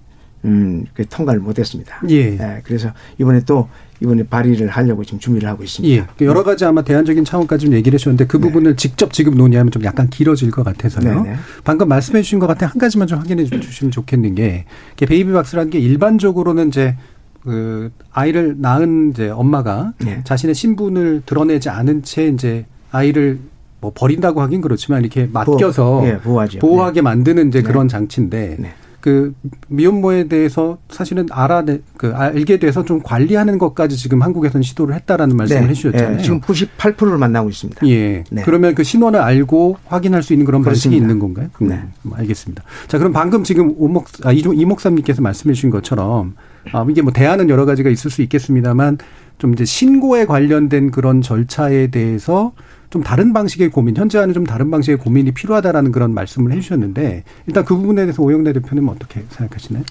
음, 0.44 0.86
그 0.94 1.06
통과를 1.06 1.40
못했습니다. 1.40 2.00
예. 2.08 2.38
예. 2.38 2.60
그래서 2.64 2.90
이번에 3.18 3.40
또 3.46 3.68
이번에 4.02 4.22
발의를 4.22 4.68
하려고 4.68 5.04
지금 5.04 5.18
준비를 5.18 5.48
하고 5.48 5.62
있습니다. 5.62 5.94
예. 5.94 6.06
그 6.16 6.24
여러 6.24 6.42
가지 6.42 6.64
아마 6.64 6.82
대안적인 6.82 7.24
차원까지 7.24 7.66
좀 7.66 7.74
얘기를 7.74 7.96
해주셨는데 7.96 8.26
그 8.26 8.38
네. 8.38 8.42
부분을 8.44 8.76
직접 8.76 9.12
지금 9.12 9.34
논의하면 9.34 9.70
좀 9.70 9.84
약간 9.84 10.08
길어질 10.08 10.50
것 10.50 10.64
같아서요. 10.64 11.22
네네. 11.22 11.36
방금 11.64 11.88
말씀해 11.88 12.22
주신 12.22 12.38
것 12.38 12.46
같아 12.46 12.66
한 12.66 12.78
가지만 12.78 13.06
좀 13.06 13.18
확인해 13.18 13.44
주시면 13.44 13.90
좋겠는 13.90 14.34
게 14.36 14.64
베이비 14.96 15.32
박스라는 15.32 15.70
게 15.70 15.78
일반적으로는 15.78 16.68
이제 16.68 16.96
그 17.42 17.90
아이를 18.10 18.56
낳은 18.58 19.10
이제 19.10 19.28
엄마가 19.28 19.92
네. 19.98 20.22
자신의 20.24 20.54
신분을 20.54 21.22
드러내지 21.26 21.68
않은 21.68 22.02
채 22.02 22.28
이제 22.28 22.64
아이를 22.90 23.38
뭐 23.80 23.92
버린다고 23.94 24.40
하긴 24.42 24.60
그렇지만 24.60 25.00
이렇게 25.00 25.28
맡겨서 25.32 26.00
네, 26.04 26.18
보호하게 26.18 26.94
네. 26.94 27.00
만드는 27.00 27.48
이제 27.48 27.62
네. 27.62 27.66
그런 27.66 27.88
장치인데 27.88 28.56
네. 28.58 28.74
그 29.00 29.32
미혼모에 29.68 30.28
대해서 30.28 30.76
사실은 30.90 31.26
알아내 31.30 31.80
그 31.96 32.12
알게 32.14 32.58
돼서 32.58 32.84
좀 32.84 33.00
관리하는 33.02 33.56
것까지 33.56 33.96
지금 33.96 34.22
한국에서는 34.22 34.62
시도를 34.62 34.94
했다라는 34.94 35.36
말씀을 35.36 35.62
네. 35.62 35.68
해주셨잖아요. 35.68 36.16
네. 36.18 36.22
지금 36.22 36.40
98%를 36.42 37.16
만나고 37.16 37.48
있습니다. 37.48 37.86
예. 37.88 38.24
네. 38.30 38.42
그러면 38.44 38.74
그 38.74 38.84
신원을 38.84 39.18
알고 39.20 39.78
확인할 39.86 40.22
수 40.22 40.34
있는 40.34 40.44
그런 40.44 40.62
방식이 40.62 40.94
있는 40.94 41.18
건가요? 41.18 41.48
네. 41.60 41.82
음, 42.04 42.10
알겠습니다. 42.12 42.62
자, 42.88 42.98
그럼 42.98 43.12
방금 43.12 43.42
지금 43.42 43.74
오목 43.78 44.06
아, 44.24 44.32
이종 44.32 44.56
이목사님께서 44.56 45.22
말씀해 45.22 45.54
주신 45.54 45.70
것처럼 45.70 46.34
아, 46.72 46.84
이게 46.90 47.00
뭐 47.00 47.10
대안은 47.10 47.48
여러 47.48 47.64
가지가 47.64 47.88
있을 47.88 48.10
수 48.10 48.20
있겠습니다만 48.20 48.98
좀 49.38 49.54
이제 49.54 49.64
신고에 49.64 50.26
관련된 50.26 50.90
그런 50.90 51.22
절차에 51.22 51.86
대해서 51.86 52.52
좀 52.90 53.02
다른 53.02 53.32
방식의 53.32 53.70
고민, 53.70 53.96
현재와는 53.96 54.34
좀 54.34 54.44
다른 54.44 54.70
방식의 54.70 54.98
고민이 54.98 55.32
필요하다라는 55.32 55.92
그런 55.92 56.12
말씀을 56.12 56.52
해주셨는데 56.52 57.24
일단 57.46 57.64
그 57.64 57.76
부분에 57.76 58.02
대해서 58.02 58.22
오영래 58.22 58.52
대표님은 58.52 58.92
어떻게 58.92 59.24
생각하시나요? 59.30 59.84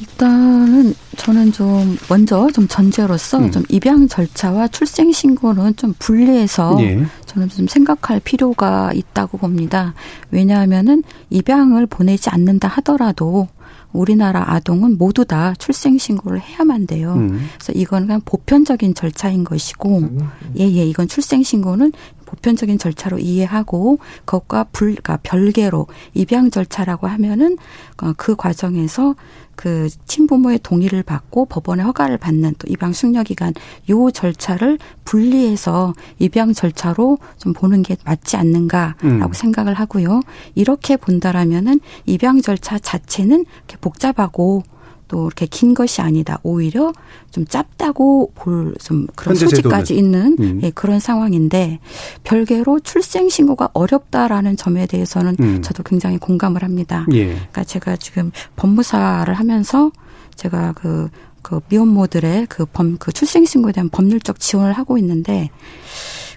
일단은 0.00 0.94
저는 1.16 1.52
좀 1.52 1.96
먼저 2.08 2.48
좀 2.52 2.66
전제로서 2.66 3.38
음. 3.38 3.50
좀 3.50 3.62
입양 3.68 4.08
절차와 4.08 4.68
출생 4.68 5.12
신고는 5.12 5.76
좀 5.76 5.94
분리해서 5.98 6.76
예. 6.80 7.04
저는 7.26 7.48
좀 7.48 7.66
생각할 7.68 8.20
필요가 8.20 8.92
있다고 8.92 9.38
봅니다. 9.38 9.94
왜냐하면은 10.30 11.04
입양을 11.30 11.86
보내지 11.86 12.28
않는다 12.28 12.68
하더라도 12.68 13.48
우리나라 13.94 14.52
아동은 14.52 14.98
모두 14.98 15.24
다 15.24 15.54
출생 15.58 15.96
신고를 15.96 16.40
해야만 16.40 16.86
돼요. 16.86 17.14
음. 17.14 17.48
그래서 17.54 17.72
이건 17.74 18.06
그냥 18.06 18.20
보편적인 18.24 18.94
절차인 18.94 19.44
것이고, 19.44 19.98
음. 19.98 20.28
예, 20.58 20.64
예, 20.64 20.84
이건 20.84 21.08
출생 21.08 21.42
신고는 21.42 21.92
보편적인 22.26 22.78
절차로 22.78 23.18
이해하고 23.18 23.98
그것과 24.24 24.64
불, 24.72 24.88
그러니까 24.90 25.18
별개로 25.22 25.86
입양 26.14 26.50
절차라고 26.50 27.06
하면은 27.06 27.56
어, 28.02 28.12
그 28.16 28.34
과정에서 28.34 29.14
그 29.56 29.88
친부모의 30.06 30.60
동의를 30.62 31.02
받고 31.02 31.46
법원의 31.46 31.84
허가를 31.86 32.18
받는 32.18 32.54
또 32.58 32.66
입양 32.68 32.92
숙려 32.92 33.22
기간 33.22 33.52
요 33.90 34.10
절차를 34.10 34.78
분리해서 35.04 35.94
입양 36.18 36.52
절차로 36.52 37.18
좀 37.38 37.52
보는 37.52 37.82
게 37.82 37.96
맞지 38.04 38.36
않는가라고 38.36 39.06
음. 39.06 39.32
생각을 39.32 39.74
하고요. 39.74 40.20
이렇게 40.54 40.96
본다라면은 40.96 41.80
입양 42.06 42.40
절차 42.40 42.78
자체는 42.78 43.44
복잡하고 43.80 44.62
또 45.08 45.26
이렇게 45.26 45.46
긴 45.46 45.74
것이 45.74 46.00
아니다. 46.00 46.38
오히려 46.42 46.92
좀 47.30 47.46
짧다고 47.46 48.32
볼 48.34 48.74
좀 48.80 49.06
그런 49.14 49.34
소지까지 49.36 49.96
있는 49.96 50.36
음. 50.40 50.60
예, 50.62 50.70
그런 50.70 51.00
상황인데 51.00 51.78
별개로 52.22 52.80
출생 52.80 53.28
신고가 53.28 53.70
어렵다라는 53.72 54.56
점에 54.56 54.86
대해서는 54.86 55.36
음. 55.40 55.62
저도 55.62 55.82
굉장히 55.82 56.18
공감을 56.18 56.62
합니다. 56.62 57.06
예. 57.12 57.26
그러니까 57.26 57.64
제가 57.64 57.96
지금 57.96 58.30
법무사를 58.56 59.32
하면서 59.32 59.90
제가 60.36 60.72
그, 60.72 61.08
그 61.42 61.60
미혼모들의 61.68 62.46
그 62.48 62.66
범, 62.66 62.96
그 62.98 63.12
출생신고에 63.12 63.72
대한 63.72 63.88
법률적 63.88 64.40
지원을 64.40 64.72
하고 64.72 64.98
있는데 64.98 65.50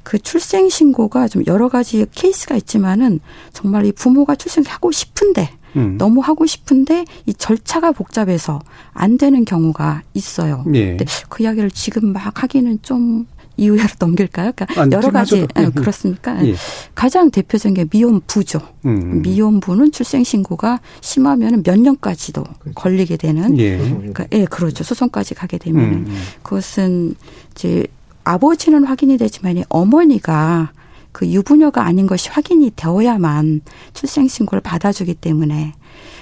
그 0.04 0.20
출생신고가 0.20 1.28
좀 1.28 1.44
여러 1.48 1.68
가지 1.68 2.06
케이스가 2.14 2.56
있지만은 2.56 3.20
정말 3.52 3.86
이 3.86 3.92
부모가 3.92 4.36
출생하고 4.36 4.92
싶은데 4.92 5.50
음. 5.76 5.98
너무 5.98 6.22
하고 6.22 6.46
싶은데 6.46 7.06
이 7.26 7.34
절차가 7.34 7.92
복잡해서 7.92 8.60
안 8.94 9.18
되는 9.18 9.46
경우가 9.46 10.04
있어요. 10.14 10.64
예. 10.74 10.90
근데 10.90 11.06
그 11.30 11.44
이야기를 11.44 11.72
지금 11.72 12.14
막 12.14 12.44
하기는 12.44 12.80
좀 12.82 13.26
이후로 13.58 13.82
넘길까요? 14.00 14.52
그러니까 14.56 14.82
아니, 14.82 14.92
여러 14.94 15.12
가지 15.12 15.46
예, 15.58 15.70
그렇습니까? 15.70 16.46
예. 16.46 16.56
가장 16.96 17.32
대표적인 17.32 17.74
게 17.74 17.86
미혼부죠. 17.92 18.60
음. 18.86 19.22
미혼부는 19.22 19.92
출생 19.92 20.24
신고가 20.24 20.80
심하면 21.02 21.64
몇 21.64 21.80
년까지도 21.80 22.44
그렇죠. 22.44 22.76
걸리게 22.76 23.18
되는. 23.18 23.58
예. 23.60 23.78
그러니까 23.78 24.26
예, 24.32 24.46
그렇죠. 24.46 24.84
소송까지 24.84 25.34
가게 25.34 25.58
되면 25.58 25.84
음, 25.84 26.06
음. 26.08 26.22
그것은 26.44 27.16
이제 27.52 27.88
아버지는 28.24 28.84
확인이 28.84 29.18
되지만 29.18 29.64
어머니가 29.70 30.72
그 31.12 31.28
유부녀가 31.28 31.84
아닌 31.84 32.08
것이 32.08 32.30
확인이 32.30 32.72
되어야만 32.76 33.62
출생신고를 33.94 34.62
받아주기 34.62 35.16
때문에 35.16 35.74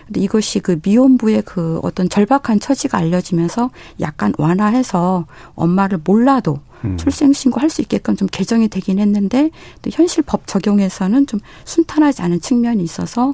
근데 0.06 0.22
이것이 0.22 0.60
그 0.60 0.80
미혼부의 0.84 1.42
그 1.44 1.80
어떤 1.84 2.08
절박한 2.10 2.60
처지가 2.60 2.98
알려지면서 2.98 3.72
약간 4.00 4.34
완화해서 4.38 5.26
엄마를 5.56 6.00
몰라도 6.04 6.60
음. 6.84 6.98
출생신고 6.98 7.60
할 7.60 7.70
수 7.70 7.82
있게끔 7.82 8.16
좀 8.16 8.28
개정이 8.32 8.68
되긴 8.68 9.00
했는데 9.00 9.50
또 9.82 9.90
현실 9.92 10.24
법 10.24 10.46
적용에서는 10.46 11.26
좀 11.28 11.40
순탄하지 11.66 12.22
않은 12.22 12.40
측면이 12.42 12.84
있어서 12.84 13.34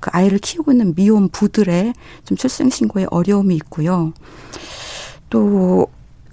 그 0.00 0.10
아이를 0.12 0.38
키우고 0.38 0.72
있는 0.72 0.94
미혼부들의 0.96 1.94
좀 2.24 2.36
출생신고에 2.36 3.06
어려움이 3.10 3.54
있고요. 3.56 4.12
또 5.30 5.86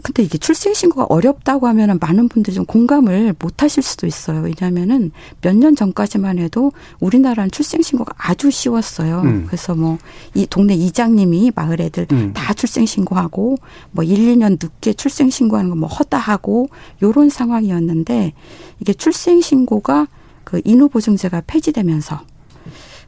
근데 0.05 0.21
이게 0.21 0.37
출생신고가 0.37 1.07
어렵다고 1.09 1.65
하면은 1.65 1.97
많은 1.99 2.29
분들이 2.29 2.55
좀 2.55 2.63
공감을 2.65 3.33
못 3.39 3.63
하실 3.63 3.81
수도 3.81 4.05
있어요. 4.05 4.41
왜냐하면은 4.41 5.09
몇 5.41 5.55
년 5.55 5.75
전까지만 5.75 6.37
해도 6.37 6.73
우리나라는 6.99 7.49
출생신고가 7.49 8.13
아주 8.15 8.51
쉬웠어요. 8.51 9.21
음. 9.21 9.43
그래서 9.47 9.73
뭐 9.73 9.97
이 10.35 10.45
동네 10.45 10.75
이장님이 10.75 11.53
마을 11.55 11.81
애들 11.81 12.05
음. 12.11 12.33
다 12.35 12.53
출생신고하고 12.53 13.57
뭐 13.91 14.03
1, 14.03 14.35
2년 14.37 14.59
늦게 14.61 14.93
출생신고하는 14.93 15.71
거 15.71 15.75
뭐 15.75 15.89
허다하고 15.89 16.69
요런 17.01 17.29
상황이었는데 17.29 18.33
이게 18.79 18.93
출생신고가 18.93 20.07
그 20.43 20.61
인후보증제가 20.63 21.41
폐지되면서 21.47 22.21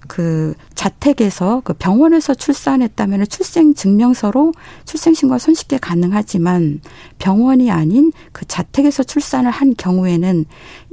그 0.07 0.53
자택에서 0.75 1.61
그 1.63 1.73
병원에서 1.73 2.33
출산했다면 2.33 3.27
출생 3.27 3.73
증명서로 3.73 4.53
출생 4.85 5.13
신고가 5.13 5.37
손쉽게 5.37 5.77
가능하지만 5.77 6.81
병원이 7.19 7.71
아닌 7.71 8.11
그 8.31 8.45
자택에서 8.45 9.03
출산을 9.03 9.51
한 9.51 9.73
경우에는 9.77 10.45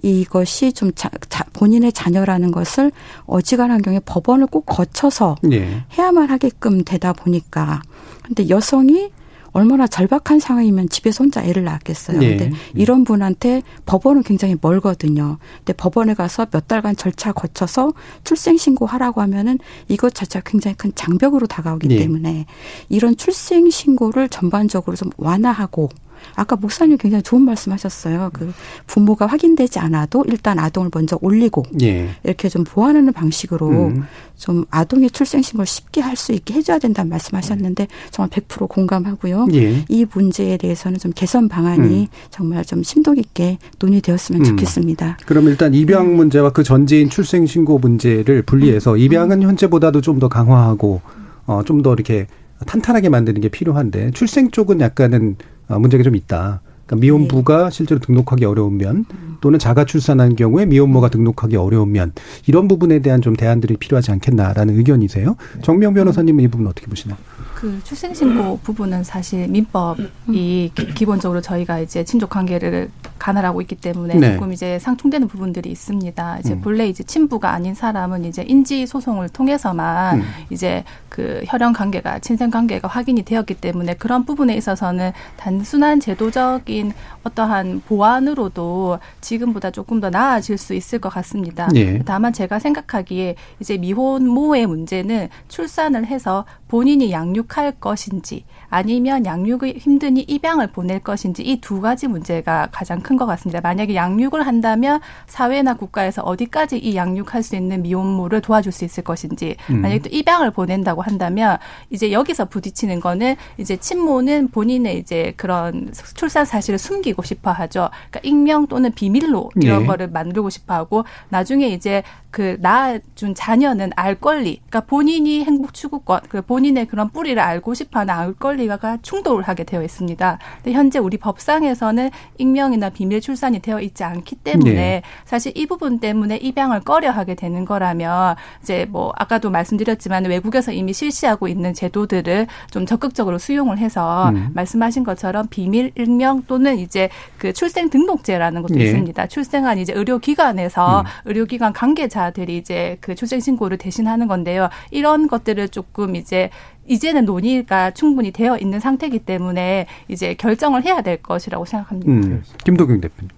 이것이 0.02 0.72
좀 0.72 0.92
자, 0.94 1.10
자, 1.28 1.44
본인의 1.52 1.92
자녀라는 1.92 2.50
것을 2.50 2.92
어지간한 3.26 3.82
경우에 3.82 4.00
법원을 4.04 4.46
꼭 4.46 4.66
거쳐서 4.66 5.36
네. 5.42 5.84
해야만 5.96 6.30
하게끔 6.30 6.84
되다 6.84 7.12
보니까 7.12 7.82
근데 8.22 8.48
여성이 8.48 9.10
얼마나 9.54 9.86
절박한 9.86 10.40
상황이면 10.40 10.88
집에서 10.88 11.24
혼자 11.24 11.42
애를 11.42 11.64
낳았겠어요. 11.64 12.18
네. 12.18 12.36
근데 12.36 12.50
이런 12.74 13.04
분한테 13.04 13.62
법원은 13.86 14.24
굉장히 14.24 14.56
멀거든요. 14.60 15.38
근데 15.58 15.72
법원에 15.72 16.14
가서 16.14 16.46
몇 16.46 16.66
달간 16.66 16.96
절차 16.96 17.32
거쳐서 17.32 17.92
출생 18.24 18.56
신고하라고 18.56 19.22
하면은 19.22 19.58
이것 19.88 20.12
자체가 20.12 20.42
굉장히 20.44 20.76
큰 20.76 20.92
장벽으로 20.94 21.46
다가오기 21.46 21.86
네. 21.86 21.96
때문에 21.98 22.46
이런 22.88 23.16
출생 23.16 23.70
신고를 23.70 24.28
전반적으로 24.28 24.96
좀 24.96 25.10
완화하고 25.16 25.88
아까 26.34 26.56
목사님 26.56 26.96
굉장히 26.98 27.22
좋은 27.22 27.42
말씀하셨어요. 27.42 28.30
그 28.32 28.52
부모가 28.87 29.26
확인되지 29.26 29.78
않아도 29.78 30.24
일단 30.28 30.58
아동을 30.58 30.90
먼저 30.92 31.18
올리고 31.20 31.64
예. 31.82 32.08
이렇게 32.24 32.48
좀 32.48 32.64
보완하는 32.64 33.12
방식으로 33.12 33.68
음. 33.68 34.04
좀 34.37 34.64
아동의 34.70 35.10
출생신고를 35.10 35.66
쉽게 35.66 36.00
할 36.00 36.14
수 36.16 36.32
있게 36.32 36.54
해줘야 36.54 36.78
된다는 36.78 37.10
말씀하셨는데 37.10 37.88
정말 38.12 38.30
100% 38.30 38.68
공감하고요. 38.68 39.48
예. 39.54 39.84
이 39.88 40.06
문제에 40.12 40.56
대해서는 40.56 40.98
좀 40.98 41.12
개선 41.14 41.48
방안이 41.48 42.02
음. 42.02 42.06
정말 42.30 42.64
좀 42.64 42.82
심도 42.84 43.12
깊게 43.12 43.58
논의되었으면 43.80 44.40
음. 44.42 44.44
좋겠습니다. 44.44 45.18
그럼 45.26 45.48
일단 45.48 45.74
입양 45.74 46.06
음. 46.06 46.16
문제와 46.16 46.50
그 46.50 46.62
전제인 46.62 47.10
출생신고 47.10 47.78
문제를 47.78 48.42
분리해서 48.42 48.92
음. 48.92 48.98
입양은 48.98 49.42
현재보다도 49.42 50.00
좀 50.00 50.20
더 50.20 50.28
강화하고 50.28 51.00
어, 51.46 51.62
좀 51.64 51.82
더 51.82 51.92
이렇게 51.92 52.26
탄탄하게 52.64 53.09
만드는 53.09 53.40
게 53.40 53.48
필요한데 53.48 54.12
출생 54.12 54.50
쪽은 54.50 54.81
약간은 54.81 55.37
어, 55.68 55.79
문제가 55.79 56.03
좀 56.03 56.16
있다. 56.16 56.61
그러니까 56.87 57.03
미혼부가 57.03 57.64
네. 57.64 57.70
실제로 57.70 58.00
등록하기 58.00 58.44
어려운 58.44 58.77
면 58.77 59.07
또는 59.40 59.59
자가 59.59 59.85
출산한 59.85 60.37
경우에 60.37 60.66
미혼모가 60.66 61.09
등록하기 61.09 61.57
어려운 61.57 61.92
면 61.92 62.12
이런 62.46 62.68
부분에 62.68 63.00
대한 63.00 63.22
좀 63.22 63.35
대안들이 63.35 63.77
필요하지 63.77 64.11
않겠나라는 64.12 64.77
의견이세요. 64.77 65.37
네. 65.55 65.62
정명 65.62 65.94
변호사님은 65.94 66.44
이 66.44 66.48
부분 66.48 66.66
어떻게 66.66 66.87
보시나요? 66.87 67.18
그 67.64 67.81
출생신고 67.83 68.59
부분은 68.62 69.05
사실 69.05 69.48
민법이 69.48 70.70
기 70.94 71.07
본적으로 71.07 71.40
저희가 71.40 71.79
이제 71.79 72.05
친족 72.05 72.29
관계를 72.29 72.90
관할하고 73.18 73.62
있기 73.62 73.77
때문에 73.77 74.16
네. 74.16 74.35
조금 74.35 74.53
이제 74.53 74.79
상충되는 74.79 75.29
부분들이 75.29 75.70
있습니다. 75.70 76.40
이제 76.40 76.53
음. 76.53 76.61
본래 76.61 76.87
이제 76.87 77.03
친부가 77.03 77.53
아닌 77.53 77.74
사람은 77.74 78.27
이제 78.27 78.44
인지 78.46 78.87
소송을 78.87 79.31
통해서만 79.31 80.20
음. 80.20 80.24
이제 80.50 80.85
그 81.09 81.42
혈연 81.46 81.72
관계가 81.72 82.18
친생 82.18 82.50
관계가 82.50 82.87
확인이 82.87 83.22
되었기 83.22 83.55
때문에 83.55 83.94
그런 83.94 84.27
부분에 84.27 84.55
있어서는 84.57 85.12
단순한 85.37 86.00
제도적인 86.00 86.92
어떠한 87.22 87.83
보완으로도 87.87 88.98
지금보다 89.22 89.70
조금 89.70 90.00
더 90.00 90.11
나아질 90.11 90.59
수 90.59 90.74
있을 90.74 90.98
것 90.98 91.09
같습니다. 91.09 91.68
예. 91.77 92.00
다만 92.00 92.35
제가 92.35 92.59
생각하기에 92.59 93.37
이제 93.61 93.79
미혼모의 93.79 94.66
문제는 94.66 95.29
출산을 95.48 96.05
해서 96.07 96.44
본인이 96.68 97.12
양육 97.12 97.53
할 97.56 97.72
것인지 97.72 98.44
아니면 98.74 99.24
양육이 99.24 99.74
힘드니 99.78 100.22
입양을 100.22 100.66
보낼 100.72 100.98
것인지 100.98 101.42
이 101.44 101.60
두 101.60 101.80
가지 101.80 102.08
문제가 102.08 102.68
가장 102.72 103.00
큰 103.00 103.14
것 103.16 103.26
같습니다. 103.26 103.60
만약에 103.60 103.94
양육을 103.94 104.44
한다면 104.44 105.00
사회나 105.26 105.74
국가에서 105.74 106.22
어디까지 106.22 106.78
이 106.78 106.96
양육할 106.96 107.44
수 107.44 107.54
있는 107.54 107.82
미혼모를 107.82 108.40
도와줄 108.40 108.72
수 108.72 108.84
있을 108.84 109.04
것인지 109.04 109.54
음. 109.70 109.80
만약에 109.82 110.00
또 110.02 110.08
입양을 110.10 110.50
보낸다고 110.50 111.02
한다면 111.02 111.58
이제 111.90 112.10
여기서 112.10 112.46
부딪히는 112.46 112.98
거는 112.98 113.37
이제 113.56 113.76
친모는 113.76 114.48
본인의 114.48 114.98
이제 114.98 115.32
그런 115.37 115.92
출산 116.14 116.44
사실을 116.44 116.78
숨기고 116.78 117.22
싶어 117.22 117.52
하죠. 117.52 117.90
그러니까 118.10 118.20
익명 118.24 118.66
또는 118.66 118.90
비밀로 118.92 119.50
이런 119.60 119.82
네. 119.82 119.87
거를 119.87 120.08
만들고 120.08 120.50
싶어 120.50 120.74
하고 120.74 121.04
나중에 121.28 121.68
이제 121.68 122.02
그 122.32 122.56
낳아준 122.60 123.37
자녀는 123.37 123.92
알 123.94 124.16
권리, 124.16 124.56
그러니까 124.68 124.80
본인이 124.80 125.44
행복 125.44 125.72
추구권, 125.72 126.22
그 126.28 126.42
본인의 126.42 126.87
그런 126.87 127.10
뿌리를 127.10 127.40
알고 127.40 127.74
싶어 127.74 128.00
하는 128.00 128.12
알 128.12 128.32
권리 128.32 128.63
가 128.66 128.98
충돌을 129.03 129.44
하게 129.44 129.64
되어 129.64 129.83
있습니다. 129.83 130.38
현재 130.66 130.98
우리 130.98 131.16
법상에서는 131.16 132.11
익명이나 132.38 132.90
비밀 132.90 133.20
출산이 133.20 133.61
되어 133.61 133.81
있지 133.81 134.03
않기 134.03 134.37
때문에 134.37 134.72
네. 134.72 135.03
사실 135.24 135.53
이 135.55 135.66
부분 135.66 136.00
때문에 136.00 136.37
입양을 136.37 136.81
꺼려하게 136.81 137.37
되는 137.37 137.64
거라면 137.64 138.37
이제 138.62 138.87
뭐 138.90 139.12
아까도 139.16 139.50
말씀드렸지만 139.50 140.24
외국에서 140.24 140.72
이미 140.72 140.92
실시하고 140.92 141.46
있는 141.46 141.72
제도들을 141.72 142.46
좀 142.70 142.85
적극적으로 142.85 143.38
수용을 143.38 143.79
해서 143.79 144.31
음. 144.31 144.50
말씀하신 144.55 145.05
것처럼 145.05 145.46
비밀 145.48 145.92
익명 145.96 146.42
또는 146.48 146.79
이제 146.79 147.09
그 147.38 147.53
출생 147.53 147.88
등록제라는 147.90 148.62
것도 148.62 148.74
네. 148.74 148.85
있습니다. 148.85 149.27
출생한 149.29 149.79
이제 149.79 149.92
의료기관에서 149.92 151.00
음. 151.00 151.05
의료기관 151.27 151.72
관계자 151.72 152.35
가들이 152.35 152.57
이제 152.57 152.96
그 153.00 153.14
출생 153.14 153.40
신고를 153.40 153.79
대신하는 153.79 154.27
건데요. 154.27 154.68
이런 154.90 155.29
것들을 155.29 155.68
조금 155.68 156.16
이제 156.16 156.50
이제는 156.87 157.25
논의가 157.25 157.92
충분히 157.92 158.31
되어 158.31 158.57
있는 158.59 158.81
상태이기 158.81 159.20
때문에 159.20 159.87
이제 160.09 160.35
결정을 160.35 160.85
해야 160.85 161.03
될 161.03 161.23
것이라고 161.23 161.64
생각합니다. 161.64 162.12
음, 162.12 162.42
김도경 162.64 163.01
대표님. 163.01 163.31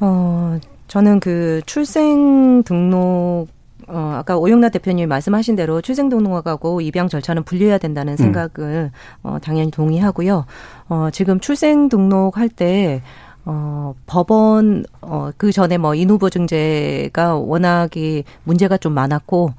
어, 0.00 0.58
저는 0.88 1.20
그 1.20 1.60
출생 1.66 2.62
등록 2.64 3.48
어, 3.88 4.14
아까 4.18 4.36
오영락 4.36 4.72
대표님이 4.72 5.06
말씀하신 5.06 5.54
대로 5.54 5.80
출생 5.80 6.08
등록하고 6.08 6.80
입양 6.80 7.08
절차는 7.08 7.44
분리해야 7.44 7.78
된다는 7.78 8.14
음. 8.14 8.16
생각을 8.16 8.50
음. 8.58 8.90
어, 9.22 9.38
당연히 9.40 9.70
동의하고요. 9.70 10.44
어, 10.88 11.08
지금 11.12 11.38
출생 11.38 11.88
등록할 11.88 12.48
때 12.48 13.02
어, 13.44 13.94
법원, 14.06 14.84
어, 15.00 15.30
그 15.36 15.52
전에 15.52 15.78
뭐 15.78 15.94
인후보증제가 15.94 17.36
워낙에 17.36 18.24
문제가 18.42 18.76
좀 18.76 18.92
많았고, 18.92 19.52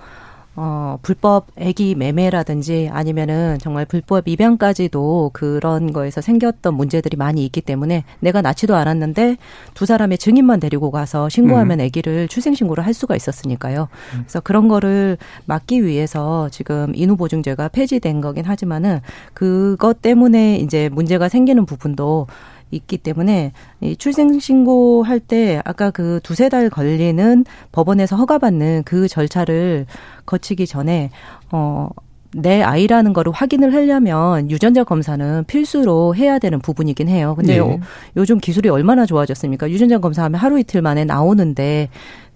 어, 0.59 0.97
불법 1.03 1.45
애기 1.55 1.93
매매라든지 1.93 2.89
아니면은 2.91 3.59
정말 3.61 3.85
불법 3.85 4.27
입양까지도 4.27 5.29
그런 5.31 5.93
거에서 5.93 6.19
생겼던 6.19 6.73
문제들이 6.73 7.15
많이 7.15 7.45
있기 7.45 7.61
때문에 7.61 8.03
내가 8.19 8.41
낳지도 8.41 8.75
않았는데 8.75 9.37
두 9.75 9.85
사람의 9.85 10.17
증인만 10.17 10.59
데리고 10.59 10.89
가서 10.89 11.29
신고하면 11.29 11.79
음. 11.79 11.85
애기를 11.85 12.27
출생신고를 12.27 12.83
할 12.83 12.95
수가 12.95 13.15
있었으니까요. 13.15 13.87
음. 14.15 14.19
그래서 14.21 14.39
그런 14.39 14.67
거를 14.67 15.19
막기 15.45 15.85
위해서 15.85 16.49
지금 16.49 16.91
인후보증제가 16.95 17.67
폐지된 17.67 18.19
거긴 18.19 18.45
하지만은 18.45 19.01
그것 19.35 20.01
때문에 20.01 20.57
이제 20.57 20.89
문제가 20.89 21.29
생기는 21.29 21.67
부분도 21.67 22.25
있기 22.71 22.97
때문에 22.97 23.53
이 23.82 23.95
출생 23.95 24.39
신고 24.39 25.03
할 25.03 25.19
때 25.19 25.62
아까 25.65 25.89
그 25.91 26.19
두세 26.23 26.47
달 26.49 26.69
걸리는 26.69 27.45
법원에서 27.71 28.15
허가받는 28.15 28.84
그 28.86 29.08
절차를 29.08 29.86
거치기 30.25 30.67
전에 30.67 31.10
어. 31.51 31.89
내 32.34 32.62
아이라는 32.62 33.13
거를 33.13 33.32
확인을 33.32 33.73
하려면 33.73 34.51
유전자 34.51 34.84
검사는 34.84 35.45
필수로 35.45 36.13
해야 36.13 36.39
되는 36.39 36.60
부분이긴 36.60 37.08
해요. 37.08 37.34
근데 37.38 37.53
네. 37.53 37.60
요, 37.60 37.80
요즘 38.17 38.38
기술이 38.38 38.67
얼마나 38.67 39.06
좋아졌습니까? 39.06 39.69
유전자 39.71 39.97
검사하면 39.99 40.39
하루 40.39 40.60
이틀 40.60 40.82
만에 40.82 41.06
나오는데 41.06 41.88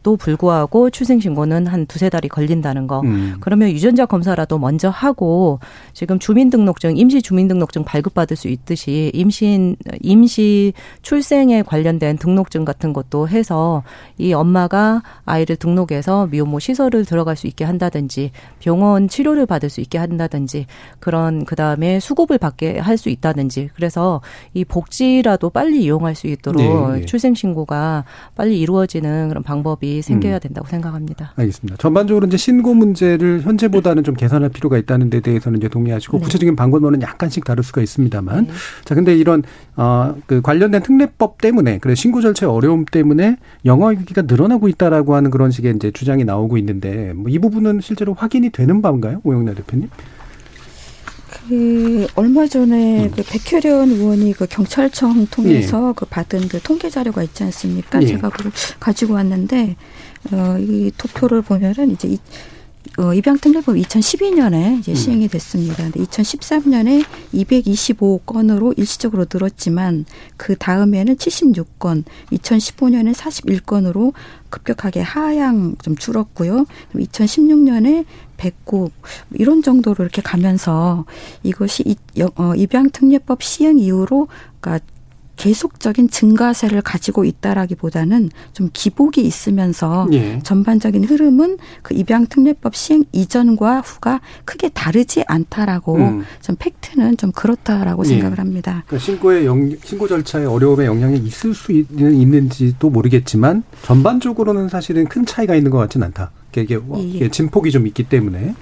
또 0.04 0.16
불구하고 0.16 0.90
출생신고는 0.90 1.68
한 1.68 1.86
두세 1.86 2.10
달이 2.10 2.30
걸린다는 2.30 2.88
거. 2.88 3.02
음. 3.02 3.36
그러면 3.42 3.70
유전자 3.70 4.06
검사라도 4.06 4.58
먼저 4.58 4.90
하고 4.90 5.60
지금 5.94 6.20
주민등록증, 6.20 6.96
임시 6.96 7.22
주민등록증 7.22 7.84
발급받을 7.84 8.38
수 8.38 8.48
있듯이 8.48 9.12
임신, 9.14 9.76
임시 10.00 10.72
출생에 11.02 11.64
관련된 11.64 12.18
등록증 12.18 12.64
같은 12.64 12.94
것도 12.94 13.28
해서 13.28 13.84
이 14.18 14.32
엄마가 14.32 15.04
아이를 15.26 15.58
등록해서 15.58 16.28
미혼모 16.28 16.60
시설을 16.60 17.04
들어갈 17.04 17.36
수 17.36 17.48
있게 17.48 17.66
한다든지 17.66 18.32
병원 18.60 19.10
치료를 19.10 19.46
받을 19.46 19.70
수 19.70 19.82
있게 19.82 19.98
한다든지 19.98 20.66
그런 21.00 21.44
그 21.44 21.58
다음에 21.58 22.00
수급을 22.00 22.38
받게 22.38 22.80
할 22.80 23.02
수 23.02 23.10
있다든지 23.10 23.70
그래서 23.74 24.22
이 24.54 24.64
복지라도 24.64 25.50
빨리 25.50 25.84
이용할 25.84 26.16
수 26.16 26.28
있도록 26.28 26.62
네, 26.62 27.00
네. 27.00 27.06
출생신고가 27.06 28.06
빨리 28.36 28.60
이루어지는 28.60 29.28
그런 29.28 29.44
방법이 29.44 29.90
생겨야 29.99 30.36
음. 30.36 30.39
된다고 30.39 30.67
생각합니다. 30.67 31.34
알겠습니다. 31.36 31.77
전반적으로 31.77 32.27
이제 32.27 32.38
신고 32.38 32.75
문제를 32.75 33.41
현재보다는 33.41 34.04
좀 34.04 34.13
개선할 34.13 34.49
필요가 34.49 34.77
있다는 34.77 35.10
데 35.10 35.21
대해서는 35.21 35.58
이제 35.58 35.67
동의하시고 35.67 36.19
네. 36.19 36.23
구체적인 36.23 36.56
방법론은 36.56 37.01
약간씩 37.01 37.43
다를 37.43 37.63
수가 37.63 37.82
있습니다만 37.82 38.45
네. 38.45 38.54
자 38.86 38.93
근데 38.93 39.15
이런 39.15 39.41
어그 39.75 40.41
관련된 40.43 40.84
특례법 40.84 41.41
때문에 41.41 41.80
그래 41.80 41.95
신고 41.95 42.21
절차의 42.21 42.51
어려움 42.51 42.86
때문에 42.86 43.38
영어기가 43.65 44.21
늘어나고 44.23 44.67
있다라고 44.67 45.15
하는 45.15 45.32
그런 45.32 45.49
식의 45.49 45.73
이제 45.75 45.89
주장이 45.89 46.23
나오고 46.23 46.58
있는데 46.58 47.13
뭐 47.13 47.32
이 47.32 47.39
부분은 47.39 47.80
실제로 47.80 48.13
확인이 48.13 48.49
되는 48.49 48.82
바인가요, 48.82 49.21
오영래 49.23 49.54
대표님? 49.56 49.88
그 51.48 52.08
얼마 52.15 52.46
전에 52.46 53.06
음. 53.06 53.12
그 53.12 53.24
백혜련 53.24 53.91
의원이 53.91 54.34
그 54.34 54.48
경찰청 54.48 55.28
통해서 55.28 55.89
예. 55.89 55.94
그 55.96 56.06
받은 56.06 56.48
그 56.48 56.62
통계 56.62 56.89
자료가 56.89 57.24
있지 57.24 57.44
않습니까? 57.44 58.02
예. 58.02 58.08
제가 58.08 58.30
그걸 58.30 58.52
가지고 58.80 59.15
왔는데 59.15 59.76
어이 60.32 60.91
도표를 60.98 61.41
보면은 61.41 61.91
이제 61.91 62.08
이 62.10 62.17
어, 62.97 63.13
입양특례법 63.13 63.75
2012년에 63.75 64.80
이제 64.80 64.91
음. 64.91 64.95
시행이 64.95 65.27
됐습니다. 65.30 65.84
근데 65.84 66.01
2013년에 66.01 67.06
225건으로 67.34 68.77
일시적으로 68.77 69.25
늘었지만 69.32 70.06
그 70.36 70.58
다음에는 70.58 71.15
76건, 71.15 72.04
2015년에 72.32 73.13
41건으로 73.13 74.13
급격하게 74.49 75.01
하향 75.01 75.75
좀 75.82 75.95
줄었고요. 75.95 76.65
2016년에 76.93 78.06
109 78.36 78.91
이런 79.36 79.62
정도로 79.62 80.04
이렇게 80.04 80.21
가면서 80.21 81.06
이것이 81.43 81.84
이, 81.86 81.95
어, 82.36 82.56
입양특례법 82.56 83.41
시행 83.43 83.80
이후로 83.80 84.27
그러니까 84.60 84.86
계속적인 85.36 86.10
증가세를 86.10 86.82
가지고 86.82 87.26
있다라기보다는 87.26 88.30
좀 88.54 88.70
기복이 88.74 89.22
있으면서 89.22 90.08
예. 90.12 90.39
전반적인 90.44 91.04
흐름은 91.04 91.58
그 91.82 91.94
입양특례법 91.96 92.76
시행 92.76 93.04
이전과 93.12 93.82
후가 93.82 94.22
크게 94.46 94.70
다르지 94.70 95.24
않다라고 95.28 95.96
음. 95.96 96.24
좀 96.41 96.56
팩트는 96.58 97.17
좀 97.17 97.32
그렇다라고 97.32 98.04
예. 98.06 98.10
생각을 98.10 98.39
합니다. 98.39 98.84
그러니까 98.88 99.06
신고의 99.06 99.46
영, 99.46 99.76
신고 99.84 100.08
절차의 100.08 100.46
어려움에 100.46 100.86
영향이 100.86 101.17
있을 101.17 101.54
수 101.54 101.72
있는, 101.72 102.13
있는지도 102.13 102.89
모르겠지만 102.89 103.63
전반적으로는 103.84 104.70
사실은 104.70 105.06
큰 105.06 105.26
차이가 105.26 105.56
있는 105.56 105.72
것 105.72 105.78
같지는 105.78 106.08
않다. 106.08 106.32
이게 106.60 106.80
예. 107.22 107.30
진폭이 107.30 107.72
좀 107.72 107.88
있기 107.88 108.04
때문에. 108.04 108.54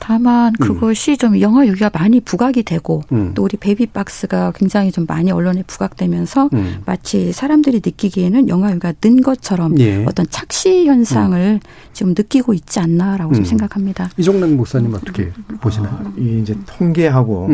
다만 0.00 0.52
음. 0.60 0.66
그것이 0.66 1.12
음. 1.12 1.16
좀 1.16 1.40
영화 1.40 1.66
유기가 1.66 1.90
많이 1.92 2.20
부각이 2.20 2.62
되고 2.62 3.02
음. 3.12 3.32
또 3.34 3.44
우리 3.44 3.56
베이비박스가 3.56 4.52
굉장히 4.54 4.92
좀 4.92 5.06
많이 5.06 5.30
언론에 5.30 5.62
부각되면서 5.66 6.50
음. 6.52 6.82
마치 6.84 7.32
사람들이 7.32 7.80
느끼기에는 7.84 8.48
영화 8.48 8.70
유기가 8.70 8.92
는 9.00 9.20
것처럼 9.22 9.78
예. 9.80 10.04
어떤 10.04 10.26
착시 10.28 10.86
현상을 10.86 11.38
음. 11.38 11.60
지금 11.92 12.14
느끼고 12.16 12.52
있지 12.54 12.80
않나라고 12.80 13.32
좀 13.34 13.42
음. 13.42 13.44
생각합니다. 13.44 14.10
이종락 14.16 14.50
목사님 14.50 14.92
어떻게 14.94 15.30
보시나요? 15.60 15.92
아, 15.92 16.12
이 16.18 16.40
이제 16.40 16.56
통계하고 16.66 17.48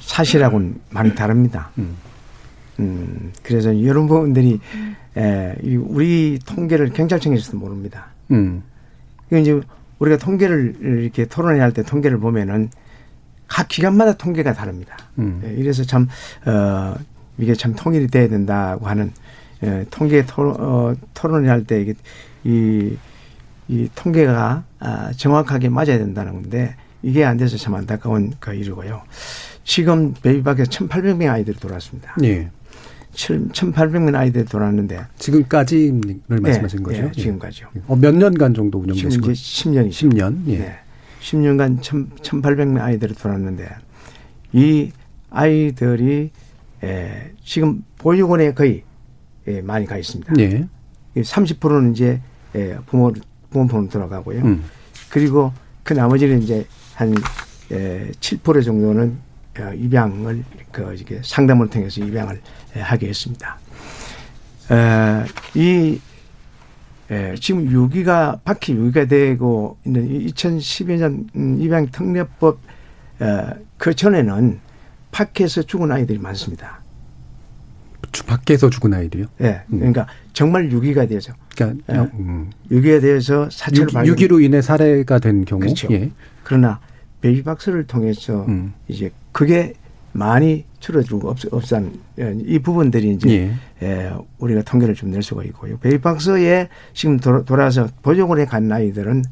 사실하고는 0.00 0.80
많이 0.90 1.14
다릅니다. 1.14 1.70
음, 2.80 3.32
그래서 3.42 3.72
이런 3.72 4.06
부분들이 4.06 4.58
에, 5.16 5.54
우리 5.64 6.38
통계를 6.44 6.90
경찰청에서도 6.90 7.58
모릅니다. 7.58 8.06
음. 8.30 8.62
이제 9.38 9.60
우리가 9.98 10.16
통계를 10.18 10.76
이렇게 10.80 11.26
토론회 11.26 11.60
할때 11.60 11.82
통계를 11.82 12.18
보면은 12.18 12.70
각 13.46 13.68
기관마다 13.68 14.14
통계가 14.14 14.52
다릅니다. 14.54 14.96
음. 15.18 15.40
네, 15.42 15.52
이래서 15.54 15.84
참, 15.84 16.08
어, 16.46 16.94
이게 17.36 17.54
참 17.54 17.74
통일이 17.74 18.06
돼야 18.06 18.28
된다고 18.28 18.86
하는, 18.86 19.12
예, 19.62 19.84
통계 19.90 20.24
토론, 20.24 20.56
어, 20.58 20.94
토론회 21.14 21.48
할 21.48 21.64
때 21.64 21.80
이게, 21.82 21.94
이, 22.44 22.96
이 23.68 23.88
통계가 23.94 24.64
아, 24.78 25.12
정확하게 25.16 25.68
맞아야 25.68 25.98
된다는 25.98 26.32
건데 26.34 26.76
이게 27.02 27.24
안 27.24 27.36
돼서 27.36 27.56
참 27.56 27.74
안타까운 27.74 28.32
그 28.40 28.52
일이고요. 28.54 29.02
지금 29.64 30.14
베이비 30.14 30.42
밖에 30.42 30.62
1,800명 30.64 31.30
아이들이 31.30 31.56
돌아왔습니다. 31.58 32.14
네. 32.18 32.50
1,800명 33.14 34.14
아이들이 34.14 34.44
돌았는데 34.44 35.00
지금까지를 35.18 36.20
말씀하신 36.40 36.78
네, 36.78 36.82
거죠? 36.84 37.02
네, 37.02 37.12
지금까지요. 37.12 37.68
어, 37.86 37.96
몇 37.96 38.14
년간 38.14 38.54
정도 38.54 38.78
운영되신 38.78 39.20
거죠? 39.20 39.32
10년이 39.32 39.90
10년. 39.90 40.46
예. 40.48 40.58
네. 40.58 40.78
10년간 41.20 41.80
1,800명 41.80 42.80
아이들이 42.80 43.14
돌았는데 43.14 43.68
이 44.52 44.90
아이들이 45.30 46.30
에, 46.82 47.30
지금 47.44 47.84
보육원에 47.98 48.54
거의 48.54 48.82
에, 49.46 49.60
많이 49.60 49.86
가 49.86 49.96
있습니다. 49.98 50.32
예. 50.38 50.66
30%는 51.16 51.92
이제 51.92 52.20
에, 52.54 52.76
부모 52.86 53.12
부모폰으로 53.50 53.88
들어가고요. 53.88 54.42
음. 54.42 54.64
그리고 55.10 55.52
그 55.82 55.92
나머지는 55.92 56.40
이제 56.42 56.66
한 56.94 57.12
에, 57.72 58.10
7% 58.20 58.64
정도는 58.64 59.18
어, 59.58 59.72
입양을 59.74 60.44
그 60.70 60.94
이게 60.96 61.20
상담을 61.24 61.68
통해서 61.68 62.00
입양을 62.00 62.40
하게 62.74 63.08
했습니다. 63.08 63.58
에, 64.70 65.24
이 65.54 66.00
예, 67.10 67.34
지금 67.40 67.68
유기가 67.70 68.38
바퀴 68.44 68.72
유기가 68.72 69.04
되고 69.06 69.76
있는 69.84 70.08
2012년 70.26 71.26
음, 71.34 71.60
입양 71.60 71.90
특례법 71.90 72.60
어, 73.18 73.50
그 73.76 73.94
전에는 73.94 74.60
밖에서 75.10 75.62
죽은 75.62 75.90
아이들이 75.90 76.18
많습니다. 76.18 76.80
밖에서 78.26 78.70
죽은 78.70 78.94
아이들이요? 78.94 79.26
예. 79.42 79.62
음. 79.72 79.78
그러니까 79.78 80.06
정말 80.32 80.70
유기가 80.70 81.06
되죠. 81.06 81.32
그러니까 81.56 81.94
예. 81.94 81.98
음. 82.18 82.50
유기에 82.70 83.00
대해서 83.00 83.48
사체를 83.50 83.88
발견. 83.92 84.06
유기로 84.06 84.40
인해 84.40 84.62
살해가 84.62 85.18
된 85.18 85.44
경우. 85.44 85.60
그렇죠. 85.60 85.88
예. 85.90 86.10
그러나 86.44 86.80
베이비박스를 87.22 87.86
통해서 87.86 88.44
음. 88.46 88.72
이제 88.88 89.10
그게 89.32 89.74
많이 90.12 90.64
줄어들고 90.80 91.30
없, 91.30 91.38
없산 91.52 91.92
예, 92.18 92.34
이 92.44 92.58
부분들이 92.58 93.12
이제 93.14 93.30
예. 93.82 93.86
예, 93.86 94.12
우리가 94.38 94.62
통계를 94.62 94.94
좀 94.94 95.10
낼 95.10 95.22
수가 95.22 95.44
있고요. 95.44 95.78
베이박스에 95.78 96.68
지금 96.94 97.18
돌아, 97.18 97.42
돌아서 97.42 97.88
보조원에 98.02 98.44
간 98.44 98.70
아이들은 98.70 99.22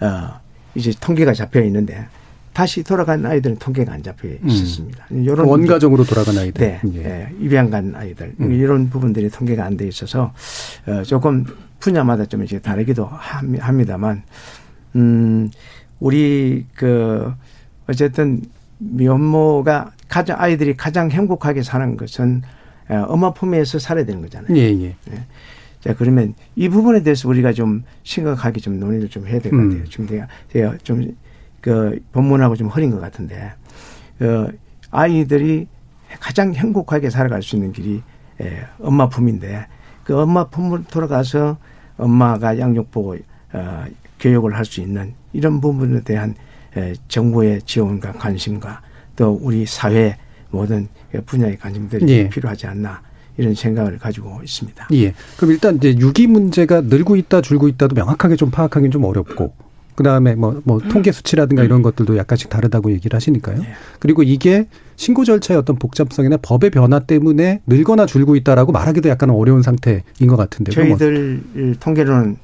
어 0.00 0.40
이제 0.74 0.92
통계가 1.00 1.32
잡혀 1.34 1.62
있는데 1.62 2.06
다시 2.52 2.82
돌아간 2.82 3.24
아이들은 3.24 3.58
통계가 3.58 3.92
안 3.92 4.02
잡혀 4.02 4.28
음. 4.28 4.38
있었습니다. 4.48 5.06
음. 5.12 5.22
이런 5.22 5.46
원가적으로 5.46 6.04
돌아간 6.04 6.36
아이들, 6.38 6.60
네, 6.66 6.80
예. 6.94 7.04
예, 7.04 7.28
입양 7.40 7.70
간 7.70 7.94
아이들 7.94 8.34
음. 8.40 8.52
이런 8.52 8.90
부분들이 8.90 9.30
통계가 9.30 9.64
안 9.64 9.76
돼 9.76 9.86
있어서 9.88 10.32
어, 10.86 11.02
조금 11.04 11.44
분야마다 11.80 12.26
좀 12.26 12.42
이제 12.42 12.58
다르기도 12.58 13.06
합니다만, 13.06 14.24
음, 14.96 15.48
우리 16.00 16.66
그 16.74 17.32
어쨌든 17.88 18.42
미혼모가 18.78 19.92
가장 20.08 20.36
아이들이 20.40 20.76
가장 20.76 21.10
행복하게 21.10 21.62
사는 21.62 21.96
것은 21.96 22.42
어, 22.88 23.04
엄마 23.08 23.32
품에서 23.32 23.78
살아야 23.78 24.04
되는 24.04 24.22
거잖아요. 24.22 24.56
예, 24.56 24.62
예. 24.70 24.96
네. 25.04 25.24
자 25.80 25.94
그러면 25.94 26.34
이 26.56 26.68
부분에 26.68 27.02
대해서 27.02 27.28
우리가 27.28 27.52
좀 27.52 27.84
심각하게 28.02 28.60
좀 28.60 28.80
논의를 28.80 29.08
좀 29.08 29.26
해야 29.28 29.38
될 29.40 29.52
것 29.52 29.58
같아요. 29.58 29.80
음. 29.80 29.84
지금 29.88 30.06
제가, 30.08 30.26
제가 30.52 30.76
좀 30.82 31.14
그 31.60 31.98
본문하고 32.12 32.56
좀 32.56 32.68
흐린 32.68 32.90
것 32.90 33.00
같은데 33.00 33.52
그 34.18 34.56
아이들이 34.90 35.66
가장 36.20 36.54
행복하게 36.54 37.10
살아갈 37.10 37.42
수 37.42 37.56
있는 37.56 37.72
길이 37.72 38.02
예, 38.40 38.64
엄마 38.80 39.08
품인데 39.08 39.66
그 40.04 40.18
엄마 40.18 40.44
품으로 40.44 40.84
돌아가서 40.84 41.58
엄마가 41.96 42.58
양육 42.58 42.90
보고 42.90 43.16
어, 43.52 43.84
교육을 44.20 44.56
할 44.56 44.64
수 44.64 44.80
있는 44.80 45.14
이런 45.32 45.60
부분에 45.60 46.00
대한 46.02 46.34
에, 46.76 46.90
예, 46.90 46.94
정부의 47.08 47.62
지원과 47.62 48.12
관심과 48.12 48.80
또 49.18 49.38
우리 49.42 49.66
사회 49.66 50.16
모든 50.50 50.88
분야의 51.26 51.58
관심들이 51.58 52.08
예. 52.08 52.28
필요하지 52.28 52.68
않나 52.68 53.02
이런 53.36 53.54
생각을 53.54 53.98
가지고 53.98 54.40
있습니다. 54.42 54.88
예. 54.92 55.12
그럼 55.36 55.50
일단 55.50 55.76
이제 55.76 55.94
유기 55.98 56.26
문제가 56.26 56.80
늘고 56.80 57.16
있다 57.16 57.40
줄고 57.40 57.68
있다도 57.68 57.94
명확하게 57.96 58.36
좀 58.36 58.50
파악하기는 58.50 58.92
좀 58.92 59.04
어렵고 59.04 59.52
그다음에 59.96 60.36
뭐, 60.36 60.62
뭐 60.62 60.78
통계 60.78 61.10
수치라든가 61.10 61.64
이런 61.64 61.82
것들도 61.82 62.16
약간씩 62.16 62.48
다르다고 62.48 62.92
얘기를 62.92 63.16
하시니까요. 63.16 63.58
네. 63.58 63.68
그리고 63.98 64.22
이게 64.22 64.68
신고 64.94 65.24
절차의 65.24 65.58
어떤 65.58 65.76
복잡성이나 65.76 66.36
법의 66.36 66.70
변화 66.70 67.00
때문에 67.00 67.62
늘거나 67.66 68.06
줄고 68.06 68.36
있다라고 68.36 68.70
말하기도 68.70 69.08
약간 69.08 69.30
어려운 69.30 69.62
상태인 69.62 70.02
것 70.28 70.36
같은데요. 70.36 70.72
저희들 70.72 71.76
통계로는 71.80 72.36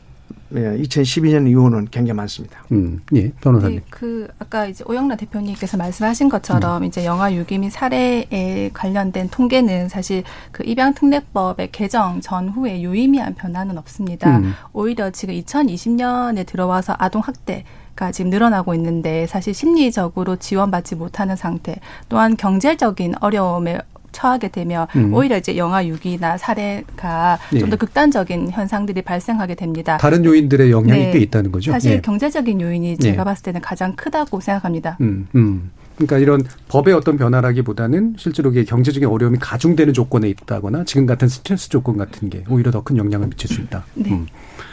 2012년 0.54 1.46
예, 1.46 1.50
이후는 1.50 1.88
굉장히 1.90 2.16
많습니다. 2.16 2.64
음, 2.72 3.00
예, 3.14 3.30
변호사님. 3.40 3.78
네, 3.78 3.84
그 3.90 4.28
아까 4.38 4.66
이제 4.66 4.84
오영란 4.86 5.18
대표님께서 5.18 5.76
말씀하신 5.76 6.28
것처럼 6.28 6.82
음. 6.82 6.86
이제 6.86 7.04
영아 7.04 7.34
유기 7.34 7.58
및 7.58 7.70
살해에 7.70 8.70
관련된 8.72 9.28
통계는 9.30 9.88
사실 9.88 10.22
그 10.52 10.62
입양특례법의 10.64 11.70
개정 11.72 12.20
전후에 12.20 12.80
유의미한 12.82 13.34
변화는 13.34 13.78
없습니다. 13.78 14.38
음. 14.38 14.52
오히려 14.72 15.10
지금 15.10 15.34
2020년에 15.34 16.46
들어와서 16.46 16.94
아동 16.98 17.20
학대 17.22 17.64
가 17.96 18.10
지금 18.10 18.28
늘어나고 18.30 18.74
있는데 18.74 19.28
사실 19.28 19.54
심리적으로 19.54 20.34
지원받지 20.34 20.96
못하는 20.96 21.36
상태 21.36 21.76
또한 22.08 22.36
경제적인 22.36 23.14
어려움에 23.20 23.78
처하게 24.14 24.48
되면 24.48 24.86
음. 24.96 25.12
오히려 25.12 25.36
이제 25.36 25.56
영아 25.56 25.86
유기나 25.86 26.38
살해가 26.38 27.38
예. 27.52 27.58
좀더 27.58 27.76
극단적인 27.76 28.50
현상들이 28.50 29.02
발생하게 29.02 29.56
됩니다. 29.56 29.98
다른 29.98 30.24
요인들의 30.24 30.70
영향이 30.70 31.00
네. 31.06 31.10
꽤 31.10 31.18
있다는 31.18 31.52
거죠. 31.52 31.72
사실 31.72 31.92
예. 31.92 32.00
경제적인 32.00 32.60
요인이 32.60 32.98
제가 32.98 33.20
예. 33.20 33.24
봤을 33.24 33.42
때는 33.42 33.60
가장 33.60 33.94
크다고 33.96 34.40
생각합니다. 34.40 34.96
음, 35.02 35.28
음. 35.34 35.70
그러니까 35.96 36.18
이런 36.18 36.42
법의 36.68 36.94
어떤 36.94 37.16
변화라기보다는 37.16 38.14
실제로 38.18 38.50
이게 38.50 38.64
경제적인 38.64 39.08
어려움이 39.08 39.38
가중되는 39.40 39.92
조건에 39.94 40.28
있다거나 40.28 40.84
지금 40.84 41.06
같은 41.06 41.28
스트레스 41.28 41.68
조건 41.68 41.96
같은 41.96 42.30
게 42.30 42.44
오히려 42.48 42.70
더 42.70 42.82
큰 42.82 42.96
영향을 42.96 43.28
미칠 43.28 43.48
수 43.48 43.60
있다. 43.60 43.84
네. 43.94 44.10
음. 44.10 44.26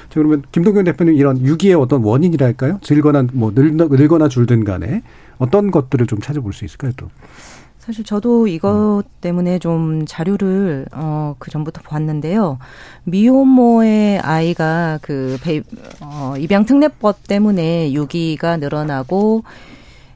자, 0.09 0.15
그러면 0.15 0.43
김동경 0.51 0.83
대표님 0.83 1.15
이런 1.15 1.39
유기의 1.41 1.75
어떤 1.75 2.03
원인이랄까요? 2.03 2.79
늘거나 2.89 3.27
뭐 3.33 3.53
늘, 3.53 3.71
늘거나 3.77 4.27
줄든 4.29 4.63
간에 4.63 5.03
어떤 5.37 5.71
것들을 5.71 6.05
좀 6.07 6.19
찾아볼 6.19 6.53
수 6.53 6.65
있을까요? 6.65 6.91
또. 6.97 7.07
사실 7.81 8.05
저도 8.05 8.47
이것 8.47 8.99
음. 8.99 9.09
때문에 9.21 9.57
좀 9.57 10.05
자료를 10.05 10.85
어, 10.91 11.35
그 11.39 11.49
전부터 11.49 11.81
봤는데요. 11.81 12.59
미혼모의 13.05 14.19
아이가 14.19 14.99
그 15.01 15.39
배, 15.41 15.63
어, 15.99 16.35
입양 16.37 16.65
특례법 16.65 17.27
때문에 17.27 17.91
유기가 17.91 18.57
늘어나고 18.57 19.43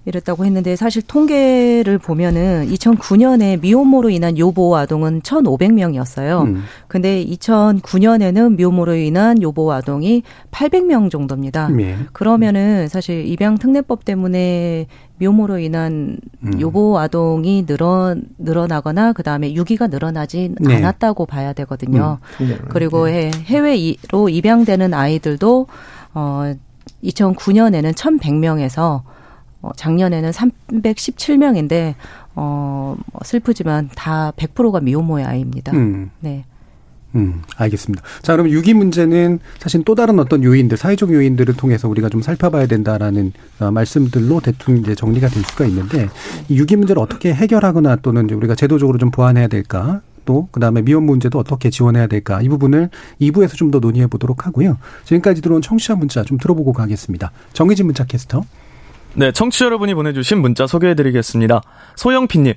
이랬다고 0.06 0.46
했는데 0.46 0.76
사실 0.76 1.02
통계를 1.02 1.98
보면은 1.98 2.68
2009년에 2.70 3.60
미혼모로 3.60 4.12
인한 4.12 4.38
요보 4.38 4.78
아동은 4.78 5.22
1,500명이었어요. 5.22 6.44
음. 6.46 6.64
근데 6.88 7.26
2009년에는 7.26 8.56
미혼모로 8.56 8.94
인한 8.96 9.42
요보 9.42 9.72
아동이 9.72 10.22
800명 10.52 11.10
정도입니다. 11.10 11.70
예. 11.80 11.98
그러면은 12.14 12.88
사실 12.88 13.26
입양 13.26 13.58
특례법 13.58 14.06
때문에 14.06 14.86
미혼모로 15.18 15.60
인한 15.60 16.18
음. 16.44 16.60
요보 16.60 17.00
아동이 17.00 17.66
늘어 17.66 18.16
늘어나거나 18.38 19.14
그 19.14 19.24
다음에 19.24 19.54
유기가 19.54 19.88
늘어나지 19.88 20.54
네. 20.60 20.76
않았다고 20.76 21.26
봐야 21.26 21.54
되거든요. 21.54 22.18
음. 22.42 22.58
그리고 22.70 23.06
네. 23.06 23.32
해외로 23.46 24.30
입양되는 24.30 24.94
아이들도 24.94 25.68
어 26.14 26.54
2009년에는 27.04 27.94
1,100명에서 27.94 29.02
어, 29.62 29.72
작년에는 29.76 30.30
317명인데 30.32 31.96
어, 32.36 32.96
뭐 33.12 33.22
슬프지만 33.24 33.90
다 33.96 34.32
100%가 34.36 34.80
미혼모의 34.80 35.26
아이입니다. 35.26 35.72
음. 35.74 36.12
네. 36.20 36.46
음, 37.16 37.42
알겠습니다. 37.56 38.04
자, 38.22 38.34
그럼 38.34 38.50
유기 38.50 38.74
문제는 38.74 39.40
사실 39.60 39.84
또 39.86 39.96
다른 39.96 40.20
어떤 40.20 40.44
요인들, 40.44 40.78
사회적 40.78 41.14
요인들을 41.14 41.56
통해서 41.56 41.88
우리가 41.88 42.10
좀 42.10 42.22
살펴봐야 42.22 42.66
된다라는 42.68 43.32
어, 43.60 43.72
말씀들로 43.72 44.42
대충 44.42 44.78
이제 44.78 44.96
정리가 44.96 45.30
될 45.30 45.44
수가 45.44 45.66
있는데 45.66 46.10
이 46.50 46.58
유기 46.58 46.76
문제를 46.76 47.02
어떻게 47.02 47.34
해결하거나 47.34 47.98
또는 47.98 48.30
우리가 48.30 48.56
제도적으로 48.56 48.98
좀 48.98 49.12
보완해야 49.12 49.48
될까? 49.48 50.02
또 50.26 50.48
그다음에 50.52 50.82
미혼 50.82 51.04
문제도 51.04 51.38
어떻게 51.38 51.70
지원해야 51.70 52.08
될까? 52.08 52.42
이 52.42 52.50
부분을 52.50 52.90
2부에서 53.22 53.56
좀 53.56 53.72
더 53.72 53.80
논의해 53.80 54.08
보도록 54.08 54.46
하고요. 54.46 54.78
지금까지 55.06 55.42
들어온 55.42 55.62
청취자 55.62 55.96
문자 55.96 56.24
좀 56.24 56.38
들어보고 56.38 56.74
가겠습니다. 56.74 57.32
정의진 57.54 57.86
문자 57.86 58.06
캐스터. 58.06 58.44
네, 59.16 59.32
청취자 59.32 59.66
여러분이 59.66 59.94
보내주신 59.94 60.40
문자 60.42 60.68
소개해드리겠습니다. 60.68 61.62
소영피님. 61.96 62.54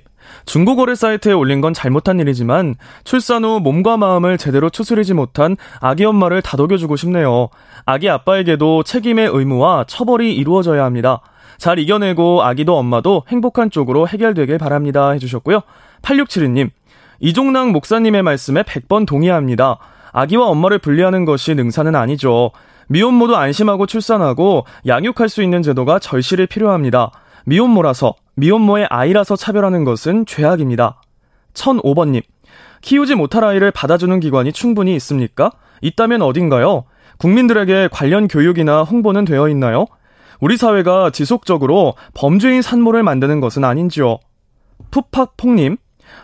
중고거래 0.46 0.94
사이트에 0.94 1.32
올린 1.32 1.60
건 1.60 1.72
잘못한 1.72 2.20
일이지만 2.20 2.74
출산 3.04 3.44
후 3.44 3.60
몸과 3.60 3.96
마음을 3.96 4.38
제대로 4.38 4.70
추스리지 4.70 5.14
못한 5.14 5.56
아기 5.80 6.04
엄마를 6.04 6.42
다독여주고 6.42 6.96
싶네요. 6.96 7.48
아기 7.84 8.08
아빠에게도 8.08 8.82
책임의 8.82 9.28
의무와 9.32 9.84
처벌이 9.86 10.34
이루어져야 10.34 10.84
합니다. 10.84 11.20
잘 11.58 11.78
이겨내고 11.78 12.42
아기도 12.42 12.76
엄마도 12.76 13.24
행복한 13.28 13.70
쪽으로 13.70 14.06
해결되길 14.08 14.58
바랍니다. 14.58 15.10
해주셨고요. 15.10 15.60
8672님. 16.02 16.70
이종랑 17.20 17.72
목사님의 17.72 18.22
말씀에 18.22 18.62
100번 18.62 19.06
동의합니다. 19.06 19.78
아기와 20.12 20.46
엄마를 20.46 20.78
분리하는 20.78 21.24
것이 21.24 21.54
능사는 21.54 21.94
아니죠. 21.94 22.52
미혼모도 22.88 23.36
안심하고 23.36 23.86
출산하고 23.86 24.64
양육할 24.86 25.28
수 25.28 25.42
있는 25.42 25.62
제도가 25.62 25.98
절실히 25.98 26.46
필요합니다. 26.46 27.10
미혼모라서, 27.44 28.14
미혼모의 28.38 28.86
아이라서 28.88 29.34
차별하는 29.34 29.82
것은 29.84 30.24
죄악입니다. 30.24 31.02
1005번님, 31.54 32.22
키우지 32.82 33.16
못할 33.16 33.42
아이를 33.42 33.72
받아주는 33.72 34.20
기관이 34.20 34.52
충분히 34.52 34.94
있습니까? 34.94 35.50
있다면 35.80 36.22
어딘가요? 36.22 36.84
국민들에게 37.18 37.88
관련 37.90 38.28
교육이나 38.28 38.84
홍보는 38.84 39.24
되어 39.24 39.48
있나요? 39.48 39.86
우리 40.40 40.56
사회가 40.56 41.10
지속적으로 41.10 41.94
범죄인 42.14 42.62
산모를 42.62 43.02
만드는 43.02 43.40
것은 43.40 43.64
아닌지요? 43.64 44.18
푸팍폭님, 44.92 45.76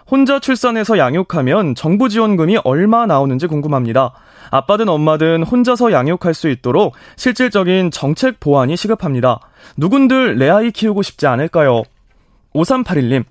혼자 0.09 0.39
출산해서 0.39 0.99
양육하면 0.99 1.75
정부 1.75 2.09
지원금이 2.09 2.59
얼마 2.63 3.07
나오는지 3.07 3.49
궁금합니다. 3.49 4.13
아빠든 4.53 4.89
엄마든 4.89 5.43
혼자서 5.43 5.91
양육할 5.91 6.33
수 6.33 6.49
있도록 6.49 6.95
실질적인 7.17 7.91
정책 7.91 8.39
보완이 8.39 8.77
시급합니다. 8.77 9.41
누군들 9.77 10.39
내 10.39 10.49
아이 10.49 10.71
키우고 10.71 11.03
싶지 11.03 11.27
않을까요? 11.27 11.83
5381님. 12.55 13.25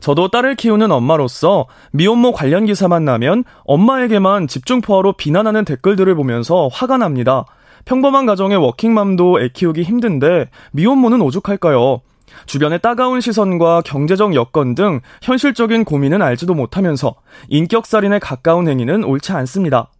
저도 0.00 0.28
딸을 0.28 0.56
키우는 0.56 0.90
엄마로서 0.90 1.66
미혼모 1.92 2.32
관련 2.32 2.66
기사만 2.66 3.04
나면 3.04 3.44
엄마에게만 3.64 4.48
집중포화로 4.48 5.14
비난하는 5.14 5.64
댓글들을 5.64 6.14
보면서 6.14 6.68
화가 6.72 6.98
납니다. 6.98 7.44
평범한 7.84 8.26
가정의 8.26 8.56
워킹맘도 8.58 9.40
애 9.40 9.48
키우기 9.48 9.82
힘든데 9.82 10.50
미혼모는 10.72 11.20
오죽할까요? 11.20 12.00
주변의 12.46 12.80
따가운 12.80 13.20
시선과 13.20 13.82
경제적 13.82 14.34
여건 14.34 14.74
등 14.74 15.00
현실적인 15.22 15.84
고민은 15.84 16.20
알지도 16.20 16.54
못하면서 16.54 17.14
인격살인에 17.48 18.18
가까운 18.18 18.68
행위는 18.68 19.04
옳지 19.04 19.32
않습니다. 19.32 19.90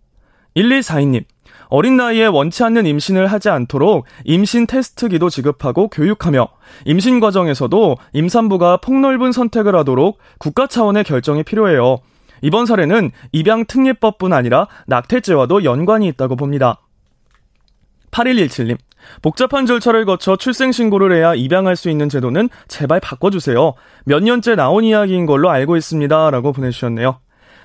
1142님, 0.57 1.25
어린 1.75 1.97
나이에 1.97 2.27
원치 2.27 2.63
않는 2.63 2.87
임신을 2.87 3.27
하지 3.27 3.49
않도록 3.49 4.05
임신 4.23 4.65
테스트기도 4.69 5.29
지급하고 5.29 5.89
교육하며 5.89 6.47
임신 6.85 7.19
과정에서도 7.19 7.97
임산부가 8.13 8.77
폭넓은 8.77 9.33
선택을 9.33 9.75
하도록 9.75 10.17
국가 10.39 10.69
차원의 10.69 11.03
결정이 11.03 11.43
필요해요. 11.43 11.97
이번 12.43 12.67
사례는 12.67 13.11
입양 13.33 13.65
특례법뿐 13.65 14.33
아니라 14.33 14.69
낙태죄와도 14.87 15.65
연관이 15.65 16.07
있다고 16.07 16.37
봅니다. 16.37 16.81
8117님, 18.13 18.79
복잡한 19.21 19.67
절차를 19.67 20.05
거쳐 20.05 20.37
출생신고를 20.37 21.13
해야 21.13 21.35
입양할 21.35 21.75
수 21.75 21.91
있는 21.91 22.09
제도는 22.09 22.51
제발 22.69 23.01
바꿔주세요. 23.01 23.75
몇 24.05 24.23
년째 24.23 24.55
나온 24.55 24.85
이야기인 24.85 25.27
걸로 25.27 25.51
알고 25.51 25.77
있습니다. 25.77 26.31
라고 26.31 26.53
보내주셨네요. 26.53 27.19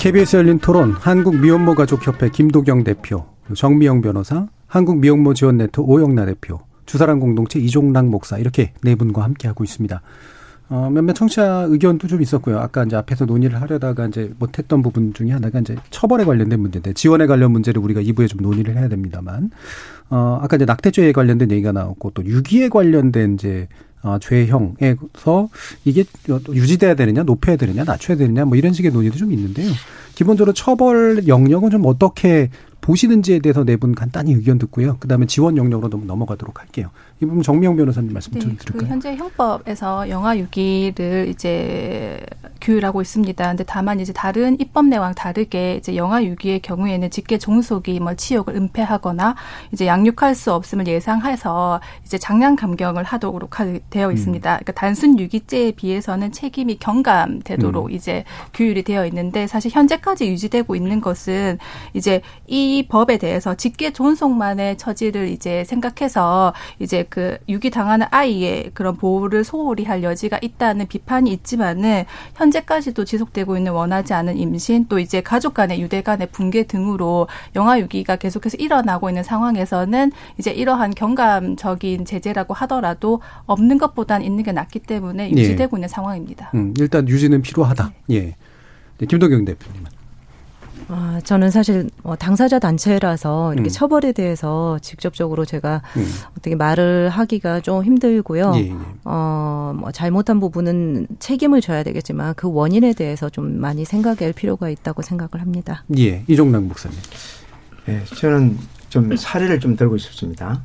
KBS 0.00 0.36
열린 0.36 0.58
토론 0.58 0.92
한국미혼모가족협회 0.92 2.30
김도경 2.30 2.84
대표, 2.84 3.26
정미영 3.54 4.00
변호사, 4.00 4.48
한국미혼모 4.66 5.34
지원 5.34 5.58
네트워크 5.58 5.92
오영나 5.92 6.24
대표, 6.24 6.58
주사랑 6.86 7.20
공동체 7.20 7.60
이종락 7.60 8.06
목사 8.06 8.38
이렇게 8.38 8.72
네 8.82 8.94
분과 8.94 9.22
함께 9.22 9.46
하고 9.46 9.62
있습니다. 9.62 10.00
어, 10.70 10.88
몇몇 10.90 11.12
청취자 11.12 11.66
의견도 11.68 12.08
좀 12.08 12.22
있었고요. 12.22 12.60
아까 12.60 12.84
이제 12.84 12.96
앞에서 12.96 13.26
논의를 13.26 13.60
하려다가 13.60 14.06
이제 14.06 14.32
못했던 14.38 14.80
부분 14.80 15.12
중에 15.12 15.32
하나가 15.32 15.60
이제 15.60 15.76
처벌에 15.90 16.24
관련된 16.24 16.58
문제인데 16.60 16.94
지원에 16.94 17.26
관련 17.26 17.52
문제를 17.52 17.82
우리가 17.82 18.00
2부에 18.00 18.26
좀 18.26 18.40
논의를 18.40 18.78
해야 18.78 18.88
됩니다만, 18.88 19.50
어, 20.08 20.38
아까 20.40 20.56
이제 20.56 20.64
낙태죄에 20.64 21.12
관련된 21.12 21.50
얘기가 21.50 21.72
나왔고 21.72 22.12
또 22.12 22.24
유기에 22.24 22.70
관련된 22.70 23.34
이제 23.34 23.68
어, 24.02 24.18
죄형에서 24.18 25.48
이게 25.84 26.04
유지돼야 26.52 26.94
되느냐, 26.94 27.22
높여야 27.22 27.56
되느냐, 27.56 27.84
낮춰야 27.84 28.16
되느냐, 28.16 28.44
뭐 28.44 28.56
이런 28.56 28.72
식의 28.72 28.92
논의도 28.92 29.16
좀 29.18 29.32
있는데요. 29.32 29.70
기본적으로 30.14 30.52
처벌 30.54 31.26
영역은 31.28 31.70
좀 31.70 31.84
어떻게 31.86 32.50
보시는지에 32.80 33.40
대해서 33.40 33.64
네 33.64 33.76
분 33.76 33.94
간단히 33.94 34.32
의견 34.32 34.58
듣고요. 34.58 34.96
그 35.00 35.08
다음에 35.08 35.26
지원 35.26 35.56
영역으로 35.56 36.02
넘어가도록 36.04 36.60
할게요. 36.60 36.88
이 37.22 37.26
부분 37.26 37.42
정미영 37.42 37.76
변호사님 37.76 38.14
말씀 38.14 38.32
좀 38.32 38.52
네, 38.52 38.56
그 38.56 38.64
드릴까요? 38.64 38.80
그 38.80 38.92
현재 38.92 39.14
형법에서 39.14 40.08
영아 40.08 40.38
유기를 40.38 41.28
이제 41.28 42.18
규율하고 42.62 43.02
있습니다. 43.02 43.46
근데 43.46 43.64
다만 43.64 44.00
이제 44.00 44.12
다른 44.12 44.58
입법 44.58 44.86
내와는 44.86 45.14
다르게 45.14 45.76
이제 45.76 45.96
영아 45.96 46.24
유기의 46.24 46.60
경우에는 46.60 47.10
직계 47.10 47.36
종속이 47.36 48.00
뭐 48.00 48.14
치욕을 48.14 48.56
은폐하거나 48.56 49.34
이제 49.72 49.86
양육할 49.86 50.34
수 50.34 50.54
없음을 50.54 50.86
예상해서 50.86 51.80
이제 52.04 52.16
장량 52.16 52.56
감경을 52.56 53.04
하도록 53.04 53.50
되어 53.90 54.08
음. 54.08 54.12
있습니다. 54.12 54.50
음. 54.50 54.56
그러니까 54.56 54.72
단순 54.72 55.18
유기죄에 55.18 55.72
비해서는 55.72 56.32
책임이 56.32 56.78
경감되도록 56.78 57.86
음. 57.86 57.90
이제 57.90 58.24
규율이 58.54 58.82
되어 58.82 59.04
있는데 59.06 59.46
사실 59.46 59.70
현재까지 59.70 60.26
유지되고 60.26 60.74
있는 60.74 61.02
것은 61.02 61.58
이제 61.92 62.22
이 62.46 62.86
법에 62.88 63.18
대해서 63.18 63.54
직계 63.54 63.92
존속만의 63.92 64.78
처지를 64.78 65.28
이제 65.28 65.64
생각해서 65.64 66.54
이제 66.78 67.04
그 67.10 67.36
유기 67.48 67.70
당하는 67.70 68.06
아이의 68.10 68.70
그런 68.72 68.96
보호를 68.96 69.44
소홀히 69.44 69.84
할 69.84 70.02
여지가 70.02 70.38
있다는 70.40 70.86
비판이 70.86 71.30
있지만은 71.32 72.04
현재까지도 72.36 73.04
지속되고 73.04 73.56
있는 73.56 73.72
원하지 73.72 74.14
않은 74.14 74.38
임신 74.38 74.86
또 74.88 74.98
이제 74.98 75.20
가족 75.20 75.54
간의 75.54 75.82
유대 75.82 76.02
간의 76.02 76.28
붕괴 76.30 76.62
등으로 76.62 77.26
영아 77.56 77.80
유기가 77.80 78.16
계속해서 78.16 78.56
일어나고 78.58 79.10
있는 79.10 79.24
상황에서는 79.24 80.12
이제 80.38 80.52
이러한 80.52 80.92
경감적인 80.94 82.04
제재라고 82.04 82.54
하더라도 82.54 83.20
없는 83.46 83.78
것보단 83.78 84.22
있는 84.22 84.44
게 84.44 84.52
낫기 84.52 84.78
때문에 84.78 85.30
예. 85.30 85.30
유지되고 85.32 85.76
예. 85.76 85.78
있는 85.78 85.88
상황입니다. 85.88 86.52
음, 86.54 86.72
일단 86.78 87.08
유지는 87.08 87.42
필요하다. 87.42 87.92
네. 88.06 88.16
예. 88.16 88.36
네, 88.98 89.06
김동경 89.06 89.44
대표님은. 89.44 89.99
아, 90.92 91.20
저는 91.22 91.50
사실 91.50 91.88
뭐 92.02 92.16
당사자 92.16 92.58
단체라서 92.58 93.54
이렇게 93.54 93.68
음. 93.68 93.72
처벌에 93.72 94.10
대해서 94.12 94.78
직접적으로 94.82 95.44
제가 95.44 95.82
음. 95.96 96.04
어떻게 96.32 96.56
말을 96.56 97.08
하기가 97.10 97.60
좀 97.60 97.84
힘들고요. 97.84 98.52
예, 98.56 98.70
예. 98.70 98.76
어, 99.04 99.72
뭐 99.76 99.92
잘못한 99.92 100.40
부분은 100.40 101.06
책임을 101.20 101.60
져야 101.60 101.84
되겠지만 101.84 102.34
그 102.34 102.52
원인에 102.52 102.92
대해서 102.92 103.28
좀 103.30 103.60
많이 103.60 103.84
생각할 103.84 104.32
필요가 104.32 104.68
있다고 104.68 105.02
생각을 105.02 105.40
합니다. 105.40 105.84
예, 105.96 106.24
이종락 106.26 106.64
목사님. 106.64 106.98
예, 107.88 108.04
저는 108.16 108.58
좀 108.88 109.14
사례를 109.16 109.60
좀 109.60 109.76
들고 109.76 109.96
싶습니다. 109.98 110.62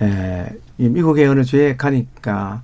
에, 0.00 0.46
이 0.78 0.88
미국의 0.88 1.26
어느 1.26 1.42
주에 1.42 1.76
가니까 1.76 2.62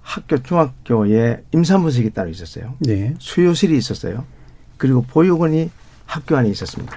학교 0.00 0.40
중학교에 0.40 1.42
임산부석이 1.52 2.10
따로 2.10 2.30
있었어요. 2.30 2.74
네. 2.78 3.14
수요실이 3.18 3.76
있었어요. 3.76 4.24
그리고 4.76 5.02
보육원이 5.02 5.70
학교 6.06 6.36
안에 6.36 6.48
있었습니다. 6.50 6.96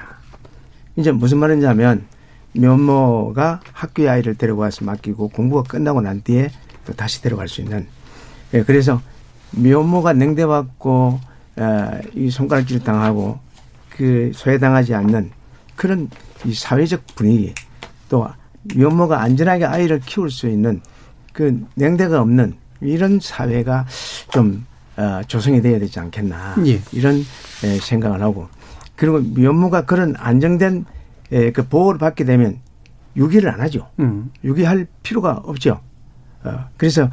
이제 0.95 1.11
무슨 1.11 1.37
말인지 1.37 1.65
하면 1.65 2.05
면모가 2.53 3.61
학교에 3.71 4.09
아이를 4.09 4.35
데려가서 4.35 4.85
맡기고 4.85 5.29
공부가 5.29 5.63
끝나고 5.63 6.01
난 6.01 6.21
뒤에 6.23 6.49
또 6.85 6.93
다시 6.93 7.21
데려갈 7.21 7.47
수 7.47 7.61
있는 7.61 7.87
예, 8.53 8.63
그래서 8.63 9.01
면모가 9.51 10.13
냉대받고 10.13 11.19
어, 11.57 11.99
이 12.13 12.29
손가락질 12.29 12.83
당하고 12.83 13.39
그 13.89 14.31
소외당하지 14.33 14.93
않는 14.93 15.31
그런 15.75 16.09
이 16.45 16.53
사회적 16.53 17.05
분위기 17.15 17.53
또 18.09 18.27
면모가 18.75 19.21
안전하게 19.21 19.65
아이를 19.65 19.99
키울 20.01 20.29
수 20.29 20.47
있는 20.47 20.81
그 21.33 21.65
냉대가 21.75 22.21
없는 22.21 22.55
이런 22.81 23.19
사회가 23.19 23.85
좀 24.31 24.65
어, 24.97 25.21
조성이 25.27 25.61
돼야 25.61 25.77
되지 25.77 25.99
않겠나 25.99 26.55
예. 26.65 26.81
이런 26.91 27.23
에, 27.63 27.77
생각을 27.79 28.21
하고 28.21 28.49
그리고 28.97 29.19
면모가 29.21 29.85
그런 29.85 30.13
안정된 30.17 30.85
에, 31.31 31.51
그 31.53 31.65
보호를 31.67 31.97
받게 31.99 32.25
되면 32.25 32.59
유기를 33.15 33.49
안 33.49 33.61
하죠. 33.61 33.89
음. 33.99 34.31
유기할 34.43 34.85
필요가 35.03 35.31
없죠. 35.45 35.79
어, 36.43 36.65
그래서 36.75 37.09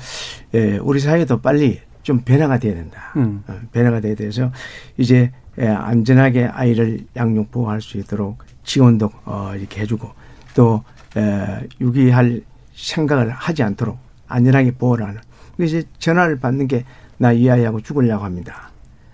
에, 0.52 0.78
우리 0.78 0.98
사회도 0.98 1.40
빨리 1.40 1.80
좀 2.02 2.20
변화가 2.22 2.58
돼야 2.58 2.74
된다. 2.74 3.12
음. 3.16 3.42
어, 3.46 3.54
변화가 3.72 4.00
돼야 4.00 4.14
돼서 4.16 4.50
이제 4.96 5.30
에, 5.58 5.66
안전하게 5.68 6.46
아이를 6.46 7.06
양육 7.16 7.50
보호할 7.52 7.80
수 7.80 7.98
있도록 7.98 8.42
지원도 8.64 9.10
어, 9.24 9.52
이렇게 9.56 9.82
해주고 9.82 10.10
또 10.56 10.82
에, 11.16 11.66
유기할 11.80 12.40
생각을 12.74 13.30
하지 13.30 13.62
않도록 13.62 13.98
안전하게 14.26 14.72
보호를 14.72 15.06
하는. 15.06 15.20
그래서 15.56 15.80
전화를 15.98 16.40
받는 16.40 16.66
게 16.66 16.84
나 17.16 17.32
이 17.32 17.48
아이하고 17.48 17.80
죽으려고 17.80 18.24
합니다. 18.24 18.70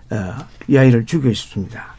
어, 0.09 0.33
이 0.67 0.75
아이를 0.75 1.05
죽이고 1.05 1.31
싶습니다. 1.33 1.93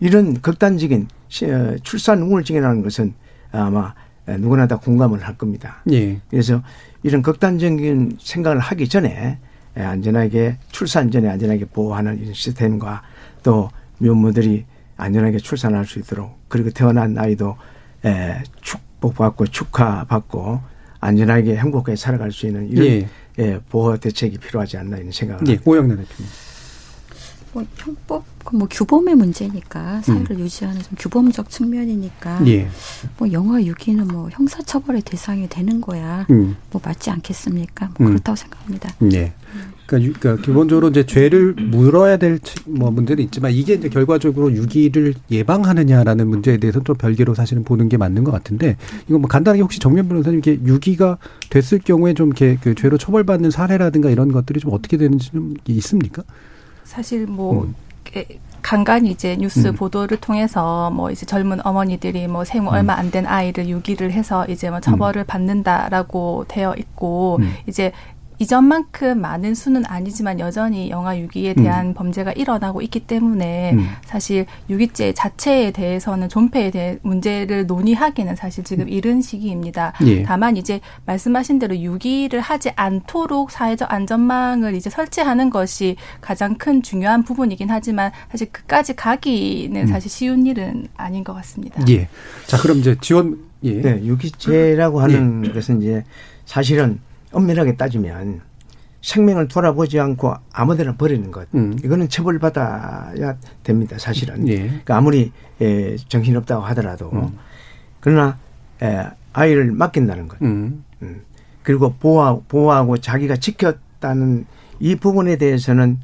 이런 0.00 0.40
극단적인 0.40 1.08
어, 1.44 1.76
출산 1.82 2.22
우울증이라는 2.22 2.82
것은 2.82 3.14
아마 3.52 3.94
누구나 4.26 4.66
다 4.66 4.76
공감을 4.76 5.22
할 5.22 5.36
겁니다. 5.36 5.82
예. 5.90 6.20
그래서 6.30 6.62
이런 7.02 7.22
극단적인 7.22 8.18
생각을 8.20 8.58
하기 8.58 8.88
전에 8.88 9.38
안전하게 9.74 10.58
출산 10.70 11.10
전에 11.10 11.28
안전하게 11.28 11.66
보호하는 11.66 12.20
이런 12.20 12.34
시스템과 12.34 13.02
또 13.42 13.70
미혼모들이 13.98 14.64
안전하게 14.96 15.38
출산할 15.38 15.86
수 15.86 15.98
있도록 15.98 16.38
그리고 16.48 16.70
태어난 16.70 17.16
아이도 17.18 17.56
에, 18.04 18.42
축복받고 18.60 19.46
축하받고 19.46 20.60
안전하게 21.00 21.56
행복하게 21.56 21.96
살아갈 21.96 22.30
수 22.30 22.46
있는 22.46 22.68
이런 22.68 22.86
예. 22.86 23.08
예, 23.38 23.58
보호 23.70 23.96
대책이 23.96 24.38
필요하지 24.38 24.76
않나 24.76 24.98
이런 24.98 25.12
생각을 25.12 25.48
예, 25.48 25.58
오영래 25.64 25.96
대표님. 25.96 26.30
뭐 27.52 27.64
형법 27.76 28.24
그뭐 28.44 28.68
규범의 28.70 29.14
문제니까 29.16 30.02
사회를 30.02 30.36
음. 30.36 30.40
유지하는 30.40 30.80
좀 30.82 30.94
규범적 30.98 31.50
측면이니까 31.50 32.46
예. 32.46 32.68
뭐 33.18 33.30
영화 33.32 33.62
유기는 33.62 34.06
뭐 34.08 34.28
형사처벌의 34.30 35.02
대상이 35.02 35.48
되는 35.48 35.80
거야 35.80 36.26
음. 36.30 36.56
뭐 36.70 36.80
맞지 36.84 37.10
않겠습니까? 37.10 37.90
뭐 37.98 38.06
음. 38.06 38.12
그렇다고 38.12 38.36
생각합니다. 38.36 38.94
예. 39.12 39.34
그러니까, 39.86 40.20
그러니까 40.20 40.36
기본적으로 40.44 40.88
이제 40.88 41.04
죄를 41.04 41.54
물어야 41.54 42.16
될 42.16 42.38
뭐 42.66 42.90
문제는 42.90 43.22
있지만 43.24 43.52
이게 43.52 43.74
이제 43.74 43.88
결과적으로 43.88 44.52
유기를 44.52 45.14
예방하느냐라는 45.30 46.28
문제에 46.28 46.56
대해서 46.58 46.82
좀 46.82 46.96
별개로 46.96 47.34
사실은 47.34 47.64
보는 47.64 47.88
게 47.88 47.96
맞는 47.96 48.24
것 48.24 48.30
같은데 48.30 48.76
이거 49.08 49.18
뭐 49.18 49.28
간단하게 49.28 49.62
혹시 49.62 49.78
정면 49.78 50.08
변호사님 50.08 50.38
이게 50.38 50.52
유기가 50.64 51.18
됐을 51.50 51.78
경우에 51.78 52.14
좀 52.14 52.28
이렇게 52.28 52.56
그 52.60 52.74
죄로 52.74 52.96
처벌받는 52.98 53.50
사례라든가 53.50 54.10
이런 54.10 54.32
것들이 54.32 54.60
좀 54.60 54.72
어떻게 54.72 54.96
되는지 54.96 55.30
좀 55.32 55.54
있습니까? 55.68 56.22
사실 56.90 57.24
뭐 57.26 57.62
음. 57.62 57.74
간간히 58.62 59.10
이제 59.12 59.36
뉴스 59.36 59.68
음. 59.68 59.74
보도를 59.76 60.16
통해서 60.18 60.90
뭐 60.90 61.10
이제 61.12 61.24
젊은 61.24 61.64
어머니들이 61.64 62.26
뭐 62.26 62.44
생후 62.44 62.68
음. 62.70 62.74
얼마 62.74 62.94
안 62.94 63.10
된 63.12 63.26
아이를 63.26 63.68
유기를 63.68 64.10
해서 64.12 64.44
이제 64.48 64.70
뭐 64.70 64.80
처벌을 64.80 65.22
음. 65.22 65.26
받는다라고 65.26 66.46
되어 66.48 66.74
있고 66.76 67.38
음. 67.40 67.54
이제 67.68 67.92
이전만큼 68.40 69.20
많은 69.20 69.54
수는 69.54 69.84
아니지만 69.86 70.40
여전히 70.40 70.88
영아 70.88 71.18
유기에 71.18 71.52
대한 71.54 71.88
음. 71.88 71.94
범죄가 71.94 72.32
일어나고 72.32 72.80
있기 72.80 73.00
때문에 73.00 73.74
음. 73.74 73.86
사실 74.06 74.46
유기죄 74.70 75.12
자체에 75.12 75.72
대해서는 75.72 76.30
존폐에 76.30 76.70
대해 76.70 76.98
문제를 77.02 77.66
논의하기는 77.66 78.34
사실 78.36 78.64
지금 78.64 78.84
음. 78.84 78.88
이른 78.88 79.20
시기입니다. 79.20 79.92
예. 80.06 80.22
다만 80.22 80.56
이제 80.56 80.80
말씀하신 81.04 81.58
대로 81.58 81.76
유기를 81.76 82.40
하지 82.40 82.70
않도록 82.76 83.50
사회적 83.50 83.92
안전망을 83.92 84.74
이제 84.74 84.88
설치하는 84.88 85.50
것이 85.50 85.96
가장 86.22 86.56
큰 86.56 86.82
중요한 86.82 87.22
부분이긴 87.22 87.68
하지만 87.70 88.10
사실 88.30 88.50
그까지 88.50 88.96
가기는 88.96 89.82
음. 89.82 89.86
사실 89.86 90.10
쉬운 90.10 90.46
일은 90.46 90.88
아닌 90.96 91.22
것 91.24 91.34
같습니다. 91.34 91.84
예. 91.90 92.08
자, 92.46 92.56
그럼 92.56 92.78
이제 92.78 92.96
지원 93.02 93.38
예. 93.64 93.82
네, 93.82 94.02
유기죄라고 94.02 95.02
하는 95.02 95.44
예. 95.44 95.52
것은 95.52 95.82
이제 95.82 96.04
사실은 96.46 97.00
엄밀하게 97.32 97.76
따지면 97.76 98.40
생명을 99.02 99.48
돌아보지 99.48 99.98
않고 99.98 100.34
아무데나 100.52 100.94
버리는 100.94 101.30
것 101.30 101.48
음. 101.54 101.78
이거는 101.82 102.08
처벌받아야 102.08 103.36
됩니다 103.62 103.96
사실은 103.98 104.46
예. 104.48 104.58
그러니까 104.58 104.96
아무리 104.96 105.32
에, 105.60 105.96
정신없다고 105.96 106.62
하더라도 106.66 107.10
음. 107.12 107.38
그러나 108.00 108.38
에, 108.82 109.06
아이를 109.32 109.72
맡긴다는 109.72 110.28
것 110.28 110.40
음. 110.42 110.84
음. 111.02 111.22
그리고 111.62 111.94
보호하고, 111.94 112.44
보호하고 112.48 112.98
자기가 112.98 113.36
지켰다는 113.36 114.46
이 114.80 114.96
부분에 114.96 115.36
대해서는 115.36 115.98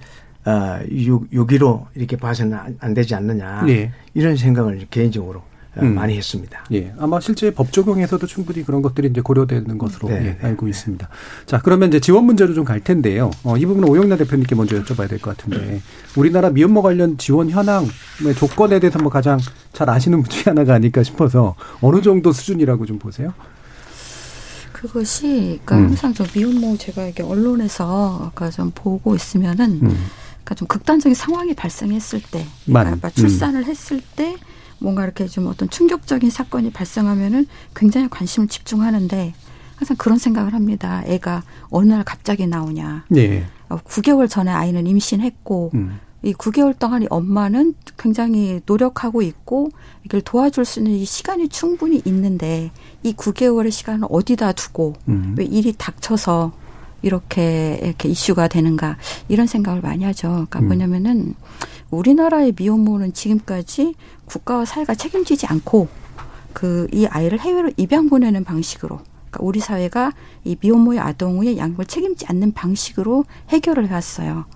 어, 0.47 0.79
유, 0.93 1.27
유기로 1.33 1.89
이렇게 1.97 2.17
봐서는 2.17 2.77
안 2.79 2.95
되지 2.95 3.15
않느냐 3.15 3.65
예. 3.69 3.91
이런 4.15 4.37
생각을 4.37 4.87
개인적으로 4.91 5.43
음. 5.83 5.95
많이 5.95 6.17
했습니다. 6.17 6.65
예. 6.73 6.93
아마 6.99 7.21
실제 7.21 7.51
법 7.53 7.73
적용에서도 7.73 8.27
충분히 8.27 8.65
그런 8.65 8.81
것들이 8.83 9.09
이제 9.09 9.21
고려되는 9.21 9.77
것으로 9.79 10.09
네, 10.09 10.15
예, 10.15 10.21
네, 10.21 10.39
알고 10.43 10.67
네. 10.67 10.71
있습니다. 10.71 11.09
자, 11.47 11.61
그러면 11.63 11.89
이제 11.89 12.01
지원 12.01 12.25
문제로 12.25 12.55
좀 12.55 12.65
갈 12.65 12.81
텐데요. 12.81 13.31
어, 13.45 13.57
이 13.57 13.65
부분은 13.67 13.89
오영란 13.89 14.19
대표님께 14.19 14.55
먼저 14.55 14.81
여쭤봐야 14.83 15.09
될 15.09 15.19
것 15.19 15.37
같은데 15.37 15.81
우리나라 16.17 16.51
미혼모 16.51 16.83
관련 16.83 17.17
지원 17.19 17.51
현황 17.51 17.87
조건에 18.39 18.79
대해서 18.81 18.99
뭐 18.99 19.11
가장 19.11 19.39
잘 19.73 19.89
아시는 19.91 20.23
분 20.23 20.31
중에 20.31 20.43
하나가 20.47 20.75
아닐까 20.75 21.03
싶어서 21.03 21.55
어느 21.81 22.01
정도 22.03 22.33
수준이라고 22.33 22.87
좀 22.87 22.99
보세요? 22.99 23.33
그것이 24.73 25.61
그러니까 25.65 25.77
음. 25.77 25.85
항상 25.89 26.13
좀 26.15 26.27
미혼모 26.35 26.77
제가 26.79 27.05
이렇게 27.05 27.23
언론에서 27.23 28.31
아까 28.31 28.51
좀 28.51 28.71
보고 28.75 29.15
있으면은 29.15 29.81
음. 29.83 30.07
그러니까 30.45 30.55
좀 30.55 30.69
극단적인 30.69 31.15
상황이 31.15 31.55
발생했을 31.55 32.21
때, 32.31 32.47
그러니까 32.67 33.11
출산을 33.11 33.63
음. 33.63 33.65
했을 33.65 34.01
때 34.15 34.37
뭔가 34.79 35.05
이렇게 35.05 35.27
좀 35.27 35.47
어떤 35.47 35.69
충격적인 35.71 36.31
사건이 36.31 36.71
발생하면은 36.71 37.47
굉장히 37.75 38.09
관심을 38.09 38.49
집중하는데 38.49 39.35
항상 39.77 39.97
그런 39.97 40.19
생각을 40.19 40.55
합니다. 40.55 41.03
애가 41.07 41.43
어느 41.71 41.89
날 41.93 42.05
갑자기 42.05 42.47
나오냐. 42.47 43.05
네. 43.09 43.47
9개월 43.69 44.25
어, 44.25 44.27
전에 44.27 44.51
아이는 44.51 44.87
임신했고 44.87 45.73
음. 45.75 46.01
이 46.23 46.33
9개월 46.33 46.77
동안 46.79 47.03
이 47.03 47.07
엄마는 47.11 47.75
굉장히 47.99 48.61
노력하고 48.67 49.23
있고 49.23 49.71
이걸 50.05 50.21
도와줄 50.23 50.65
수 50.65 50.81
있는 50.81 50.93
이 50.93 51.05
시간이 51.05 51.49
충분히 51.49 52.01
있는데 52.05 52.71
이 53.03 53.13
9개월의 53.15 53.71
시간을 53.71 54.09
어디다 54.11 54.53
두고 54.53 54.95
음. 55.09 55.35
왜 55.39 55.45
일이 55.45 55.75
닥쳐서 55.77 56.53
이렇게 57.03 57.79
이렇게 57.83 58.09
이슈가 58.09 58.49
되는가 58.49 58.97
이런 59.29 59.47
생각을 59.47 59.83
많이 59.83 60.05
하죠. 60.05 60.29
그러니까 60.29 60.61
음. 60.61 60.67
뭐냐면은 60.67 61.35
우리나라의 61.91 62.55
미혼모는 62.57 63.13
지금까지 63.13 63.95
국가와 64.27 64.65
사회가 64.65 64.95
책임지지 64.95 65.47
않고 65.47 65.89
그 66.53 66.89
이 66.93 67.07
아이를 67.07 67.39
해외로 67.41 67.71
입양 67.77 68.09
보내는 68.09 68.45
방식으로 68.45 69.01
그러니까 69.31 69.39
우리 69.41 69.61
사회가 69.61 70.13
이 70.45 70.57
미혼모의 70.61 70.99
아동의 70.99 71.59
양육을 71.59 71.85
책임지 71.85 72.27
않는 72.29 72.53
방식으로 72.53 73.25
해결을 73.51 73.89
해왔어요. 73.89 74.47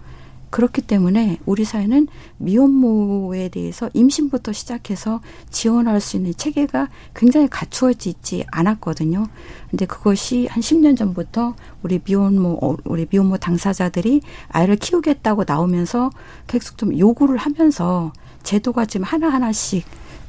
그렇기 0.51 0.83
때문에 0.83 1.39
우리 1.47 1.65
사회는 1.65 2.09
미혼모에 2.39 3.49
대해서 3.49 3.89
임신부터 3.95 4.53
시작해서 4.53 5.21
지원할 5.51 6.01
수 6.01 6.17
있는 6.17 6.35
체계가 6.37 6.89
굉장히 7.15 7.49
갖추어지지 7.49 8.45
않았거든요. 8.51 9.27
근데 9.71 9.87
그것이 9.87 10.49
한 10.51 10.61
10년 10.61 10.97
전부터 10.97 11.55
우리 11.83 12.01
미혼모, 12.05 12.59
어, 12.63 12.77
우리 12.85 13.07
미혼모 13.09 13.39
당사자들이 13.39 14.21
아이를 14.49 14.77
키우겠다고 14.77 15.45
나오면서 15.47 16.11
계속 16.47 16.77
좀 16.77 16.99
요구를 16.99 17.37
하면서 17.37 18.13
제도가 18.43 18.87
지금 18.87 19.05
하나하나씩 19.05 19.85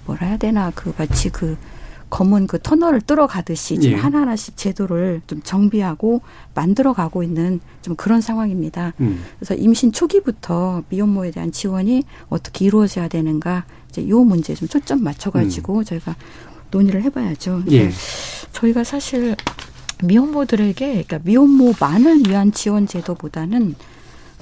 뭐라 0.06 0.28
해야 0.28 0.38
되나 0.38 0.72
그 0.76 0.94
마치 0.98 1.30
그 1.30 1.58
검은 2.12 2.46
그 2.46 2.60
터널을 2.60 3.02
뚫어가듯이 3.02 3.80
지금 3.80 3.98
예. 3.98 4.02
하나하나씩 4.02 4.58
제도를 4.58 5.22
좀 5.26 5.42
정비하고 5.42 6.22
만들어가고 6.54 7.24
있는 7.24 7.62
좀 7.82 7.96
그런 7.96 8.22
상황입니다. 8.22 8.94
음. 9.00 9.24
그래서 9.40 9.56
임신 9.56 9.92
초기부터 9.92 10.84
미혼모에 10.90 11.32
대한 11.32 11.52
지원이 11.52 12.04
어떻게 12.30 12.66
이루어져야 12.66 13.08
되는가 13.08 13.66
이제 13.90 14.08
요 14.10 14.24
문제에 14.24 14.56
좀 14.56 14.68
초점 14.68 15.04
맞춰가지고 15.04 15.80
음. 15.80 15.84
저희가 15.84 16.16
논의를 16.70 17.02
해봐야죠. 17.04 17.64
예. 17.72 17.90
저희가 18.52 18.84
사실 18.84 19.36
미혼모들에게 20.04 20.86
그러니까 20.92 21.20
미혼모만을 21.24 22.28
위한 22.28 22.52
지원 22.52 22.88
제도보다는 22.88 23.76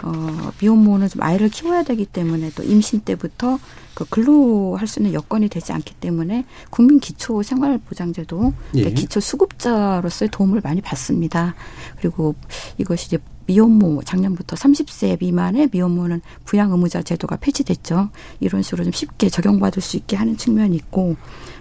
어, 0.03 0.51
미혼모는 0.61 1.09
좀 1.09 1.21
아이를 1.21 1.49
키워야 1.49 1.83
되기 1.83 2.05
때문에 2.05 2.51
또 2.55 2.63
임신 2.63 3.01
때부터 3.01 3.59
그 3.93 4.05
근로할 4.05 4.87
수 4.87 4.99
있는 4.99 5.13
여건이 5.13 5.49
되지 5.49 5.73
않기 5.73 5.95
때문에 5.95 6.45
국민 6.69 6.99
기초 6.99 7.43
생활보장제도 7.43 8.53
예. 8.75 8.91
기초 8.91 9.19
수급자로서의 9.19 10.29
도움을 10.31 10.61
많이 10.63 10.79
받습니다. 10.81 11.55
그리고 11.97 12.35
이것이 12.77 13.07
이제 13.07 13.17
미혼모 13.47 14.03
작년부터 14.03 14.55
30세 14.55 15.19
미만의 15.19 15.69
미혼모는 15.71 16.21
부양 16.45 16.71
의무자 16.71 17.01
제도가 17.01 17.37
폐지됐죠. 17.37 18.09
이런 18.39 18.61
식으로 18.61 18.83
좀 18.83 18.93
쉽게 18.93 19.27
적용받을 19.29 19.81
수 19.81 19.97
있게 19.97 20.15
하는 20.15 20.37
측면이 20.37 20.75
있고 20.75 21.15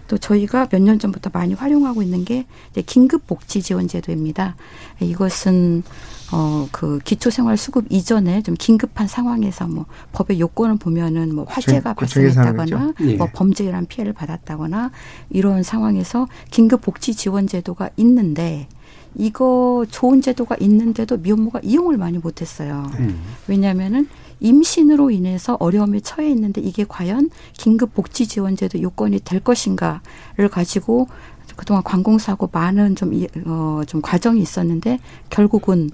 또 0.06 0.16
저희가 0.18 0.68
몇 0.70 0.80
년 0.80 0.98
전부터 0.98 1.30
많이 1.32 1.54
활용하고 1.54 2.02
있는 2.02 2.24
게 2.24 2.46
이제 2.70 2.82
긴급 2.82 3.26
복지 3.26 3.62
지원 3.62 3.88
제도입니다. 3.88 4.54
이것은 5.00 5.82
어, 6.30 6.68
그 6.72 6.98
기초생활수급 7.04 7.86
이전에 7.90 8.42
좀 8.42 8.54
긴급한 8.58 9.06
상황에서 9.06 9.66
뭐 9.66 9.86
법의 10.12 10.40
요건을 10.40 10.76
보면은 10.76 11.34
뭐 11.34 11.44
화재가 11.48 11.94
발생했다거나 11.94 12.94
예. 13.00 13.16
뭐 13.16 13.28
범죄란 13.32 13.86
피해를 13.86 14.12
받았다거나 14.12 14.90
이런 15.30 15.62
상황에서 15.62 16.28
긴급 16.50 16.82
복지 16.82 17.14
지원 17.14 17.46
제도가 17.46 17.90
있는데 17.96 18.68
이거 19.14 19.86
좋은 19.90 20.20
제도가 20.20 20.56
있는데도 20.60 21.16
미혼모가 21.16 21.60
이용을 21.62 21.96
많이 21.96 22.18
못했어요. 22.18 22.90
음. 22.98 23.20
왜냐하면은 23.46 24.08
임신으로 24.40 25.10
인해서 25.10 25.56
어려움에 25.58 26.00
처해 26.00 26.30
있는데 26.30 26.60
이게 26.60 26.84
과연 26.86 27.30
긴급 27.54 27.94
복지 27.94 28.28
지원제도 28.28 28.80
요건이 28.80 29.20
될 29.20 29.40
것인가를 29.40 30.48
가지고 30.50 31.08
그동안 31.56 31.82
관공서하고 31.82 32.50
많은 32.52 32.94
좀, 32.94 33.12
어, 33.46 33.80
좀 33.86 34.00
과정이 34.00 34.40
있었는데 34.40 35.00
결국은 35.30 35.90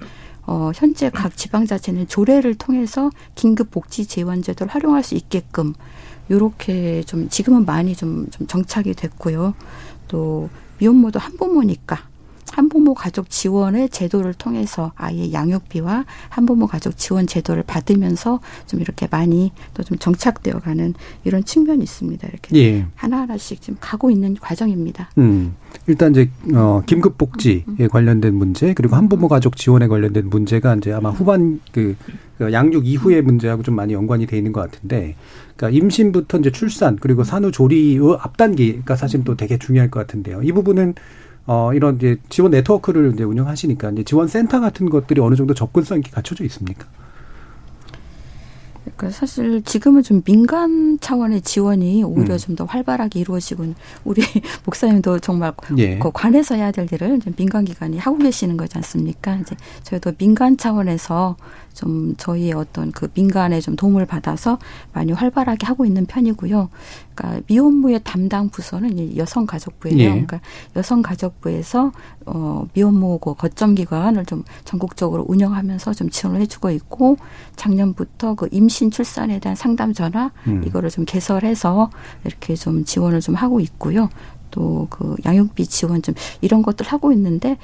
어, 0.47 0.71
현재 0.75 1.11
각 1.11 1.37
지방자치는 1.37 2.09
조례를 2.09 2.55
통해서 2.55 3.11
긴급 3.35 3.71
복지 3.71 4.07
지원제도를 4.07 4.73
활용할 4.73 5.03
수 5.03 5.15
있게끔 5.15 5.75
요렇게 6.31 7.03
좀 7.05 7.29
지금은 7.29 7.65
많이 7.65 7.95
좀, 7.95 8.29
좀 8.31 8.47
정착이 8.47 8.95
됐고요. 8.95 9.55
또 10.09 10.49
미혼모도 10.79 11.19
한 11.19 11.37
부모니까 11.37 12.09
한부모 12.55 12.95
가족 12.95 13.31
지원의 13.31 13.91
제도를 13.91 14.35
통해서 14.35 14.93
아이의 14.97 15.33
양육비와 15.33 16.05
한부모 16.29 16.67
가족 16.67 16.97
지원 16.97 17.27
제도를 17.27 17.63
받으면서 17.63 18.41
좀 18.67 18.81
이렇게 18.81 19.07
많이 19.09 19.53
또 19.73 19.85
좀 19.85 19.99
정착되어 19.99 20.61
가는 20.61 20.95
이런 21.25 21.45
측면이 21.45 21.83
있습니다. 21.83 22.27
이렇게 22.27 22.57
예. 22.57 22.87
하나하나씩 22.95 23.61
지금 23.61 23.77
가고 23.81 24.11
있는 24.11 24.35
과정입니다. 24.41 25.11
음. 25.19 25.55
일단 25.87 26.13
이제 26.13 26.31
어 26.55 26.83
긴급 26.87 27.19
복지에 27.19 27.65
관련된 27.91 28.35
문제 28.35 28.73
그리고 28.75 28.97
한부모 28.97 29.29
가족 29.29 29.57
지원에 29.57 29.87
관련된 29.87 30.31
문제가 30.31 30.75
이제 30.77 30.93
아마 30.93 31.11
후반 31.11 31.61
그, 31.73 31.97
그 32.39 32.53
양육 32.53 32.87
이후의 32.87 33.23
문제하고 33.23 33.63
좀 33.63 33.75
많이 33.77 33.93
연관이 33.93 34.27
돼 34.27 34.37
있는 34.39 34.53
것 34.53 34.61
같은데 34.63 35.17
그러니까 35.57 35.79
임신부터 35.79 36.39
이제 36.39 36.51
출산 36.51 36.97
그리고 36.97 37.23
산후 37.25 37.53
조리의 37.53 38.01
앞단계가 38.21 38.97
사실 38.97 39.25
또 39.25 39.37
되게 39.37 39.59
중요할 39.59 39.91
것 39.91 40.01
같은데요. 40.01 40.43
이 40.43 40.53
부분은 40.53 40.95
어, 41.47 41.73
이런 41.75 41.97
이제 41.97 42.17
지원 42.29 42.53
네트워크를 42.53 43.13
이제 43.15 43.25
운영하시니까 43.25 43.91
이제 43.91 44.05
지원 44.05 44.29
센터 44.29 44.61
같은 44.61 44.89
것들이 44.89 45.21
어느 45.21 45.35
정도 45.35 45.55
접근성 45.55 45.99
있게 45.99 46.11
갖춰져 46.11 46.45
있습니까? 46.45 46.87
그러니까 48.97 49.11
사실 49.11 49.63
지금은 49.63 50.03
좀 50.03 50.23
민간 50.23 50.99
차원의 51.01 51.41
지원이 51.43 52.05
오히려 52.05 52.35
음. 52.35 52.39
좀더 52.39 52.65
활발하게 52.65 53.21
이루어지고 53.21 53.75
우리 54.05 54.23
목사님도 54.65 55.21
정말 55.21 55.53
예. 55.79 55.99
그 55.99 56.11
관에서 56.13 56.55
해야 56.55 56.71
될 56.71 56.87
일을 56.93 57.21
민간 57.37 57.65
기관이 57.65 57.99
하고 57.99 58.19
계시는 58.19 58.57
거지 58.57 58.77
않습니까? 58.77 59.37
이제 59.37 59.57
저희도 59.83 60.13
민간 60.19 60.57
차원에서 60.57 61.37
좀 61.75 62.15
저희의 62.17 62.53
어떤 62.53 62.93
그 62.93 63.09
민간의 63.15 63.61
좀 63.61 63.77
도움을 63.77 64.07
받아서 64.07 64.59
많이 64.93 65.13
활발하게 65.13 65.67
하고 65.67 65.85
있는 65.85 66.07
편이고요. 66.07 66.71
그러니까 67.15 67.43
미혼모의 67.49 68.01
담당 68.05 68.49
부서는 68.49 69.17
여성가족부예요. 69.17 69.99
예. 69.99 70.09
그러니까 70.09 70.41
여성가족부에서 70.77 71.93
어 72.27 72.67
미혼모 72.73 73.19
그 73.19 73.35
거점 73.35 73.75
기관을 73.75 74.25
좀 74.25 74.45
전국적으로 74.65 75.25
운영하면서 75.29 75.93
좀 75.95 76.09
지원을 76.09 76.41
해주고 76.43 76.71
있고 76.71 77.17
작년부터 77.57 78.35
그 78.35 78.49
임신 78.51 78.91
출산에 78.91 79.39
대한 79.41 79.57
상담 79.57 79.93
전화 79.93 80.31
음. 80.47 80.63
이거를 80.65 80.91
좀 80.91 81.05
개설해서 81.05 81.91
이렇게 82.25 82.55
좀 82.55 82.85
지원을 82.85 83.21
좀 83.21 83.35
하고 83.35 83.61
있고요. 83.61 84.09
또 84.51 84.87
그 84.91 85.17
양육비 85.25 85.67
지원 85.67 86.03
좀 86.03 86.15
이런 86.41 86.63
것들 86.63 86.87
하고 86.87 87.13
있는데 87.13 87.57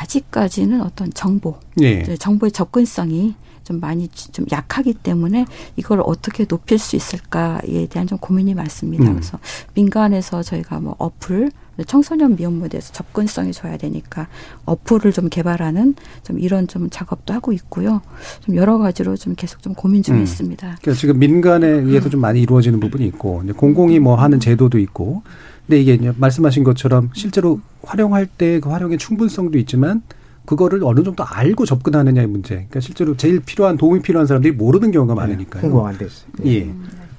아직까지는 0.00 0.82
어떤 0.82 1.12
정보, 1.12 1.56
예. 1.80 2.02
정보의 2.16 2.52
접근성이 2.52 3.34
좀 3.62 3.80
많이 3.80 4.08
좀 4.08 4.44
약하기 4.52 4.94
때문에 4.94 5.46
이걸 5.76 6.02
어떻게 6.04 6.44
높일 6.44 6.78
수 6.78 6.96
있을까에 6.96 7.86
대한 7.88 8.06
좀 8.06 8.18
고민이 8.18 8.54
많습니다. 8.54 9.04
음. 9.04 9.14
그래서 9.14 9.38
민간에서 9.74 10.42
저희가 10.42 10.80
뭐 10.80 10.94
어플 10.98 11.50
청소년 11.86 12.36
미혼모에 12.36 12.68
대해서 12.68 12.92
접근성이 12.92 13.52
좋아야 13.52 13.76
되니까 13.76 14.28
어플을 14.64 15.12
좀 15.12 15.28
개발하는 15.28 15.94
좀 16.22 16.38
이런 16.38 16.68
좀 16.68 16.88
작업도 16.90 17.32
하고 17.32 17.52
있고요. 17.52 18.00
좀 18.42 18.54
여러 18.54 18.78
가지로 18.78 19.16
좀 19.16 19.34
계속 19.34 19.62
좀 19.62 19.74
고민 19.74 20.02
중에 20.02 20.18
음. 20.18 20.22
있습니다. 20.22 20.76
그러니까 20.82 20.92
지금 20.92 21.18
민간에 21.18 21.66
의해서 21.66 22.08
좀 22.08 22.20
많이 22.20 22.42
이루어지는 22.42 22.78
부분이 22.78 23.06
있고 23.06 23.42
공공이 23.56 23.98
뭐 23.98 24.14
하는 24.16 24.38
제도도 24.38 24.78
있고 24.78 25.22
근데 25.66 25.80
이게 25.80 26.12
말씀하신 26.16 26.64
것처럼 26.64 27.10
실제로 27.14 27.60
활용할 27.82 28.26
때 28.26 28.60
그 28.60 28.68
활용의 28.70 28.98
충분성도 28.98 29.58
있지만 29.58 30.02
그거를 30.44 30.80
어느 30.84 31.02
정도 31.02 31.24
알고 31.24 31.64
접근하느냐의 31.64 32.26
문제. 32.28 32.54
그러니까 32.54 32.80
실제로 32.80 33.16
제일 33.16 33.40
필요한 33.40 33.76
도움이 33.78 34.02
필요한 34.02 34.26
사람들이 34.26 34.52
모르는 34.54 34.90
경우가 34.90 35.14
네, 35.14 35.20
많으니까요. 35.20 35.62
홍보가 35.62 35.88
안 35.88 35.98
됐어요. 35.98 36.28
예. 36.44 36.70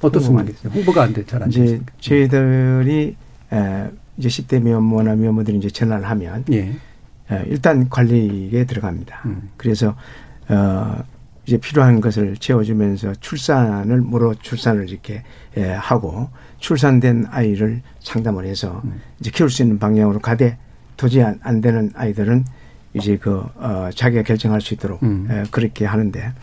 어떻습니까? 0.02 0.70
홍보가 0.70 1.04
안 1.04 1.14
돼, 1.14 1.26
잘안 1.26 1.50
이제 1.50 1.82
저희들이 2.00 3.16
에, 3.52 3.90
이제 4.18 4.30
10대 4.30 4.62
미혼모나 4.62 5.16
미혼모들이 5.16 5.58
이제 5.58 5.70
전화를 5.70 6.06
하면 6.10 6.44
예. 6.52 6.76
에, 7.32 7.44
일단 7.48 7.90
관리에 7.90 8.66
들어갑니다. 8.66 9.22
음. 9.26 9.50
그래서 9.58 9.96
어 10.50 10.98
이제 11.48 11.58
필요한 11.58 12.02
것을 12.02 12.38
채워주면서 12.38 13.14
출산을 13.20 14.02
무로 14.02 14.36
출산을 14.36 14.90
이렇게 14.90 15.24
에, 15.58 15.72
하고 15.74 16.30
출산된 16.66 17.28
아이를 17.30 17.84
상담을 18.00 18.46
해서 18.46 18.82
음. 18.86 19.00
이제 19.20 19.30
키울 19.30 19.52
수 19.52 19.62
있는 19.62 19.78
방향으로 19.78 20.18
가되 20.20 20.58
도저히 20.98 21.22
안, 21.22 21.40
안 21.44 21.62
되는 21.62 21.92
아이들은 21.94 22.44
이제 22.96 23.18
그, 23.18 23.44
어, 23.58 23.90
자기가 23.94 24.24
결정할 24.24 24.62
수 24.62 24.74
있도록 24.74 25.04
음. 25.04 25.28
에, 25.30 25.44
그렇게 25.52 25.86
하는데 25.86 26.34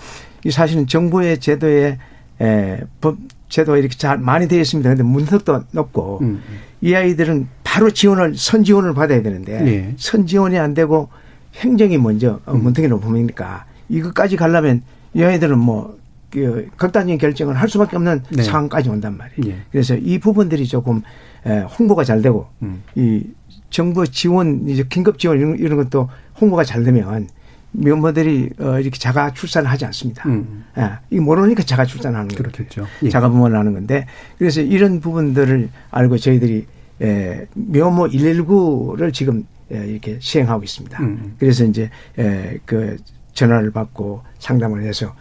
이 0.44 0.50
사실은 0.52 0.86
정부의 0.86 1.40
제도에 1.40 1.98
에, 2.40 2.80
법, 3.00 3.16
제도가 3.48 3.78
이렇게 3.78 3.96
잘 3.96 4.16
많이 4.18 4.46
되어 4.46 4.60
있습니다. 4.60 4.90
근데 4.90 5.02
문턱도 5.02 5.64
높고 5.72 6.20
음. 6.22 6.40
이 6.80 6.94
아이들은 6.94 7.48
바로 7.64 7.90
지원을, 7.90 8.36
선 8.36 8.62
지원을 8.62 8.94
받아야 8.94 9.22
되는데 9.22 9.60
네. 9.60 9.94
선 9.96 10.28
지원이 10.28 10.56
안 10.56 10.72
되고 10.72 11.08
행정이 11.56 11.98
먼저 11.98 12.38
어, 12.46 12.52
음. 12.52 12.62
문턱이 12.62 12.86
높으니까 12.86 13.64
이것까지 13.88 14.36
가려면 14.36 14.82
이 15.14 15.24
아이들은 15.24 15.58
뭐, 15.58 15.98
그 16.33 16.68
극단적인 16.76 17.18
결정을 17.18 17.55
할 17.55 17.68
수밖에 17.68 17.97
없는 17.97 18.22
네. 18.30 18.43
상황까지 18.43 18.89
온단 18.89 19.16
말이에요. 19.18 19.55
네. 19.55 19.62
그래서 19.70 19.95
이 19.95 20.18
부분들이 20.18 20.66
조금 20.66 21.03
에, 21.47 21.61
홍보가 21.61 22.05
잘 22.05 22.22
되고 22.22 22.49
음. 22.62 22.83
이 22.95 23.22
정부 23.68 24.07
지원 24.09 24.66
이제 24.68 24.85
긴급 24.89 25.18
지원 25.18 25.39
이런, 25.39 25.59
이런 25.59 25.76
것도 25.76 26.09
홍보가 26.41 26.64
잘 26.64 26.85
되면 26.85 27.28
면모들이 27.72 28.51
어 28.61 28.78
이렇게 28.80 28.99
자가 28.99 29.33
출산을 29.33 29.70
하지 29.70 29.85
않습니다. 29.87 30.28
음. 30.28 30.64
예. 30.78 30.93
이게 31.11 31.20
모르니까 31.20 31.62
자가 31.62 31.85
출산하는 31.85 32.28
그렇겠죠. 32.28 32.87
예. 33.03 33.09
자가 33.11 33.28
부모를 33.28 33.59
하는 33.59 33.74
건데 33.74 34.07
그래서 34.39 34.61
이런 34.62 35.01
부분들을 35.01 35.68
알고 35.91 36.16
저희들이 36.16 36.66
에 37.01 37.47
면모 37.55 38.09
119를 38.09 39.12
지금 39.12 39.47
에, 39.70 39.87
이렇게 39.87 40.18
시행하고 40.20 40.62
있습니다. 40.62 41.03
음. 41.03 41.35
그래서 41.39 41.64
이제 41.64 41.91
에, 42.18 42.59
그 42.64 42.97
전화를 43.33 43.70
받고 43.70 44.22
상담을 44.39 44.83
해서 44.83 45.07
어, 45.07 45.14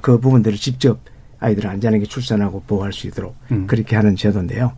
그 0.00 0.18
부분들을 0.20 0.56
직접 0.58 1.00
아이들을 1.40 1.68
안전하게 1.68 2.04
출산하고 2.06 2.62
보호할 2.66 2.92
수 2.92 3.06
있도록 3.08 3.34
음. 3.50 3.66
그렇게 3.66 3.96
하는 3.96 4.14
제도인데요. 4.14 4.72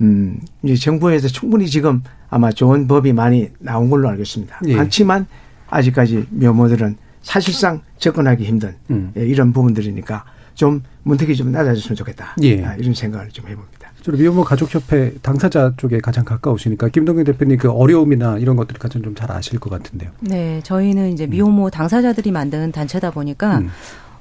음, 0.00 0.40
이제 0.62 0.74
정부에서 0.74 1.28
충분히 1.28 1.68
지금 1.68 2.02
아마 2.30 2.50
좋은 2.50 2.88
법이 2.88 3.12
많이 3.12 3.50
나온 3.58 3.90
걸로 3.90 4.08
알고 4.08 4.22
있습니다. 4.22 4.60
예. 4.68 4.76
많지만 4.76 5.26
아직까지 5.68 6.26
묘모들은 6.30 6.96
사실상 7.22 7.82
접근하기 7.98 8.44
힘든 8.44 8.74
음. 8.90 9.12
예, 9.18 9.26
이런 9.26 9.52
부분들이니까 9.52 10.24
좀 10.54 10.82
문턱이 11.02 11.36
좀 11.36 11.52
낮아졌으면 11.52 11.94
좋겠다. 11.96 12.34
예. 12.42 12.64
아, 12.64 12.74
이런 12.76 12.94
생각을 12.94 13.28
좀 13.28 13.46
해봅니다. 13.46 13.88
주로 14.00 14.16
미혼모 14.16 14.44
가족협회 14.44 15.16
당사자 15.20 15.74
쪽에 15.76 15.98
가장 16.00 16.24
가까우시니까 16.24 16.88
김동현 16.88 17.24
대표님 17.24 17.58
그 17.58 17.70
어려움이나 17.70 18.38
이런 18.38 18.56
것들을 18.56 18.78
가장 18.78 19.02
좀 19.02 19.14
잘 19.14 19.30
아실 19.30 19.58
것 19.58 19.68
같은데요. 19.68 20.10
네, 20.20 20.60
저희는 20.64 21.12
이제 21.12 21.26
미혼모 21.26 21.68
당사자들이 21.70 22.30
만든 22.30 22.72
단체다 22.72 23.10
보니까 23.10 23.58
음. 23.58 23.68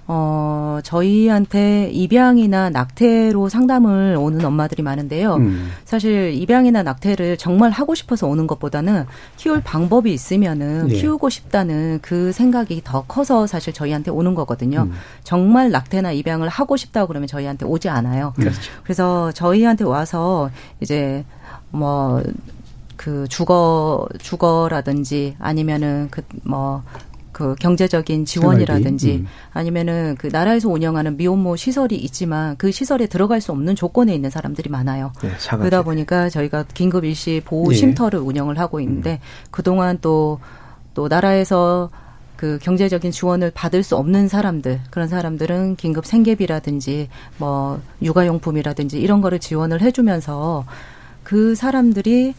어, 0.09 0.79
저희한테 0.83 1.89
입양이나 1.91 2.69
낙태로 2.69 3.49
상담을 3.49 4.15
오는 4.17 4.43
엄마들이 4.43 4.81
많은데요. 4.81 5.35
음. 5.35 5.69
사실 5.83 6.31
입양이나 6.33 6.81
낙태를 6.81 7.37
정말 7.37 7.71
하고 7.71 7.93
싶어서 7.93 8.25
오는 8.25 8.47
것보다는 8.47 9.05
키울 9.35 9.61
방법이 9.61 10.13
있으면은 10.13 10.89
예. 10.91 10.95
키우고 10.95 11.29
싶다는 11.29 11.99
그 12.01 12.31
생각이 12.31 12.81
더 12.85 13.03
커서 13.03 13.47
사실 13.47 13.73
저희한테 13.73 14.09
오는 14.11 14.33
거거든요. 14.33 14.83
음. 14.83 14.93
정말 15.23 15.71
낙태나 15.71 16.13
입양을 16.13 16.47
하고 16.47 16.77
싶다고 16.77 17.07
그러면 17.07 17.27
저희한테 17.27 17.65
오지 17.65 17.89
않아요. 17.89 18.33
그렇죠. 18.37 18.59
그래서 18.83 19.31
저희한테 19.33 19.83
와서 19.83 20.49
이제 20.79 21.25
뭐, 21.69 22.23
그 22.95 23.27
주거, 23.27 24.07
주거라든지 24.19 25.35
아니면은 25.39 26.09
그뭐 26.09 26.83
그 27.37 27.53
경제적인 27.59 28.25
지원이라든지 28.25 29.17
음. 29.17 29.27
아니면은 29.53 30.15
그 30.17 30.25
나라에서 30.25 30.69
운영하는 30.69 31.17
미혼모 31.17 31.55
시설이 31.55 31.95
있지만 31.95 32.57
그 32.57 32.71
시설에 32.71 33.05
들어갈 33.05 33.41
수 33.41 33.51
없는 33.51 33.75
조건에 33.75 34.15
있는 34.15 34.31
사람들이 34.31 34.71
많아요. 34.71 35.13
네, 35.21 35.29
그러다 35.51 35.83
보니까 35.83 36.29
저희가 36.29 36.65
긴급 36.73 37.05
일시 37.05 37.39
보호 37.45 37.69
네. 37.69 37.75
쉼터를 37.75 38.17
운영을 38.17 38.57
하고 38.57 38.79
있는데 38.79 39.19
음. 39.21 39.51
그동안 39.51 39.99
또또 39.99 40.39
또 40.95 41.07
나라에서 41.07 41.91
그 42.37 42.57
경제적인 42.59 43.11
지원을 43.11 43.51
받을 43.51 43.83
수 43.83 43.95
없는 43.97 44.29
사람들 44.29 44.79
그런 44.89 45.07
사람들은 45.07 45.75
긴급 45.75 46.07
생계비라든지 46.07 47.07
뭐 47.37 47.79
육아용품이라든지 48.01 48.99
이런 48.99 49.21
거를 49.21 49.37
지원을 49.37 49.81
해주면서 49.81 50.65
그 51.21 51.53
사람들이 51.53 52.33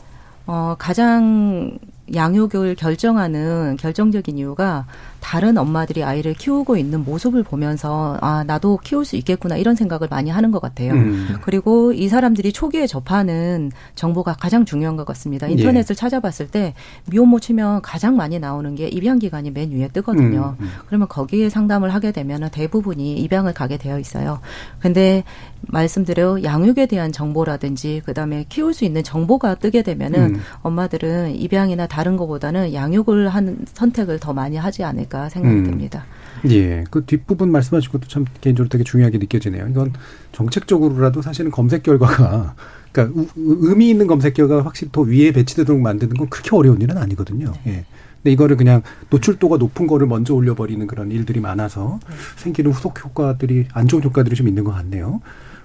어 0.48 0.74
가장 0.76 1.78
양육을 2.14 2.74
결정하는 2.76 3.76
결정적인 3.78 4.38
이유가 4.38 4.86
다른 5.20 5.58
엄마들이 5.58 6.04
아이를 6.04 6.34
키우고 6.34 6.76
있는 6.76 7.04
모습을 7.04 7.42
보면서 7.42 8.16
아 8.20 8.44
나도 8.44 8.78
키울 8.82 9.04
수 9.04 9.16
있겠구나 9.16 9.56
이런 9.56 9.74
생각을 9.74 10.08
많이 10.08 10.30
하는 10.30 10.50
것 10.50 10.60
같아요. 10.60 10.92
음. 10.92 11.36
그리고 11.42 11.92
이 11.92 12.08
사람들이 12.08 12.52
초기에 12.52 12.86
접하는 12.86 13.70
정보가 13.94 14.34
가장 14.34 14.64
중요한 14.64 14.96
것 14.96 15.04
같습니다. 15.06 15.48
예. 15.48 15.52
인터넷을 15.52 15.94
예. 15.94 15.94
찾아봤을 15.94 16.48
때 16.50 16.74
미혼모 17.06 17.40
치면 17.40 17.82
가장 17.82 18.16
많이 18.16 18.38
나오는 18.38 18.74
게 18.74 18.88
입양 18.88 19.18
기간이 19.18 19.50
맨 19.50 19.70
위에 19.72 19.88
뜨거든요. 19.88 20.56
음. 20.60 20.64
음. 20.64 20.70
그러면 20.86 21.08
거기에 21.08 21.48
상담을 21.50 21.92
하게 21.92 22.12
되면 22.12 22.48
대부분이 22.50 23.18
입양을 23.18 23.52
가게 23.54 23.76
되어 23.76 23.98
있어요. 23.98 24.40
근데 24.78 25.24
말씀드려 25.62 26.42
양육에 26.42 26.86
대한 26.86 27.12
정보라든지 27.12 28.02
그다음에 28.06 28.46
키울 28.48 28.72
수 28.72 28.84
있는 28.84 29.02
정보가 29.02 29.56
뜨게 29.56 29.82
되면은 29.82 30.20
음. 30.36 30.40
엄마들은 30.62 31.34
입양이나 31.34 31.86
다른 31.86 32.16
것보다는 32.16 32.72
양육을 32.72 33.28
하는 33.28 33.58
선택을 33.74 34.20
더 34.20 34.32
많이 34.32 34.56
하지 34.56 34.84
않을까 34.84 35.07
생각됩니다. 35.28 36.04
음. 36.44 36.50
예, 36.50 36.84
그 36.90 37.04
뒷부분 37.04 37.50
말씀하신 37.50 37.90
것도 37.90 38.08
참 38.08 38.24
개인적으로 38.40 38.68
되게 38.68 38.84
중요하게 38.84 39.18
느껴지네요. 39.18 39.68
이건 39.68 39.92
정책적으로라도 40.32 41.22
사실은 41.22 41.50
검색 41.50 41.82
결과가 41.82 42.54
그러니까 42.92 43.26
의미 43.36 43.90
있는 43.90 44.06
검색 44.06 44.34
결과가 44.34 44.64
확실히 44.64 44.92
더 44.92 45.02
위에 45.02 45.32
배치되도록 45.32 45.80
만드는 45.80 46.16
건 46.16 46.28
그렇게 46.28 46.54
어려운 46.54 46.80
일은 46.80 46.96
아니거든요. 46.96 47.52
네. 47.64 47.72
예. 47.72 47.84
근데 48.16 48.32
이거를 48.32 48.56
그냥 48.56 48.82
노출도가 49.10 49.58
높은 49.58 49.86
거를 49.86 50.06
먼저 50.06 50.34
올려버리는 50.34 50.84
그런 50.86 51.12
일들이 51.12 51.40
많아서 51.40 52.00
생기는 52.36 52.72
후속 52.72 53.04
효과들이 53.04 53.66
안 53.72 53.86
좋은 53.86 54.02
효과들이 54.02 54.34
좀 54.34 54.48
있는 54.48 54.64
것 54.64 54.72
같네요. 54.72 55.20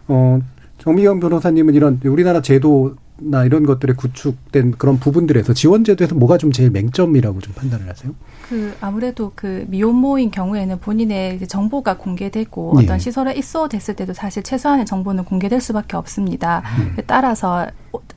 어, 0.07 0.39
정미경 0.77 1.19
변호사님은 1.19 1.73
이런 1.73 1.99
우리나라 2.03 2.41
제도 2.41 2.95
나 3.26 3.45
이런 3.45 3.65
것들에 3.65 3.93
구축된 3.93 4.74
그런 4.78 4.99
부분들에서 4.99 5.53
지원제도에서 5.53 6.15
뭐가 6.15 6.38
좀 6.38 6.51
제일 6.51 6.69
맹점이라고 6.71 7.39
좀 7.39 7.53
판단을 7.53 7.89
하세요? 7.89 8.13
그 8.47 8.74
아무래도 8.82 9.32
그 9.36 9.65
미혼모인 9.67 10.32
경우에는 10.32 10.80
본인의 10.80 11.47
정보가 11.47 11.97
공개되고 11.97 12.76
예. 12.80 12.84
어떤 12.84 12.99
시설에 12.99 13.34
입소됐을 13.34 13.95
때도 13.95 14.13
사실 14.13 14.43
최소한의 14.43 14.86
정보는 14.86 15.26
공개될 15.26 15.61
수밖에 15.61 15.97
없습니다. 15.97 16.63
음. 16.80 16.97
따라서 17.07 17.67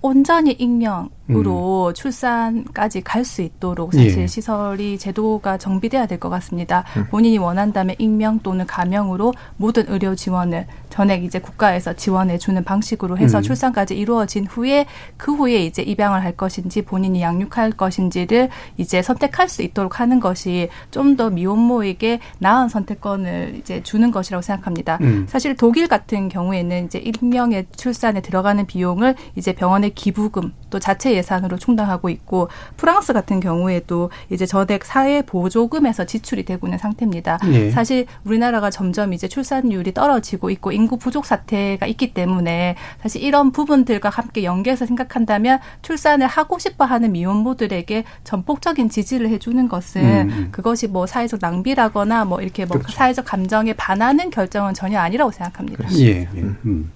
온전히 0.01 0.53
익명으로 0.53 1.89
음. 1.89 1.95
출산까지 1.95 3.03
갈 3.03 3.25
수 3.25 3.43
있도록 3.43 3.93
사실 3.93 4.19
예. 4.23 4.27
시설이 4.29 4.99
제도가 4.99 5.59
정비돼야 5.59 6.07
될 6.07 6.21
것 6.21 6.29
같습니다. 6.31 6.85
음. 6.97 7.07
본인이 7.11 7.39
원한다면 7.39 7.97
익명 7.99 8.39
또는 8.39 8.67
가명으로 8.67 9.35
모든 9.57 9.85
의료 9.89 10.15
지원을 10.15 10.67
전액 10.91 11.25
이제 11.25 11.41
국가에서 11.41 11.93
지원해 11.95 12.39
주는 12.39 12.63
방식으로 12.63 13.19
해서 13.19 13.39
음. 13.39 13.43
출산까지 13.43 13.97
이루어진 13.99 14.47
후에 14.47 14.87
그 15.17 15.35
후에 15.35 15.65
이제 15.65 15.83
입양을 15.83 16.23
할 16.23 16.33
것인지 16.37 16.83
본인이 16.83 17.21
양육할 17.21 17.73
것인지를 17.73 18.49
이제 18.77 19.03
선택할 19.03 19.49
수 19.49 19.63
있도록 19.63 19.99
하는 20.01 20.21
것이 20.21 20.69
좀 20.91 21.17
더 21.17 21.31
미혼모에게 21.31 22.21
나은 22.41 22.69
선택권을 22.69 23.57
이제 23.59 23.83
주는 23.83 24.11
것이라고 24.11 24.43
생각합니다. 24.43 24.99
음. 25.01 25.27
사실 25.29 25.57
독일 25.57 25.89
같은 25.89 26.29
경우에는 26.29 26.85
이제 26.87 26.99
익명의 26.99 27.67
출산에 27.75 28.21
들어가는 28.21 28.67
비용을 28.67 29.15
이제 29.35 29.53
병 29.55 29.66
원의 29.67 29.95
기부금 29.95 30.53
또 30.71 30.79
자체 30.79 31.15
예산으로 31.15 31.59
충당하고 31.59 32.09
있고 32.09 32.49
프랑스 32.77 33.13
같은 33.13 33.41
경우에도 33.41 34.11
이제 34.31 34.47
저택 34.47 34.85
사회 34.85 35.23
보조금에서 35.23 36.05
지출이 36.07 36.45
되고 36.45 36.67
있는 36.67 36.79
상태입니다. 36.79 37.39
예. 37.53 37.71
사실 37.71 38.07
우리나라가 38.25 38.71
점점 38.71 39.13
이제 39.13 39.29
출산율이 39.29 39.95
떨어지고 39.95 40.51
있고 40.51 40.73
인구 40.73 40.99
부족 40.99 41.25
사태가 41.27 41.87
있기 41.87 42.15
때문에 42.15 42.77
사실 43.01 43.23
이런 43.23 43.53
부분들과 43.53 44.09
함께 44.09 44.45
연계해서 44.45 44.87
생각한다면 44.87 45.61
출산을 45.83 46.27
하고 46.27 46.59
싶어 46.59 46.85
하는 46.85 47.13
미혼모들에게 47.13 48.05
전폭적인 48.25 48.89
지지를 48.89 49.29
해주는 49.31 49.69
것은 49.69 50.03
음. 50.03 50.31
음. 50.31 50.49
그것이 50.51 50.89
뭐 50.89 51.07
사회적 51.07 51.41
낭비라거나 51.41 52.25
뭐 52.25 52.41
이렇게 52.41 52.65
뭐 52.65 52.79
그렇죠. 52.79 52.93
사회적 52.93 53.25
감정에 53.25 53.73
반하는 53.73 54.31
결정은 54.31 54.75
전혀 54.75 54.99
아니라고 54.99 55.31
생각합니다. 55.31 55.89
예. 55.99 56.23
예. 56.23 56.27
음. 56.41 56.91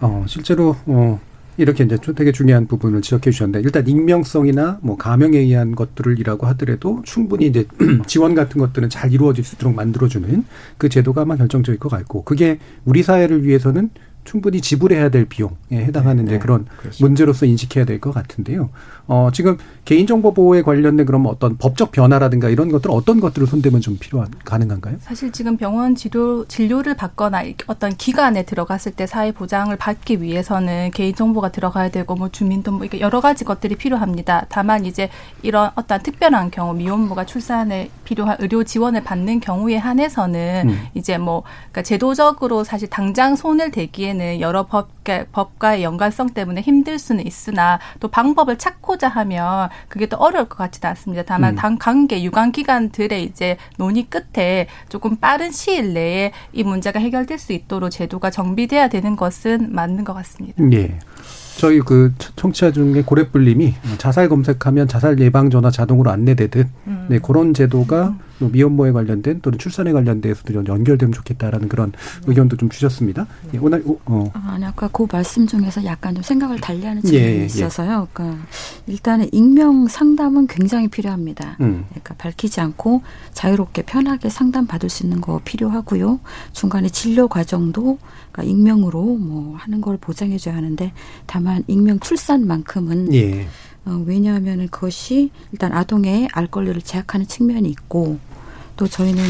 어, 0.00 0.24
실제로 0.26 0.76
어, 0.86 1.18
이렇게 1.56 1.84
이제 1.84 1.98
되게 2.14 2.32
중요한 2.32 2.66
부분을 2.66 3.02
지적해 3.02 3.30
주셨는데 3.30 3.60
일단 3.60 3.86
익명성이나 3.86 4.78
뭐 4.82 4.96
가명에 4.96 5.38
의한 5.38 5.74
것들을이라고 5.74 6.46
하더라도 6.48 7.02
충분히 7.04 7.46
이제 7.46 7.66
지원 8.06 8.34
같은 8.34 8.60
것들은 8.60 8.88
잘 8.88 9.12
이루어질 9.12 9.44
수 9.44 9.56
있도록 9.56 9.74
만들어주는 9.74 10.44
그 10.78 10.88
제도가 10.88 11.22
아마 11.22 11.36
결정적일 11.36 11.78
것 11.78 11.90
같고 11.90 12.24
그게 12.24 12.58
우리 12.84 13.02
사회를 13.02 13.44
위해서는 13.44 13.90
충분히 14.24 14.60
지불해야 14.60 15.08
될 15.08 15.24
비용에 15.24 15.54
해당하는 15.72 16.24
네, 16.24 16.32
네, 16.32 16.38
그런 16.38 16.64
그렇습니다. 16.76 17.04
문제로서 17.06 17.46
인식해야 17.46 17.84
될 17.84 18.00
것 18.02 18.12
같은데요. 18.12 18.70
어, 19.06 19.30
지금 19.32 19.56
개인정보 19.84 20.32
보호에 20.34 20.62
관련된 20.62 21.04
그런 21.06 21.26
어떤 21.26 21.56
법적 21.56 21.92
변화라든가 21.92 22.48
이런 22.48 22.70
것들 22.70 22.90
어떤 22.90 23.20
것들을 23.20 23.46
손대면 23.46 23.80
좀 23.80 23.96
필요한 23.98 24.28
가능한가요? 24.44 24.96
사실 25.00 25.30
지금 25.32 25.56
병원 25.56 25.94
진료 25.94 26.44
진료를 26.46 26.94
받거나 26.96 27.42
어떤 27.66 27.94
기관에 27.94 28.44
들어갔을 28.44 28.92
때 28.92 29.06
사회 29.06 29.32
보장을 29.32 29.74
받기 29.76 30.22
위해서는 30.22 30.90
개인정보가 30.92 31.50
들어가야 31.50 31.90
되고 31.90 32.14
뭐 32.14 32.28
주민등록 32.28 32.84
이게 32.84 33.00
여러 33.00 33.20
가지 33.20 33.44
것들이 33.44 33.74
필요합니다. 33.76 34.46
다만 34.48 34.86
이제 34.86 35.08
이런 35.42 35.70
어떤 35.74 36.02
특별한 36.02 36.50
경우 36.50 36.72
미혼모가 36.74 37.26
출산에 37.26 37.90
필요한 38.04 38.36
의료 38.40 38.62
지원을 38.64 39.02
받는 39.04 39.40
경우에 39.40 39.76
한해서는 39.76 40.68
음. 40.68 40.80
이제 40.94 41.18
뭐 41.18 41.42
그러니까 41.70 41.82
제도적으로 41.82 42.64
사실 42.64 42.88
당장 42.88 43.36
손을 43.36 43.70
대기에 43.72 44.11
는 44.14 44.40
여러 44.40 44.66
법 44.66 44.90
법과의 45.32 45.82
연관성 45.82 46.30
때문에 46.30 46.60
힘들 46.60 46.98
수는 46.98 47.26
있으나 47.26 47.80
또 47.98 48.08
방법을 48.08 48.58
찾고자 48.58 49.08
하면 49.08 49.68
그게 49.88 50.06
또 50.06 50.16
어려울 50.16 50.48
것 50.48 50.58
같지는 50.58 50.90
않습니다. 50.90 51.22
다만 51.24 51.54
음. 51.54 51.56
당 51.56 51.78
관계 51.78 52.22
유관 52.22 52.52
기관들의 52.52 53.24
이제 53.24 53.56
논의 53.78 54.04
끝에 54.04 54.68
조금 54.88 55.16
빠른 55.16 55.50
시일 55.50 55.94
내에 55.94 56.32
이 56.52 56.62
문제가 56.62 57.00
해결될 57.00 57.38
수 57.38 57.52
있도록 57.52 57.90
제도가 57.90 58.30
정비돼야 58.30 58.88
되는 58.88 59.16
것은 59.16 59.72
맞는 59.72 60.04
것 60.04 60.14
같습니다. 60.14 60.62
예. 60.72 60.98
저희 61.56 61.80
그 61.80 62.12
청취자 62.36 62.72
중에 62.72 63.02
고래불님이 63.02 63.74
자살 63.98 64.28
검색하면 64.28 64.88
자살 64.88 65.18
예방 65.20 65.50
전화 65.50 65.70
자동으로 65.70 66.10
안내되듯 66.10 66.68
음. 66.86 67.06
네 67.08 67.18
그런 67.18 67.54
제도가 67.54 68.08
음. 68.08 68.18
미혼모에 68.38 68.92
관련된 68.92 69.40
또는 69.40 69.58
출산에 69.58 69.92
관련돼서도 69.92 70.52
좀 70.52 70.66
연결되면 70.66 71.12
좋겠다라는 71.12 71.68
그런 71.68 71.92
의견도 72.26 72.56
좀 72.56 72.68
주셨습니다. 72.68 73.26
예, 73.54 73.58
오늘 73.58 73.82
어. 74.04 74.30
아, 74.34 74.52
아니 74.54 74.64
아까 74.64 74.88
그 74.88 75.06
말씀 75.10 75.46
중에서 75.46 75.84
약간 75.84 76.14
좀 76.14 76.22
생각을 76.22 76.60
달리하는 76.60 77.02
측면이 77.02 77.24
예, 77.24 77.40
예, 77.40 77.44
있어서요. 77.44 78.08
그러니까 78.12 78.44
일단은 78.86 79.28
익명 79.32 79.86
상담은 79.88 80.46
굉장히 80.46 80.88
필요합니다. 80.88 81.56
음. 81.60 81.84
그러니까 81.90 82.14
밝히지 82.14 82.60
않고 82.60 83.02
자유롭게 83.32 83.82
편하게 83.82 84.28
상담 84.28 84.66
받을 84.66 84.88
수 84.88 85.04
있는 85.04 85.20
거 85.20 85.40
필요하고요. 85.44 86.20
중간에 86.52 86.88
진료 86.88 87.28
과정도 87.28 87.98
그러니까 88.32 88.42
익명으로 88.50 89.02
뭐 89.16 89.56
하는 89.56 89.80
걸 89.80 89.96
보장해 89.98 90.38
줘야 90.38 90.56
하는데 90.56 90.92
다만 91.26 91.62
익명 91.66 92.00
출산만큼은 92.00 93.14
예. 93.14 93.46
어, 93.84 94.02
왜냐하면 94.06 94.68
그것이 94.68 95.30
일단 95.50 95.72
아동의 95.72 96.28
알 96.32 96.46
권리를 96.46 96.80
제약하는 96.82 97.26
측면이 97.26 97.68
있고 97.70 98.18
또 98.76 98.86
저희는 98.86 99.22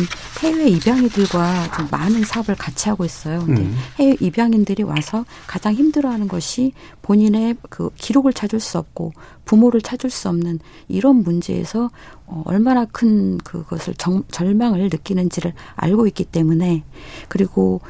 해외 0.42 0.68
입양인들과 0.68 1.72
좀 1.76 1.88
많은 1.90 2.24
사업을 2.24 2.54
같이 2.54 2.88
하고 2.88 3.04
있어요. 3.04 3.44
근데 3.44 3.62
음. 3.62 3.76
해외 3.98 4.16
입양인들이 4.20 4.82
와서 4.82 5.24
가장 5.46 5.74
힘들어하는 5.74 6.28
것이 6.28 6.72
본인의 7.02 7.56
그 7.68 7.90
기록을 7.96 8.32
찾을 8.32 8.60
수 8.60 8.78
없고 8.78 9.12
부모를 9.44 9.82
찾을 9.82 10.10
수 10.10 10.28
없는 10.28 10.60
이런 10.88 11.16
문제에서 11.16 11.90
어, 12.26 12.42
얼마나 12.46 12.84
큰 12.84 13.38
그것을 13.38 13.94
정, 13.94 14.22
절망을 14.30 14.80
느끼는지를 14.84 15.52
알고 15.74 16.06
있기 16.06 16.24
때문에 16.24 16.84
그리고 17.28 17.80
어, 17.82 17.88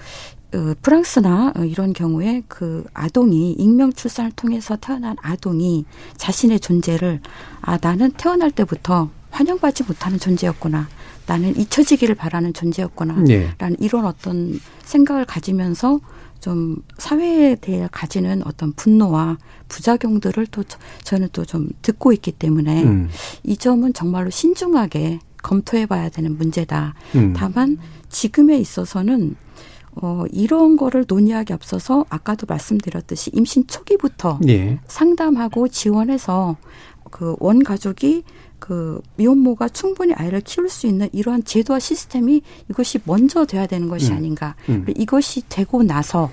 프랑스나 0.83 1.53
어, 1.57 1.65
이런 1.65 1.93
경우에 1.93 2.43
그 2.49 2.85
아동이 2.95 3.53
익명 3.53 3.93
출산을 3.93 4.33
통해서 4.33 4.77
태어난 4.77 5.17
아동이 5.23 5.85
자신의 6.17 6.61
존재를 6.61 7.21
아 7.61 7.79
나는 7.81 8.11
태어날 8.13 8.51
때부터 8.51 9.11
환영받지 9.31 9.85
못하는 9.85 10.19
존재였구나. 10.19 10.89
나는 11.27 11.57
잊혀지기를 11.57 12.15
바라는 12.17 12.53
존재였구나. 12.53 13.15
네. 13.23 13.55
라는 13.59 13.77
이런 13.81 14.05
어떤 14.05 14.59
생각을 14.85 15.25
가지면서 15.25 16.01
좀 16.41 16.77
사회에 16.99 17.55
대해 17.55 17.89
가지는 17.93 18.43
어떤 18.45 18.73
분노와 18.73 19.39
부작용들을 19.69 20.47
또 20.49 20.65
저는 21.05 21.29
또 21.33 21.45
좀 21.45 21.69
듣고 21.83 22.13
있기 22.13 22.33
때문에 22.33 22.83
음. 22.83 23.09
이 23.45 23.57
점은 23.57 23.93
정말로 23.93 24.29
신중하게 24.29 25.21
검토해 25.43 25.87
봐야 25.87 26.09
되는 26.09 26.37
문제다. 26.37 26.95
음. 27.15 27.33
다만 27.37 27.79
지금에 28.11 28.59
있어서는 28.59 29.37
어, 29.97 30.25
이런 30.33 30.77
거를 30.77 31.05
논의하기 31.07 31.53
앞서서 31.53 32.05
아까도 32.09 32.47
말씀드렸듯이 32.49 33.31
임신 33.35 33.67
초기부터 33.67 34.39
예. 34.49 34.79
상담하고 34.87 35.69
지원해서 35.69 36.57
그 37.11 37.37
원 37.41 37.63
가족이 37.63 38.25
그 38.59 39.01
미혼모가 39.17 39.69
충분히 39.69 40.15
아이를 40.15 40.41
키울 40.41 40.69
수 40.69 40.87
있는 40.87 41.09
이러한 41.13 41.45
제도와 41.45 41.79
시스템이 41.79 42.43
이것이 42.71 43.01
먼저 43.05 43.45
돼야 43.45 43.67
되는 43.67 43.89
것이 43.89 44.13
음. 44.13 44.17
아닌가. 44.17 44.55
음. 44.69 44.87
이것이 44.97 45.43
되고 45.49 45.83
나서 45.83 46.31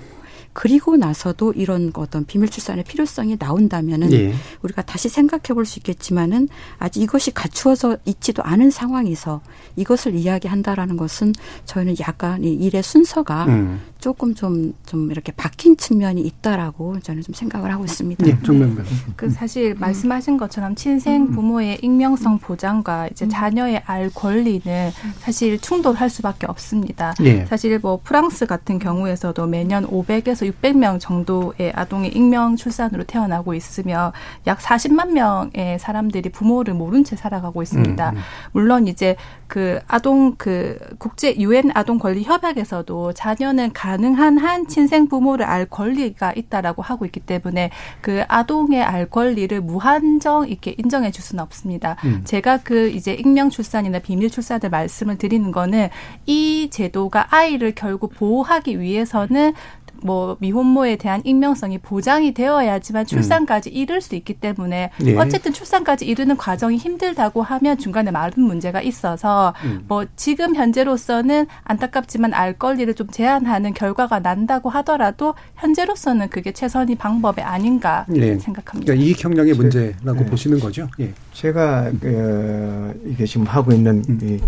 그리고 0.52 0.96
나서도 0.96 1.52
이런 1.52 1.92
어떤 1.94 2.24
비밀 2.24 2.48
출산의 2.48 2.84
필요성이 2.84 3.36
나온다면은 3.38 4.12
예. 4.12 4.34
우리가 4.62 4.82
다시 4.82 5.08
생각해 5.08 5.54
볼 5.54 5.64
수 5.64 5.78
있겠지만은 5.78 6.48
아직 6.78 7.02
이것이 7.02 7.30
갖추어져 7.30 7.98
있지도 8.04 8.42
않은 8.42 8.70
상황에서 8.70 9.40
이것을 9.76 10.14
이야기한다라는 10.14 10.96
것은 10.96 11.32
저희는 11.64 11.96
약간 12.00 12.42
이 12.42 12.52
일의 12.52 12.82
순서가 12.82 13.44
음. 13.46 13.80
조금 14.00 14.34
좀, 14.34 14.72
좀 14.86 15.10
이렇게 15.10 15.30
박힌 15.32 15.76
측면이 15.76 16.22
있다라고 16.22 17.00
저는 17.00 17.22
좀 17.22 17.34
생각을 17.34 17.70
하고 17.70 17.84
있습니다. 17.84 18.26
예, 18.26 18.38
정명근. 18.42 18.84
그 19.14 19.30
사실 19.30 19.74
말씀하신 19.74 20.38
것처럼 20.38 20.74
친생 20.74 21.30
부모의 21.30 21.78
익명성 21.82 22.38
보장과 22.38 23.08
이제 23.08 23.28
자녀의 23.28 23.82
알 23.84 24.10
권리는 24.10 24.90
사실 25.18 25.58
충돌할 25.58 26.08
수밖에 26.08 26.46
없습니다. 26.46 27.14
예. 27.20 27.44
사실 27.44 27.78
뭐 27.78 28.00
프랑스 28.02 28.46
같은 28.46 28.78
경우에서도 28.78 29.46
매년 29.46 29.86
500에서 29.86 30.50
600명 30.50 30.98
정도의 30.98 31.72
아동이 31.74 32.08
익명 32.08 32.56
출산으로 32.56 33.04
태어나고 33.04 33.54
있으며 33.54 34.12
약 34.46 34.58
40만 34.58 35.10
명의 35.10 35.78
사람들이 35.78 36.30
부모를 36.30 36.74
모른 36.74 37.04
채 37.04 37.16
살아가고 37.16 37.62
있습니다. 37.62 38.10
음, 38.10 38.16
음. 38.16 38.20
물론 38.52 38.88
이제 38.88 39.16
그 39.46 39.80
아동 39.88 40.36
그 40.36 40.78
국제 40.98 41.36
유엔 41.36 41.70
아동 41.74 41.98
권리 41.98 42.22
협약에서도 42.22 43.12
자녀는 43.12 43.72
가 43.72 43.89
능한 43.96 44.38
한 44.38 44.66
친생 44.66 45.08
부모를 45.08 45.46
알 45.46 45.66
권리가 45.66 46.32
있다라고 46.36 46.82
하고 46.82 47.04
있기 47.04 47.20
때문에 47.20 47.70
그 48.00 48.22
아동의 48.28 48.82
알 48.82 49.06
권리를 49.06 49.60
무한정 49.60 50.48
이렇게 50.48 50.74
인정해 50.78 51.10
줄 51.10 51.22
수는 51.22 51.42
없습니다. 51.42 51.96
음. 52.04 52.22
제가 52.24 52.58
그 52.58 52.90
이제 52.90 53.12
익명 53.14 53.50
출산이나 53.50 53.98
비밀 54.00 54.30
출산을 54.30 54.70
말씀을 54.70 55.18
드리는 55.18 55.50
거는 55.50 55.88
이 56.26 56.68
제도가 56.70 57.28
아이를 57.30 57.74
결국 57.74 58.14
보호하기 58.14 58.80
위해서는 58.80 59.54
뭐 60.02 60.36
미혼모에 60.40 60.96
대한 60.96 61.20
익명성이 61.24 61.78
보장이 61.78 62.34
되어야지만 62.34 63.06
출산까지 63.06 63.70
음. 63.70 63.74
이룰 63.74 64.00
수 64.00 64.14
있기 64.14 64.34
때문에 64.34 64.90
네. 65.00 65.16
어쨌든 65.16 65.52
출산까지 65.52 66.06
이르는 66.06 66.36
과정이 66.36 66.76
힘들다고 66.76 67.42
하면 67.42 67.78
중간에 67.78 68.10
많은 68.10 68.32
문제가 68.36 68.80
있어서 68.80 69.54
음. 69.64 69.84
뭐 69.88 70.04
지금 70.16 70.54
현재로서는 70.54 71.46
안타깝지만 71.64 72.34
알 72.34 72.58
권리를 72.58 72.92
좀 72.94 73.08
제한하는 73.08 73.74
결과가 73.74 74.20
난다고 74.20 74.70
하더라도 74.70 75.34
현재로서는 75.56 76.28
그게 76.28 76.52
최선의 76.52 76.96
방법이 76.96 77.42
아닌가 77.42 78.04
네. 78.08 78.38
생각합니다. 78.38 78.92
그러니까 78.92 78.94
이익 78.94 79.22
형량의 79.22 79.54
문제라고 79.54 80.20
네. 80.20 80.26
보시는 80.26 80.60
거죠? 80.60 80.88
예. 80.98 81.12
제가 81.32 81.90
그 82.00 83.02
이게 83.06 83.24
지금 83.24 83.46
하고 83.46 83.72
있는 83.72 84.02
음. 84.08 84.18
이 84.22 84.40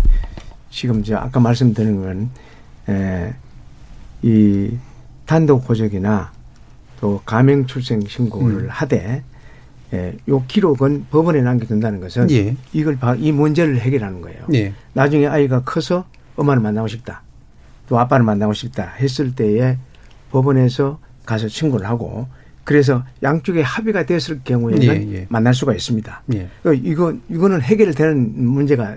지금 0.69 1.01
이제 1.01 1.13
아까 1.13 1.39
말씀드린 1.39 2.01
건 2.01 2.29
에, 2.89 3.33
이 4.23 4.71
단독 5.25 5.69
호적이나 5.69 6.31
또 6.99 7.21
가명 7.25 7.65
출생 7.65 8.01
신고를 8.01 8.65
음. 8.65 8.67
하되 8.69 9.23
예, 9.93 10.17
요 10.27 10.43
기록은 10.47 11.05
법원에 11.11 11.41
남겨둔다는 11.41 11.99
것은 11.99 12.31
예. 12.31 12.55
이걸 12.73 12.97
이 13.19 13.31
문제를 13.31 13.79
해결하는 13.79 14.21
거예요. 14.21 14.45
예. 14.53 14.73
나중에 14.93 15.27
아이가 15.27 15.61
커서 15.63 16.05
엄마를 16.35 16.61
만나고 16.61 16.87
싶다. 16.87 17.21
또 17.87 17.99
아빠를 17.99 18.25
만나고 18.25 18.53
싶다 18.53 18.89
했을 18.99 19.35
때에 19.35 19.77
법원에서 20.31 20.99
가서 21.25 21.47
신고를 21.47 21.87
하고 21.87 22.27
그래서 22.63 23.03
양쪽에 23.21 23.61
합의가 23.61 24.05
됐을 24.05 24.39
경우에는 24.43 24.83
예, 24.83 25.13
예. 25.13 25.25
만날 25.29 25.53
수가 25.53 25.73
있습니다. 25.73 26.23
예. 26.33 26.47
그러니까 26.61 26.89
이거 26.89 27.13
이거는 27.29 27.61
해결되는 27.61 28.45
문제가 28.45 28.95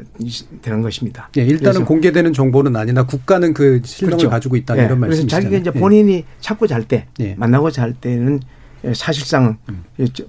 되는 0.62 0.82
것입니다. 0.82 1.28
예, 1.36 1.42
일단은 1.42 1.84
공개되는 1.84 2.32
정보는 2.32 2.76
아니나 2.76 3.04
국가는 3.04 3.52
그 3.52 3.80
실명을 3.84 4.18
그렇죠. 4.18 4.30
가지고 4.30 4.56
있다 4.56 4.76
이런 4.76 5.00
말씀이시잖아요. 5.00 5.08
그래서 5.08 5.28
자기가 5.28 5.56
이제 5.58 5.72
예. 5.74 5.80
본인이 5.80 6.24
찾고 6.40 6.66
잘 6.66 6.84
때, 6.84 7.06
예. 7.20 7.34
만나고 7.34 7.70
잘 7.70 7.92
때는 7.92 8.40
예, 8.42 8.55
사실상 8.94 9.58
음. 9.68 9.84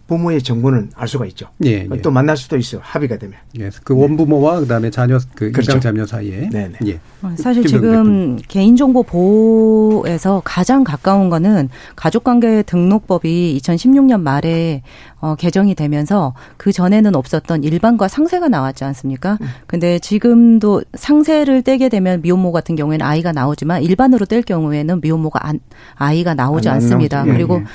부모의 0.08 0.42
정보는 0.42 0.92
알 0.96 1.08
수가 1.08 1.26
있죠. 1.28 1.48
예, 1.66 1.88
예. 1.92 2.02
또 2.02 2.12
만날 2.12 2.38
수도 2.38 2.58
있어요. 2.58 2.82
합의가 2.84 3.18
되면. 3.18 3.38
예, 3.60 3.70
그 3.84 3.96
원부모와 3.96 4.62
그다음에 4.62 4.90
자녀 4.90 5.20
그 5.36 5.52
그렇죠. 5.52 5.74
입장 5.74 5.82
자녀 5.82 6.06
사이에. 6.06 6.50
네네. 6.50 6.80
예. 6.88 7.00
어, 7.22 7.34
사실 7.38 7.66
지금 7.66 8.38
개인정보 8.48 9.04
보호에서 9.04 10.42
가장 10.46 10.84
가까운 10.84 11.30
거는 11.30 11.70
가족관계 11.96 12.64
등록법이 12.64 13.60
2016년 13.62 14.22
말에 14.22 14.82
어, 15.20 15.36
개정이 15.36 15.76
되면서 15.76 16.34
그 16.58 16.72
전에는 16.72 17.16
없었던 17.16 17.64
일반과 17.64 18.08
상세가 18.08 18.48
나왔지 18.50 18.84
않습니까? 18.84 19.38
음. 19.42 19.48
근데 19.66 20.00
지금도 20.00 20.84
상세를 20.94 21.64
떼게 21.64 21.90
되면 21.90 22.22
미혼모 22.22 22.52
같은 22.52 22.76
경우에는 22.76 23.06
아이가 23.06 23.32
나오지만 23.32 23.84
일반으로 23.84 24.26
뗄 24.26 24.42
경우에는 24.44 25.02
미혼모가 25.02 25.48
안, 25.48 25.60
아이가 25.96 26.34
나오지 26.34 26.70
안, 26.70 26.76
않습니다. 26.76 27.22
안 27.22 27.28
그리고 27.28 27.62
예. 27.62 27.66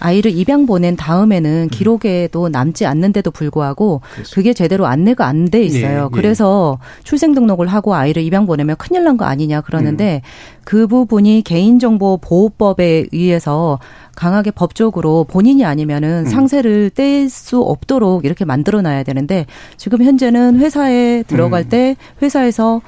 아이를 0.00 0.30
입양 0.32 0.66
보낸 0.66 0.96
다음에는 0.96 1.64
음. 1.64 1.68
기록에도 1.70 2.48
남지 2.48 2.86
않는데도 2.86 3.30
불구하고 3.30 4.00
그렇죠. 4.14 4.34
그게 4.34 4.52
제대로 4.52 4.86
안내가 4.86 5.26
안 5.26 5.46
돼 5.46 5.62
있어요. 5.62 6.00
예, 6.00 6.04
예. 6.04 6.08
그래서 6.12 6.78
출생 7.04 7.32
등록을 7.34 7.66
하고 7.68 7.94
아이를 7.94 8.22
입양 8.22 8.46
보내면 8.46 8.76
큰일 8.76 9.04
난 9.04 9.16
거 9.16 9.24
아니냐 9.24 9.60
그러는데 9.62 10.22
음. 10.24 10.60
그 10.64 10.86
부분이 10.86 11.42
개인정보 11.42 12.18
보호법에 12.20 13.06
의해서 13.12 13.78
강하게 14.16 14.50
법적으로 14.50 15.24
본인이 15.24 15.64
아니면은 15.64 16.24
음. 16.26 16.30
상세를 16.30 16.90
뗄 16.90 17.28
수 17.30 17.60
없도록 17.60 18.24
이렇게 18.24 18.44
만들어 18.44 18.82
놔야 18.82 19.02
되는데 19.04 19.46
지금 19.76 20.02
현재는 20.02 20.58
회사에 20.58 21.22
들어갈 21.22 21.62
음. 21.62 21.68
때 21.68 21.96
회사에서 22.22 22.80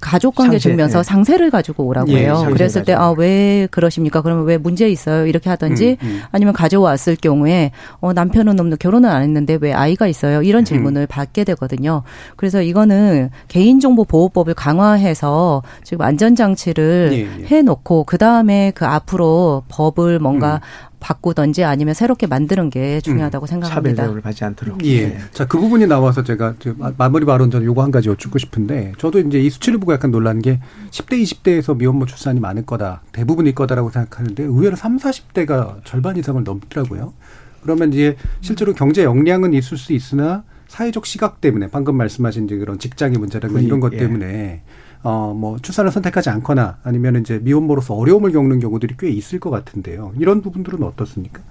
가족관계 0.00 0.58
증명서 0.58 0.98
네. 0.98 1.02
상세를 1.02 1.50
가지고 1.50 1.84
오라고 1.84 2.10
예, 2.12 2.22
해요. 2.24 2.44
그랬을 2.48 2.84
때 2.84 2.92
아 2.92 3.12
왜 3.16 3.66
그러십니까? 3.70 4.20
그러면 4.22 4.44
왜 4.44 4.58
문제 4.58 4.88
있어요? 4.88 5.26
이렇게 5.26 5.48
하든지 5.50 5.96
음, 6.02 6.06
음. 6.06 6.20
아니면 6.32 6.52
가져왔을 6.54 7.16
경우에 7.16 7.70
어 8.00 8.12
남편은 8.12 8.58
없는 8.60 8.76
결혼은 8.78 9.08
안 9.08 9.22
했는데 9.22 9.58
왜 9.60 9.72
아이가 9.72 10.06
있어요? 10.06 10.42
이런 10.42 10.62
음. 10.62 10.64
질문을 10.64 11.02
음. 11.02 11.06
받게 11.08 11.44
되거든요. 11.44 12.02
그래서 12.36 12.62
이거는 12.62 13.30
개인정보 13.48 14.04
보호법을 14.04 14.54
강화해서 14.54 15.62
지금 15.84 16.04
안전 16.04 16.34
장치를 16.36 17.10
예, 17.12 17.18
예. 17.42 17.46
해놓고 17.46 18.04
그 18.04 18.18
다음에 18.18 18.72
그 18.74 18.84
앞으로 18.86 19.62
법을 19.68 20.18
뭔가 20.18 20.56
음. 20.56 20.95
바꾸던지 21.00 21.64
아니면 21.64 21.94
새롭게 21.94 22.26
만드는 22.26 22.70
게 22.70 23.00
중요하다고 23.00 23.44
음, 23.44 23.46
생각합니다. 23.46 24.02
차별 24.02 24.16
을 24.16 24.22
받지 24.22 24.44
않도록. 24.44 24.84
예. 24.84 25.08
네. 25.08 25.18
자, 25.32 25.46
그 25.46 25.58
부분이 25.58 25.86
나와서 25.86 26.22
제가 26.24 26.54
마 26.96 27.08
무리 27.08 27.24
발언 27.24 27.50
전 27.50 27.64
요거 27.64 27.82
한 27.82 27.90
가지 27.90 28.08
여쭙고 28.08 28.38
싶은데 28.38 28.92
저도 28.98 29.20
이제 29.20 29.38
이 29.38 29.50
수치를 29.50 29.78
보고 29.78 29.92
약간 29.92 30.10
놀란 30.10 30.40
게 30.40 30.60
10대, 30.90 31.22
20대에서 31.22 31.76
미혼모 31.76 32.06
출산이 32.06 32.40
많을 32.40 32.64
거다. 32.66 33.02
대부분일 33.12 33.54
거다라고 33.54 33.90
생각하는데 33.90 34.42
의외로 34.42 34.76
3, 34.76 34.98
40대가 34.98 35.84
절반 35.84 36.16
이상을 36.16 36.42
넘더라고요. 36.42 37.12
그러면 37.62 37.92
이제 37.92 38.16
실제로 38.40 38.74
경제 38.74 39.04
역량은 39.04 39.52
있을 39.52 39.76
수 39.76 39.92
있으나 39.92 40.44
사회적 40.68 41.06
시각 41.06 41.40
때문에 41.40 41.68
방금 41.68 41.96
말씀하신 41.96 42.46
그런 42.46 42.78
직장의 42.78 43.18
문제라든가 43.18 43.60
이런 43.60 43.80
것 43.80 43.92
예. 43.92 43.98
때문에 43.98 44.26
예. 44.26 44.62
어, 45.06 45.32
뭐, 45.32 45.56
출산을 45.60 45.92
선택하지 45.92 46.30
않거나 46.30 46.78
아니면 46.82 47.20
이제 47.20 47.38
미혼모로서 47.40 47.94
어려움을 47.94 48.32
겪는 48.32 48.58
경우들이 48.58 48.96
꽤 48.98 49.08
있을 49.08 49.38
것 49.38 49.50
같은데요. 49.50 50.12
이런 50.18 50.42
부분들은 50.42 50.82
어떻습니까? 50.82 51.42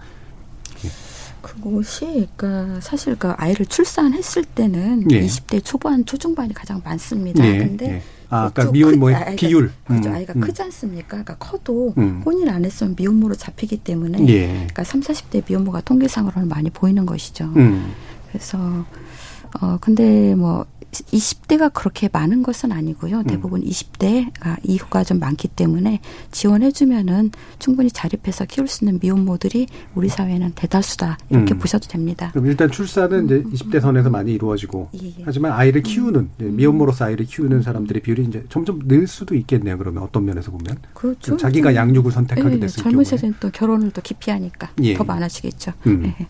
그것이 1.41 2.27
그러니까 2.35 2.81
사실 2.81 3.15
그 3.15 3.29
아이를 3.29 3.65
출산했을 3.67 4.43
때는 4.43 5.09
예. 5.11 5.21
20대 5.21 5.63
초반 5.63 6.03
초중반이 6.03 6.53
가장 6.53 6.81
많습니다. 6.83 7.45
예. 7.45 7.59
근데 7.59 7.85
예. 7.85 8.01
아, 8.29 8.49
그러니까 8.49 8.73
미혼모의 8.73 9.35
비율. 9.37 9.71
그죠. 9.87 10.09
음, 10.09 10.15
아이가 10.15 10.33
음. 10.35 10.41
크지 10.41 10.61
않습니까? 10.63 11.07
그러니까 11.07 11.35
커도 11.35 11.93
음. 11.97 12.23
혼인 12.25 12.49
안 12.49 12.65
했으면 12.65 12.95
미혼모로 12.97 13.35
잡히기 13.35 13.77
때문에 13.77 14.27
예. 14.27 14.47
그러니까 14.47 14.83
3, 14.83 14.99
40대 14.99 15.43
미혼모가 15.47 15.81
통계상으로는 15.81 16.49
많이 16.49 16.69
보이는 16.71 17.05
것이죠. 17.05 17.45
음. 17.55 17.93
그래서 18.27 18.57
어 19.61 19.77
근데 19.79 20.35
뭐 20.35 20.65
20대가 21.03 21.71
그렇게 21.73 22.09
많은 22.11 22.43
것은 22.43 22.71
아니고요. 22.71 23.19
음. 23.19 23.23
대부분 23.23 23.61
음. 23.61 23.67
20대가 23.67 24.57
이후가 24.63 25.03
좀 25.03 25.19
많기 25.19 25.47
때문에 25.47 25.99
지원해주면은 26.31 27.31
충분히 27.59 27.89
자립해서 27.91 28.45
키울 28.45 28.67
수 28.67 28.83
있는 28.83 28.99
미혼모들이 29.01 29.67
우리 29.95 30.09
사회는 30.09 30.53
대다수다 30.55 31.17
이렇게 31.29 31.53
음. 31.53 31.59
보셔도 31.59 31.87
됩니다. 31.87 32.29
그럼 32.31 32.47
일단 32.47 32.69
출산은 32.69 33.25
이제 33.25 33.43
20대 33.43 33.79
선에서 33.79 34.09
많이 34.09 34.33
이루어지고 34.33 34.89
예, 35.01 35.07
예. 35.07 35.23
하지만 35.23 35.51
아이를 35.51 35.81
키우는 35.81 36.29
미혼모로서 36.37 37.05
아이를 37.05 37.25
키우는 37.25 37.61
사람들의 37.61 38.01
비율이 38.01 38.23
이제 38.25 38.45
점점 38.49 38.81
늘 38.87 39.07
수도 39.07 39.35
있겠네요. 39.35 39.77
그러면 39.77 40.03
어떤 40.03 40.25
면에서 40.25 40.51
보면 40.51 40.77
그렇죠. 40.93 41.37
자기가 41.37 41.75
양육을 41.75 42.11
선택하게 42.11 42.55
예, 42.55 42.59
됐을 42.59 42.83
젊은 42.83 43.03
세대는 43.03 43.35
또 43.39 43.49
결혼을 43.49 43.91
또 43.91 44.01
기피하니까 44.01 44.71
예. 44.83 44.93
더 44.95 45.03
많아지겠죠. 45.03 45.73
음. 45.87 46.03
예. 46.05 46.27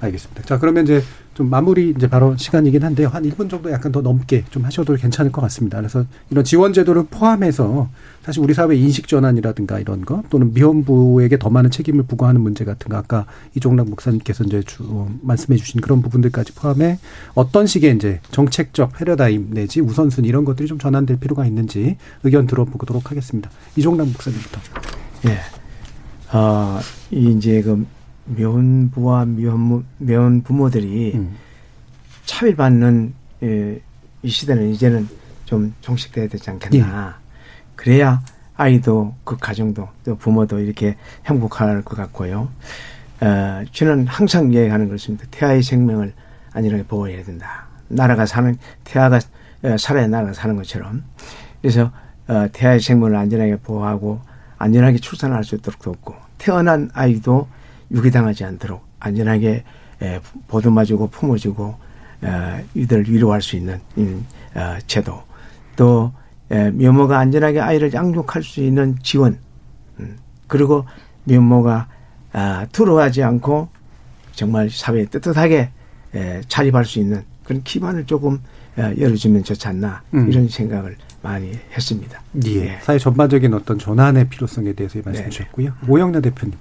알겠습니다. 0.00 0.42
자 0.42 0.58
그러면 0.58 0.84
이제 0.84 1.02
좀 1.34 1.50
마무리 1.50 1.90
이제 1.90 2.08
바로 2.08 2.36
시간이긴 2.36 2.82
한데요. 2.82 3.08
한 3.08 3.24
1분 3.24 3.50
정도 3.50 3.70
약간 3.70 3.90
더 3.90 4.00
넘게 4.00 4.44
좀 4.50 4.64
하셔도 4.64 4.94
괜찮을 4.94 5.32
것 5.32 5.40
같습니다. 5.42 5.78
그래서 5.78 6.04
이런 6.30 6.44
지원 6.44 6.72
제도를 6.72 7.06
포함해서 7.10 7.88
사실 8.22 8.42
우리 8.42 8.54
사회 8.54 8.76
인식 8.76 9.08
전환이라든가 9.08 9.80
이런 9.80 10.04
거 10.04 10.22
또는 10.30 10.54
미혼부에게 10.54 11.38
더 11.38 11.50
많은 11.50 11.70
책임을 11.70 12.04
부과하는 12.04 12.40
문제 12.40 12.64
같은 12.64 12.88
거 12.88 12.96
아까 12.96 13.26
이종락 13.54 13.90
목사님께서 13.90 14.44
이제 14.44 14.62
주, 14.62 14.84
어, 14.84 15.12
말씀해 15.22 15.58
주신 15.58 15.80
그런 15.80 16.00
부분들까지 16.00 16.52
포함해 16.54 16.98
어떤 17.34 17.66
식의 17.66 17.96
이제 17.96 18.20
정책적 18.30 18.92
패러다임 18.96 19.50
내지 19.50 19.80
우선순위 19.80 20.28
이런 20.28 20.44
것들이 20.44 20.68
좀 20.68 20.78
전환될 20.78 21.18
필요가 21.18 21.44
있는지 21.44 21.96
의견 22.22 22.46
들어보도록 22.46 23.10
하겠습니다. 23.10 23.50
이종락 23.76 24.06
목사님부터. 24.06 24.60
예. 25.26 25.38
아, 26.30 26.80
이제 27.10 27.62
그 27.62 27.86
면부와 28.26 29.24
면, 29.26 29.84
면 29.98 30.42
부모들이 30.42 31.12
음. 31.14 31.36
차별받는 32.24 33.14
예, 33.42 33.80
이 34.22 34.28
시대는 34.28 34.70
이제는 34.70 35.08
좀 35.44 35.74
종식돼야 35.80 36.28
되지 36.28 36.50
않겠나. 36.50 37.08
예. 37.08 37.24
그래야 37.76 38.22
아이도 38.56 39.14
그 39.24 39.36
가정도 39.36 39.88
또 40.04 40.16
부모도 40.16 40.60
이렇게 40.60 40.96
행복할 41.26 41.82
것 41.82 41.96
같고요. 41.96 42.48
어, 43.20 43.64
저는 43.72 44.06
항상 44.06 44.52
이야기하는 44.52 44.88
것입니다. 44.88 45.26
태아의 45.30 45.62
생명을 45.62 46.12
안전하게 46.52 46.84
보호해야 46.84 47.22
된다. 47.24 47.66
나라가 47.88 48.26
사는 48.26 48.56
태아가 48.84 49.18
어, 49.62 49.76
살아야 49.78 50.06
나라가 50.06 50.32
사는 50.32 50.56
것처럼 50.56 51.04
그래서 51.60 51.90
어, 52.26 52.46
태아의 52.52 52.80
생명을 52.80 53.16
안전하게 53.16 53.56
보호하고 53.56 54.20
안전하게 54.58 54.98
출산할 54.98 55.44
수 55.44 55.56
있도록 55.56 55.80
돕고 55.82 56.14
태어난 56.38 56.90
아이도 56.94 57.48
유기당하지 57.94 58.44
않도록 58.44 58.84
안전하게 59.00 59.64
에, 60.02 60.20
보듬어주고 60.48 61.08
품어주고 61.08 61.76
어, 62.22 62.60
이들을 62.74 63.08
위로할 63.08 63.40
수 63.40 63.56
있는 63.56 63.80
어, 64.54 64.76
제도 64.86 65.22
또 65.76 66.12
에, 66.50 66.70
미혼모가 66.70 67.18
안전하게 67.18 67.60
아이를 67.60 67.92
양육할 67.92 68.42
수 68.42 68.60
있는 68.60 68.96
지원 69.02 69.38
음, 70.00 70.16
그리고 70.46 70.84
미혼모가 71.24 71.88
아, 72.32 72.66
두려워하지 72.72 73.22
않고 73.22 73.68
정말 74.32 74.68
사회에 74.68 75.06
에, 76.14 76.40
자립할 76.48 76.84
수 76.84 76.98
있는 76.98 77.24
그런 77.44 77.62
기반을 77.62 78.06
조금 78.06 78.40
에, 78.76 78.94
열어주면 78.98 79.44
좋지 79.44 79.68
않나 79.68 80.02
음. 80.14 80.30
이런 80.30 80.48
생각을 80.48 80.96
많이 81.22 81.52
했습니다. 81.72 82.20
예. 82.44 82.50
예. 82.50 82.78
사회 82.82 82.98
전반적인 82.98 83.54
어떤 83.54 83.78
전환의 83.78 84.28
필요성에 84.28 84.74
대해서 84.74 84.98
말씀 85.04 85.30
주셨고요. 85.30 85.72
오영래 85.88 86.20
대표님. 86.20 86.54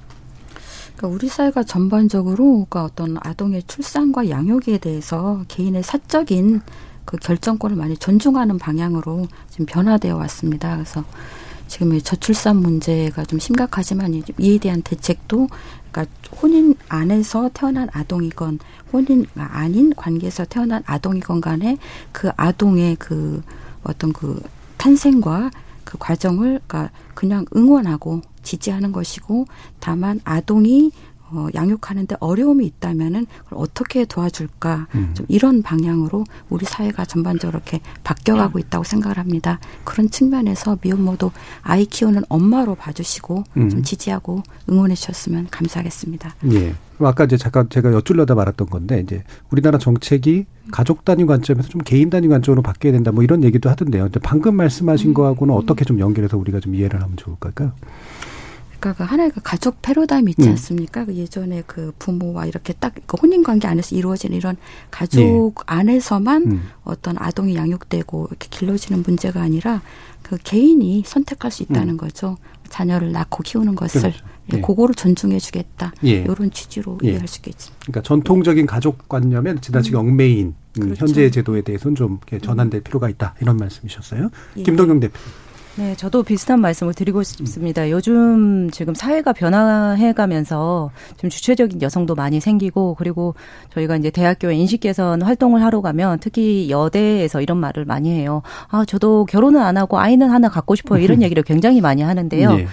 그러니까 0.95 1.07
우리 1.07 1.27
사회가 1.27 1.63
전반적으로 1.63 2.65
그러니까 2.69 2.83
어떤 2.85 3.17
아동의 3.19 3.63
출산과 3.63 4.29
양육에 4.29 4.77
대해서 4.79 5.43
개인의 5.47 5.83
사적인 5.83 6.61
그 7.05 7.17
결정권을 7.17 7.75
많이 7.75 7.97
존중하는 7.97 8.57
방향으로 8.57 9.27
지금 9.49 9.65
변화되어 9.65 10.15
왔습니다. 10.15 10.75
그래서 10.75 11.03
지금 11.67 11.99
저출산 11.99 12.57
문제가 12.57 13.25
좀 13.25 13.39
심각하지만 13.39 14.21
이에 14.37 14.57
대한 14.59 14.81
대책도 14.81 15.47
그러니까 15.91 16.15
혼인 16.41 16.75
안에서 16.87 17.49
태어난 17.53 17.87
아동이건 17.91 18.59
혼인 18.91 19.25
아닌 19.35 19.93
관계에서 19.95 20.45
태어난 20.45 20.83
아동이건 20.85 21.41
간에 21.41 21.77
그 22.11 22.29
아동의 22.37 22.97
그 22.97 23.41
어떤 23.83 24.13
그 24.13 24.41
탄생과 24.77 25.51
그 25.83 25.97
과정을 25.97 26.59
그러니까 26.67 26.91
그냥 27.13 27.45
응원하고 27.55 28.21
지지하는 28.43 28.91
것이고 28.91 29.45
다만 29.79 30.19
아동이 30.23 30.91
어, 31.33 31.47
양육하는데 31.55 32.17
어려움이 32.19 32.63
있다면은 32.65 33.25
그걸 33.45 33.59
어떻게 33.59 34.05
도와줄까 34.05 34.87
음. 34.93 35.13
좀 35.15 35.25
이런 35.29 35.63
방향으로 35.63 36.25
우리 36.49 36.63
사회가 36.65 37.05
전반적으로 37.05 37.57
이렇게 37.57 37.81
바뀌어가고 38.03 38.59
있다고 38.59 38.83
생각을 38.83 39.17
합니다. 39.17 39.59
그런 39.83 40.09
측면에서 40.11 40.77
미혼모도 40.81 41.31
아이 41.63 41.85
키우는 41.85 42.23
엄마로 42.29 42.75
봐주시고 42.75 43.43
음. 43.57 43.69
좀 43.69 43.81
지지하고 43.81 44.43
응원해 44.69 44.93
주셨으면 44.93 45.47
감사하겠습니다. 45.49 46.35
예. 46.51 46.75
아까 46.99 47.25
이제 47.25 47.35
잠깐 47.35 47.67
제가 47.67 47.91
여쭐려다 47.91 48.35
말았던 48.35 48.69
건데 48.69 49.01
이제 49.03 49.23
우리나라 49.49 49.79
정책이 49.79 50.45
가족 50.71 51.03
단위 51.03 51.25
관점에서 51.25 51.67
좀 51.67 51.81
개인 51.81 52.11
단위 52.11 52.27
관점으로 52.27 52.61
바뀌어야 52.61 52.93
된다 52.93 53.11
뭐 53.11 53.23
이런 53.23 53.43
얘기도 53.43 53.69
하던데요. 53.71 54.03
근데 54.03 54.19
방금 54.19 54.55
말씀하신 54.55 55.09
음. 55.09 55.13
거하고는 55.15 55.53
어떻게 55.55 55.83
좀 55.83 55.99
연결해서 55.99 56.37
우리가 56.37 56.59
좀 56.59 56.75
이해를 56.75 57.01
하면 57.01 57.17
좋을까요? 57.17 57.71
그러니까 58.83 58.93
그 59.05 59.09
하나의 59.09 59.31
그 59.31 59.39
가족 59.41 59.81
패러다임 59.81 60.27
있지 60.27 60.43
음. 60.43 60.49
않습니까? 60.49 61.01
음. 61.01 61.05
그 61.05 61.15
예전에 61.15 61.63
그 61.65 61.93
부모와 61.99 62.45
이렇게 62.45 62.73
딱그 62.73 63.17
혼인 63.21 63.41
관계 63.41 63.65
안에서 63.67 63.95
이루어지는 63.95 64.35
이런 64.35 64.57
가족 64.91 65.21
네. 65.21 65.51
안에서만 65.65 66.43
음. 66.43 66.63
어떤 66.83 67.15
아동이 67.17 67.55
양육되고 67.55 68.27
이렇게 68.29 68.47
길러지는 68.49 69.03
문제가 69.03 69.41
아니라 69.41 69.81
그 70.21 70.37
개인이 70.43 71.03
선택할 71.05 71.49
수 71.49 71.63
있다는 71.63 71.93
음. 71.93 71.97
거죠. 71.97 72.37
자녀를 72.67 73.13
낳고 73.13 73.43
키우는 73.43 73.75
것을 73.75 74.01
그렇죠. 74.01 74.25
예. 74.53 74.59
그거를 74.59 74.95
존중해주겠다. 74.95 75.93
예. 76.03 76.09
이런 76.23 76.51
취지로 76.51 76.97
예. 77.03 77.11
이해할 77.11 77.27
수 77.27 77.37
있겠습니다. 77.37 77.77
그러니까 77.85 78.01
전통적인 78.01 78.65
가족관념에 78.65 79.55
지나치게 79.61 79.95
음. 79.95 79.99
얽매인 79.99 80.55
음, 80.79 80.81
그렇죠. 80.81 80.99
현재의 81.05 81.31
제도에 81.31 81.61
대해서는 81.61 81.95
좀 81.95 82.19
전환될 82.41 82.81
필요가 82.81 83.07
있다. 83.07 83.35
이런 83.39 83.55
말씀이셨어요. 83.57 84.29
예. 84.57 84.63
김동영 84.63 84.99
대표. 84.99 85.17
네, 85.75 85.95
저도 85.95 86.21
비슷한 86.21 86.61
말씀을 86.61 86.93
드리고 86.93 87.23
싶습니다. 87.23 87.89
요즘 87.89 88.69
지금 88.69 88.93
사회가 88.93 89.33
변화해 89.33 90.13
가면서 90.13 90.91
지금 91.15 91.31
주체적인 91.31 91.81
여성도 91.81 92.13
많이 92.13 92.39
생기고 92.39 92.93
그리고 92.93 93.33
저희가 93.73 93.95
이제 93.95 94.11
대학교에 94.11 94.55
인식 94.55 94.81
개선 94.81 95.23
활동을 95.23 95.63
하러 95.63 95.81
가면 95.81 96.19
특히 96.19 96.69
여대에서 96.69 97.41
이런 97.41 97.57
말을 97.57 97.85
많이 97.85 98.11
해요. 98.11 98.43
아, 98.69 98.85
저도 98.85 99.25
결혼은 99.25 99.61
안 99.61 99.77
하고 99.77 99.97
아이는 99.97 100.29
하나 100.29 100.47
갖고 100.47 100.75
싶어요. 100.75 101.01
이런 101.01 101.21
얘기를 101.23 101.41
굉장히 101.41 101.81
많이 101.81 102.03
하는데요. 102.03 102.55
네. 102.55 102.67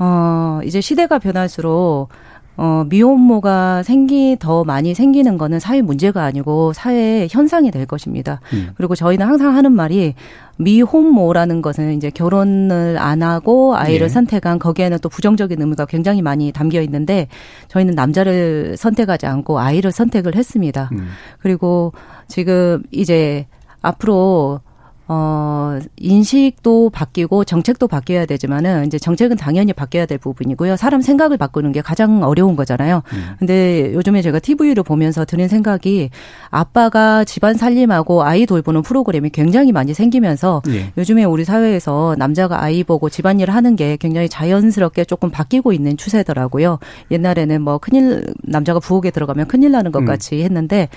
어, 0.00 0.60
이제 0.64 0.80
시대가 0.80 1.20
변할수록 1.20 2.08
어, 2.56 2.84
미혼모가 2.88 3.82
생기, 3.82 4.36
더 4.38 4.62
많이 4.64 4.94
생기는 4.94 5.38
거는 5.38 5.58
사회 5.58 5.80
문제가 5.80 6.24
아니고 6.24 6.72
사회 6.72 7.26
현상이 7.30 7.70
될 7.70 7.86
것입니다. 7.86 8.40
음. 8.52 8.70
그리고 8.74 8.94
저희는 8.94 9.26
항상 9.26 9.56
하는 9.56 9.72
말이 9.72 10.14
미혼모라는 10.58 11.62
것은 11.62 11.94
이제 11.94 12.10
결혼을 12.10 12.98
안 12.98 13.22
하고 13.22 13.74
아이를 13.74 14.04
예. 14.04 14.08
선택한 14.08 14.58
거기에는 14.58 14.98
또 15.00 15.08
부정적인 15.08 15.60
의미가 15.60 15.86
굉장히 15.86 16.20
많이 16.20 16.52
담겨 16.52 16.80
있는데 16.82 17.28
저희는 17.68 17.94
남자를 17.94 18.76
선택하지 18.76 19.26
않고 19.26 19.58
아이를 19.58 19.90
선택을 19.90 20.34
했습니다. 20.34 20.90
음. 20.92 21.08
그리고 21.38 21.92
지금 22.28 22.82
이제 22.90 23.46
앞으로 23.80 24.60
어, 25.08 25.78
인식도 25.98 26.90
바뀌고 26.90 27.44
정책도 27.44 27.88
바뀌어야 27.88 28.24
되지만은 28.24 28.86
이제 28.86 28.98
정책은 28.98 29.36
당연히 29.36 29.72
바뀌어야 29.72 30.06
될 30.06 30.18
부분이고요. 30.18 30.76
사람 30.76 31.02
생각을 31.02 31.36
바꾸는 31.36 31.72
게 31.72 31.80
가장 31.80 32.22
어려운 32.22 32.54
거잖아요. 32.54 33.02
음. 33.12 33.34
근데 33.38 33.92
요즘에 33.92 34.22
제가 34.22 34.38
TV를 34.38 34.84
보면서 34.84 35.24
드는 35.24 35.48
생각이 35.48 36.10
아빠가 36.50 37.24
집안 37.24 37.54
살림하고 37.54 38.22
아이 38.22 38.46
돌보는 38.46 38.82
프로그램이 38.82 39.30
굉장히 39.30 39.72
많이 39.72 39.92
생기면서 39.92 40.62
예. 40.68 40.92
요즘에 40.96 41.24
우리 41.24 41.44
사회에서 41.44 42.14
남자가 42.16 42.62
아이 42.62 42.84
보고 42.84 43.08
집안일을 43.08 43.54
하는 43.54 43.74
게 43.74 43.96
굉장히 43.96 44.28
자연스럽게 44.28 45.04
조금 45.04 45.30
바뀌고 45.30 45.72
있는 45.72 45.96
추세더라고요. 45.96 46.78
옛날에는 47.10 47.60
뭐 47.60 47.78
큰일 47.78 48.24
남자가 48.44 48.78
부엌에 48.78 49.10
들어가면 49.10 49.48
큰일 49.48 49.72
나는 49.72 49.90
것 49.90 50.00
음. 50.00 50.04
같이 50.04 50.42
했는데 50.42 50.88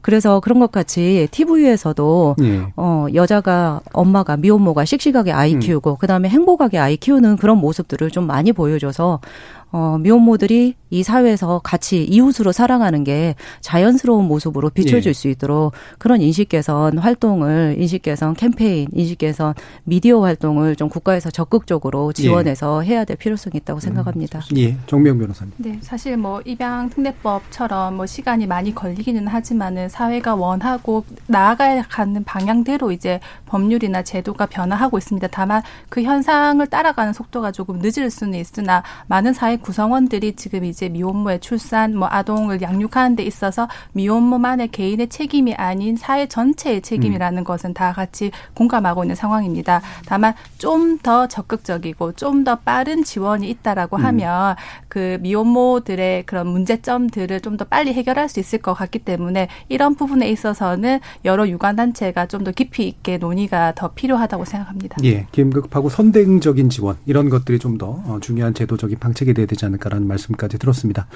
그래서 0.00 0.40
그런 0.40 0.58
것 0.58 0.72
같이 0.72 1.28
TV에서도 1.30 2.36
예. 2.42 2.62
어 2.76 3.06
여자가 3.14 3.51
엄마가 3.92 4.36
미혼모가 4.36 4.84
씩씩하게 4.84 5.32
아이 5.32 5.54
음. 5.54 5.60
키우고 5.60 5.92
음. 5.92 5.96
그다음에 5.98 6.28
행복하게 6.28 6.78
아이 6.78 6.96
키우는 6.96 7.36
그런 7.36 7.58
모습들을 7.58 8.10
좀 8.10 8.26
많이 8.26 8.52
보여줘서 8.52 9.20
어, 9.72 9.96
미혼모들이 9.98 10.74
이 10.90 11.02
사회에서 11.02 11.60
같이 11.64 12.04
이웃으로 12.04 12.52
살아가는 12.52 13.02
게 13.04 13.34
자연스러운 13.62 14.26
모습으로 14.26 14.68
비춰질 14.68 15.08
예. 15.08 15.12
수 15.14 15.28
있도록 15.28 15.72
그런 15.98 16.20
인식 16.20 16.50
개선 16.50 16.98
활동을 16.98 17.76
인식 17.78 18.02
개선 18.02 18.34
캠페인, 18.34 18.86
인식 18.92 19.16
개선 19.16 19.54
미디어 19.84 20.20
활동을 20.20 20.76
좀 20.76 20.90
국가에서 20.90 21.30
적극적으로 21.30 22.12
지원해서 22.12 22.84
예. 22.84 22.90
해야 22.90 23.04
될 23.06 23.16
필요성이 23.16 23.54
있다고 23.56 23.78
음, 23.78 23.80
생각합니다. 23.80 24.40
음, 24.52 24.58
예, 24.58 24.76
정명 24.86 25.18
변호사님. 25.18 25.54
네, 25.56 25.78
사실 25.80 26.18
뭐 26.18 26.42
입양 26.44 26.90
특례법처럼 26.90 27.96
뭐 27.96 28.04
시간이 28.04 28.46
많이 28.46 28.74
걸리기는 28.74 29.26
하지만은 29.26 29.88
사회가 29.88 30.34
원하고 30.34 31.04
나아가는 31.26 32.24
방향대로 32.24 32.92
이제 32.92 33.18
법률이나 33.46 34.02
제도가 34.02 34.44
변화하고 34.44 34.98
있습니다. 34.98 35.28
다만 35.28 35.62
그 35.88 36.02
현상을 36.02 36.66
따라가는 36.66 37.14
속도가 37.14 37.52
조금 37.52 37.78
늦을 37.78 38.10
수는 38.10 38.38
있으나 38.38 38.82
많은 39.06 39.32
사회 39.32 39.56
구성원들이 39.62 40.34
지금 40.36 40.64
이제 40.64 40.88
미혼모의 40.88 41.40
출산, 41.40 41.96
뭐 41.96 42.08
아동을 42.10 42.60
양육하는 42.60 43.16
데 43.16 43.22
있어서 43.22 43.68
미혼모만의 43.92 44.68
개인의 44.68 45.08
책임이 45.08 45.54
아닌 45.54 45.96
사회 45.96 46.26
전체의 46.26 46.82
책임이라는 46.82 47.38
음. 47.38 47.44
것은 47.44 47.72
다 47.74 47.92
같이 47.92 48.30
공감하고 48.54 49.04
있는 49.04 49.14
상황입니다. 49.16 49.80
다만 50.06 50.34
좀 50.58 50.98
더 51.02 51.26
적극적이고 51.26 52.12
좀 52.12 52.44
더 52.44 52.56
빠른 52.56 53.04
지원이 53.04 53.48
있다라고 53.48 53.96
음. 53.98 54.04
하면 54.04 54.56
그 54.88 55.18
미혼모들의 55.20 56.24
그런 56.26 56.48
문제점들을 56.48 57.40
좀 57.40 57.56
더 57.56 57.64
빨리 57.64 57.92
해결할 57.92 58.28
수 58.28 58.40
있을 58.40 58.58
것 58.60 58.74
같기 58.74 58.98
때문에 59.00 59.48
이런 59.68 59.94
부분에 59.94 60.28
있어서는 60.30 61.00
여러 61.24 61.46
유관 61.48 61.76
단체가 61.76 62.26
좀 62.26 62.42
더 62.44 62.50
깊이 62.50 62.88
있게 62.88 63.18
논의가 63.18 63.72
더 63.76 63.92
필요하다고 63.92 64.44
생각합니다. 64.44 64.96
예, 65.04 65.26
긴급하고 65.30 65.88
선행적인 65.88 66.70
지원 66.70 66.96
이런 67.06 67.28
것들이 67.28 67.58
좀더 67.60 67.86
어, 68.06 68.18
중요한 68.20 68.52
제도적인 68.54 68.98
방책이 68.98 69.34
돼야 69.34 69.46
되지 69.52 69.64
않을까라는 69.66 70.06
말씀까지 70.06 70.58
들었습니다. 70.58 71.06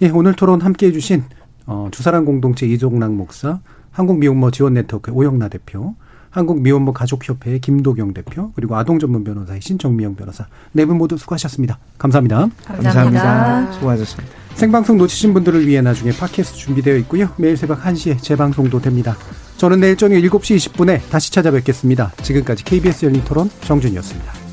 예, 0.00 0.08
오늘 0.10 0.34
토론 0.34 0.60
함께 0.62 0.86
해주신 0.86 1.24
어, 1.66 1.88
주사랑 1.92 2.24
공동체 2.24 2.66
이종락 2.66 3.12
목사, 3.12 3.60
한국미혼모 3.92 4.50
지원 4.50 4.74
네트워크 4.74 5.12
오영나 5.12 5.48
대표, 5.48 5.94
한국미혼모 6.30 6.92
가족협회의 6.94 7.60
김도경 7.60 8.14
대표, 8.14 8.52
그리고 8.54 8.74
아동전문 8.76 9.22
변호사이신 9.22 9.78
정미영 9.78 10.16
변호사 10.16 10.46
네 10.72 10.86
분 10.86 10.96
모두 10.96 11.16
수고하셨습니다. 11.18 11.78
감사합니다. 11.98 12.48
감사합니다. 12.64 13.22
감사합니다. 13.22 13.72
수고하셨습니다. 13.72 14.32
생방송 14.54 14.96
놓치신 14.98 15.34
분들을 15.34 15.66
위해 15.66 15.80
나중에 15.82 16.10
팟캐스트 16.12 16.56
준비되어 16.56 16.96
있고요. 16.98 17.28
매일 17.36 17.56
새벽 17.56 17.82
1시에 17.82 18.20
재방송도 18.22 18.80
됩니다. 18.80 19.16
저는 19.58 19.80
내일 19.80 19.96
저녁 19.96 20.16
7시 20.16 20.56
20분에 20.56 21.00
다시 21.10 21.30
찾아뵙겠습니다. 21.32 22.12
지금까지 22.22 22.64
KBS 22.64 23.06
열린 23.06 23.22
토론 23.24 23.50
정준이었습니다. 23.60 24.51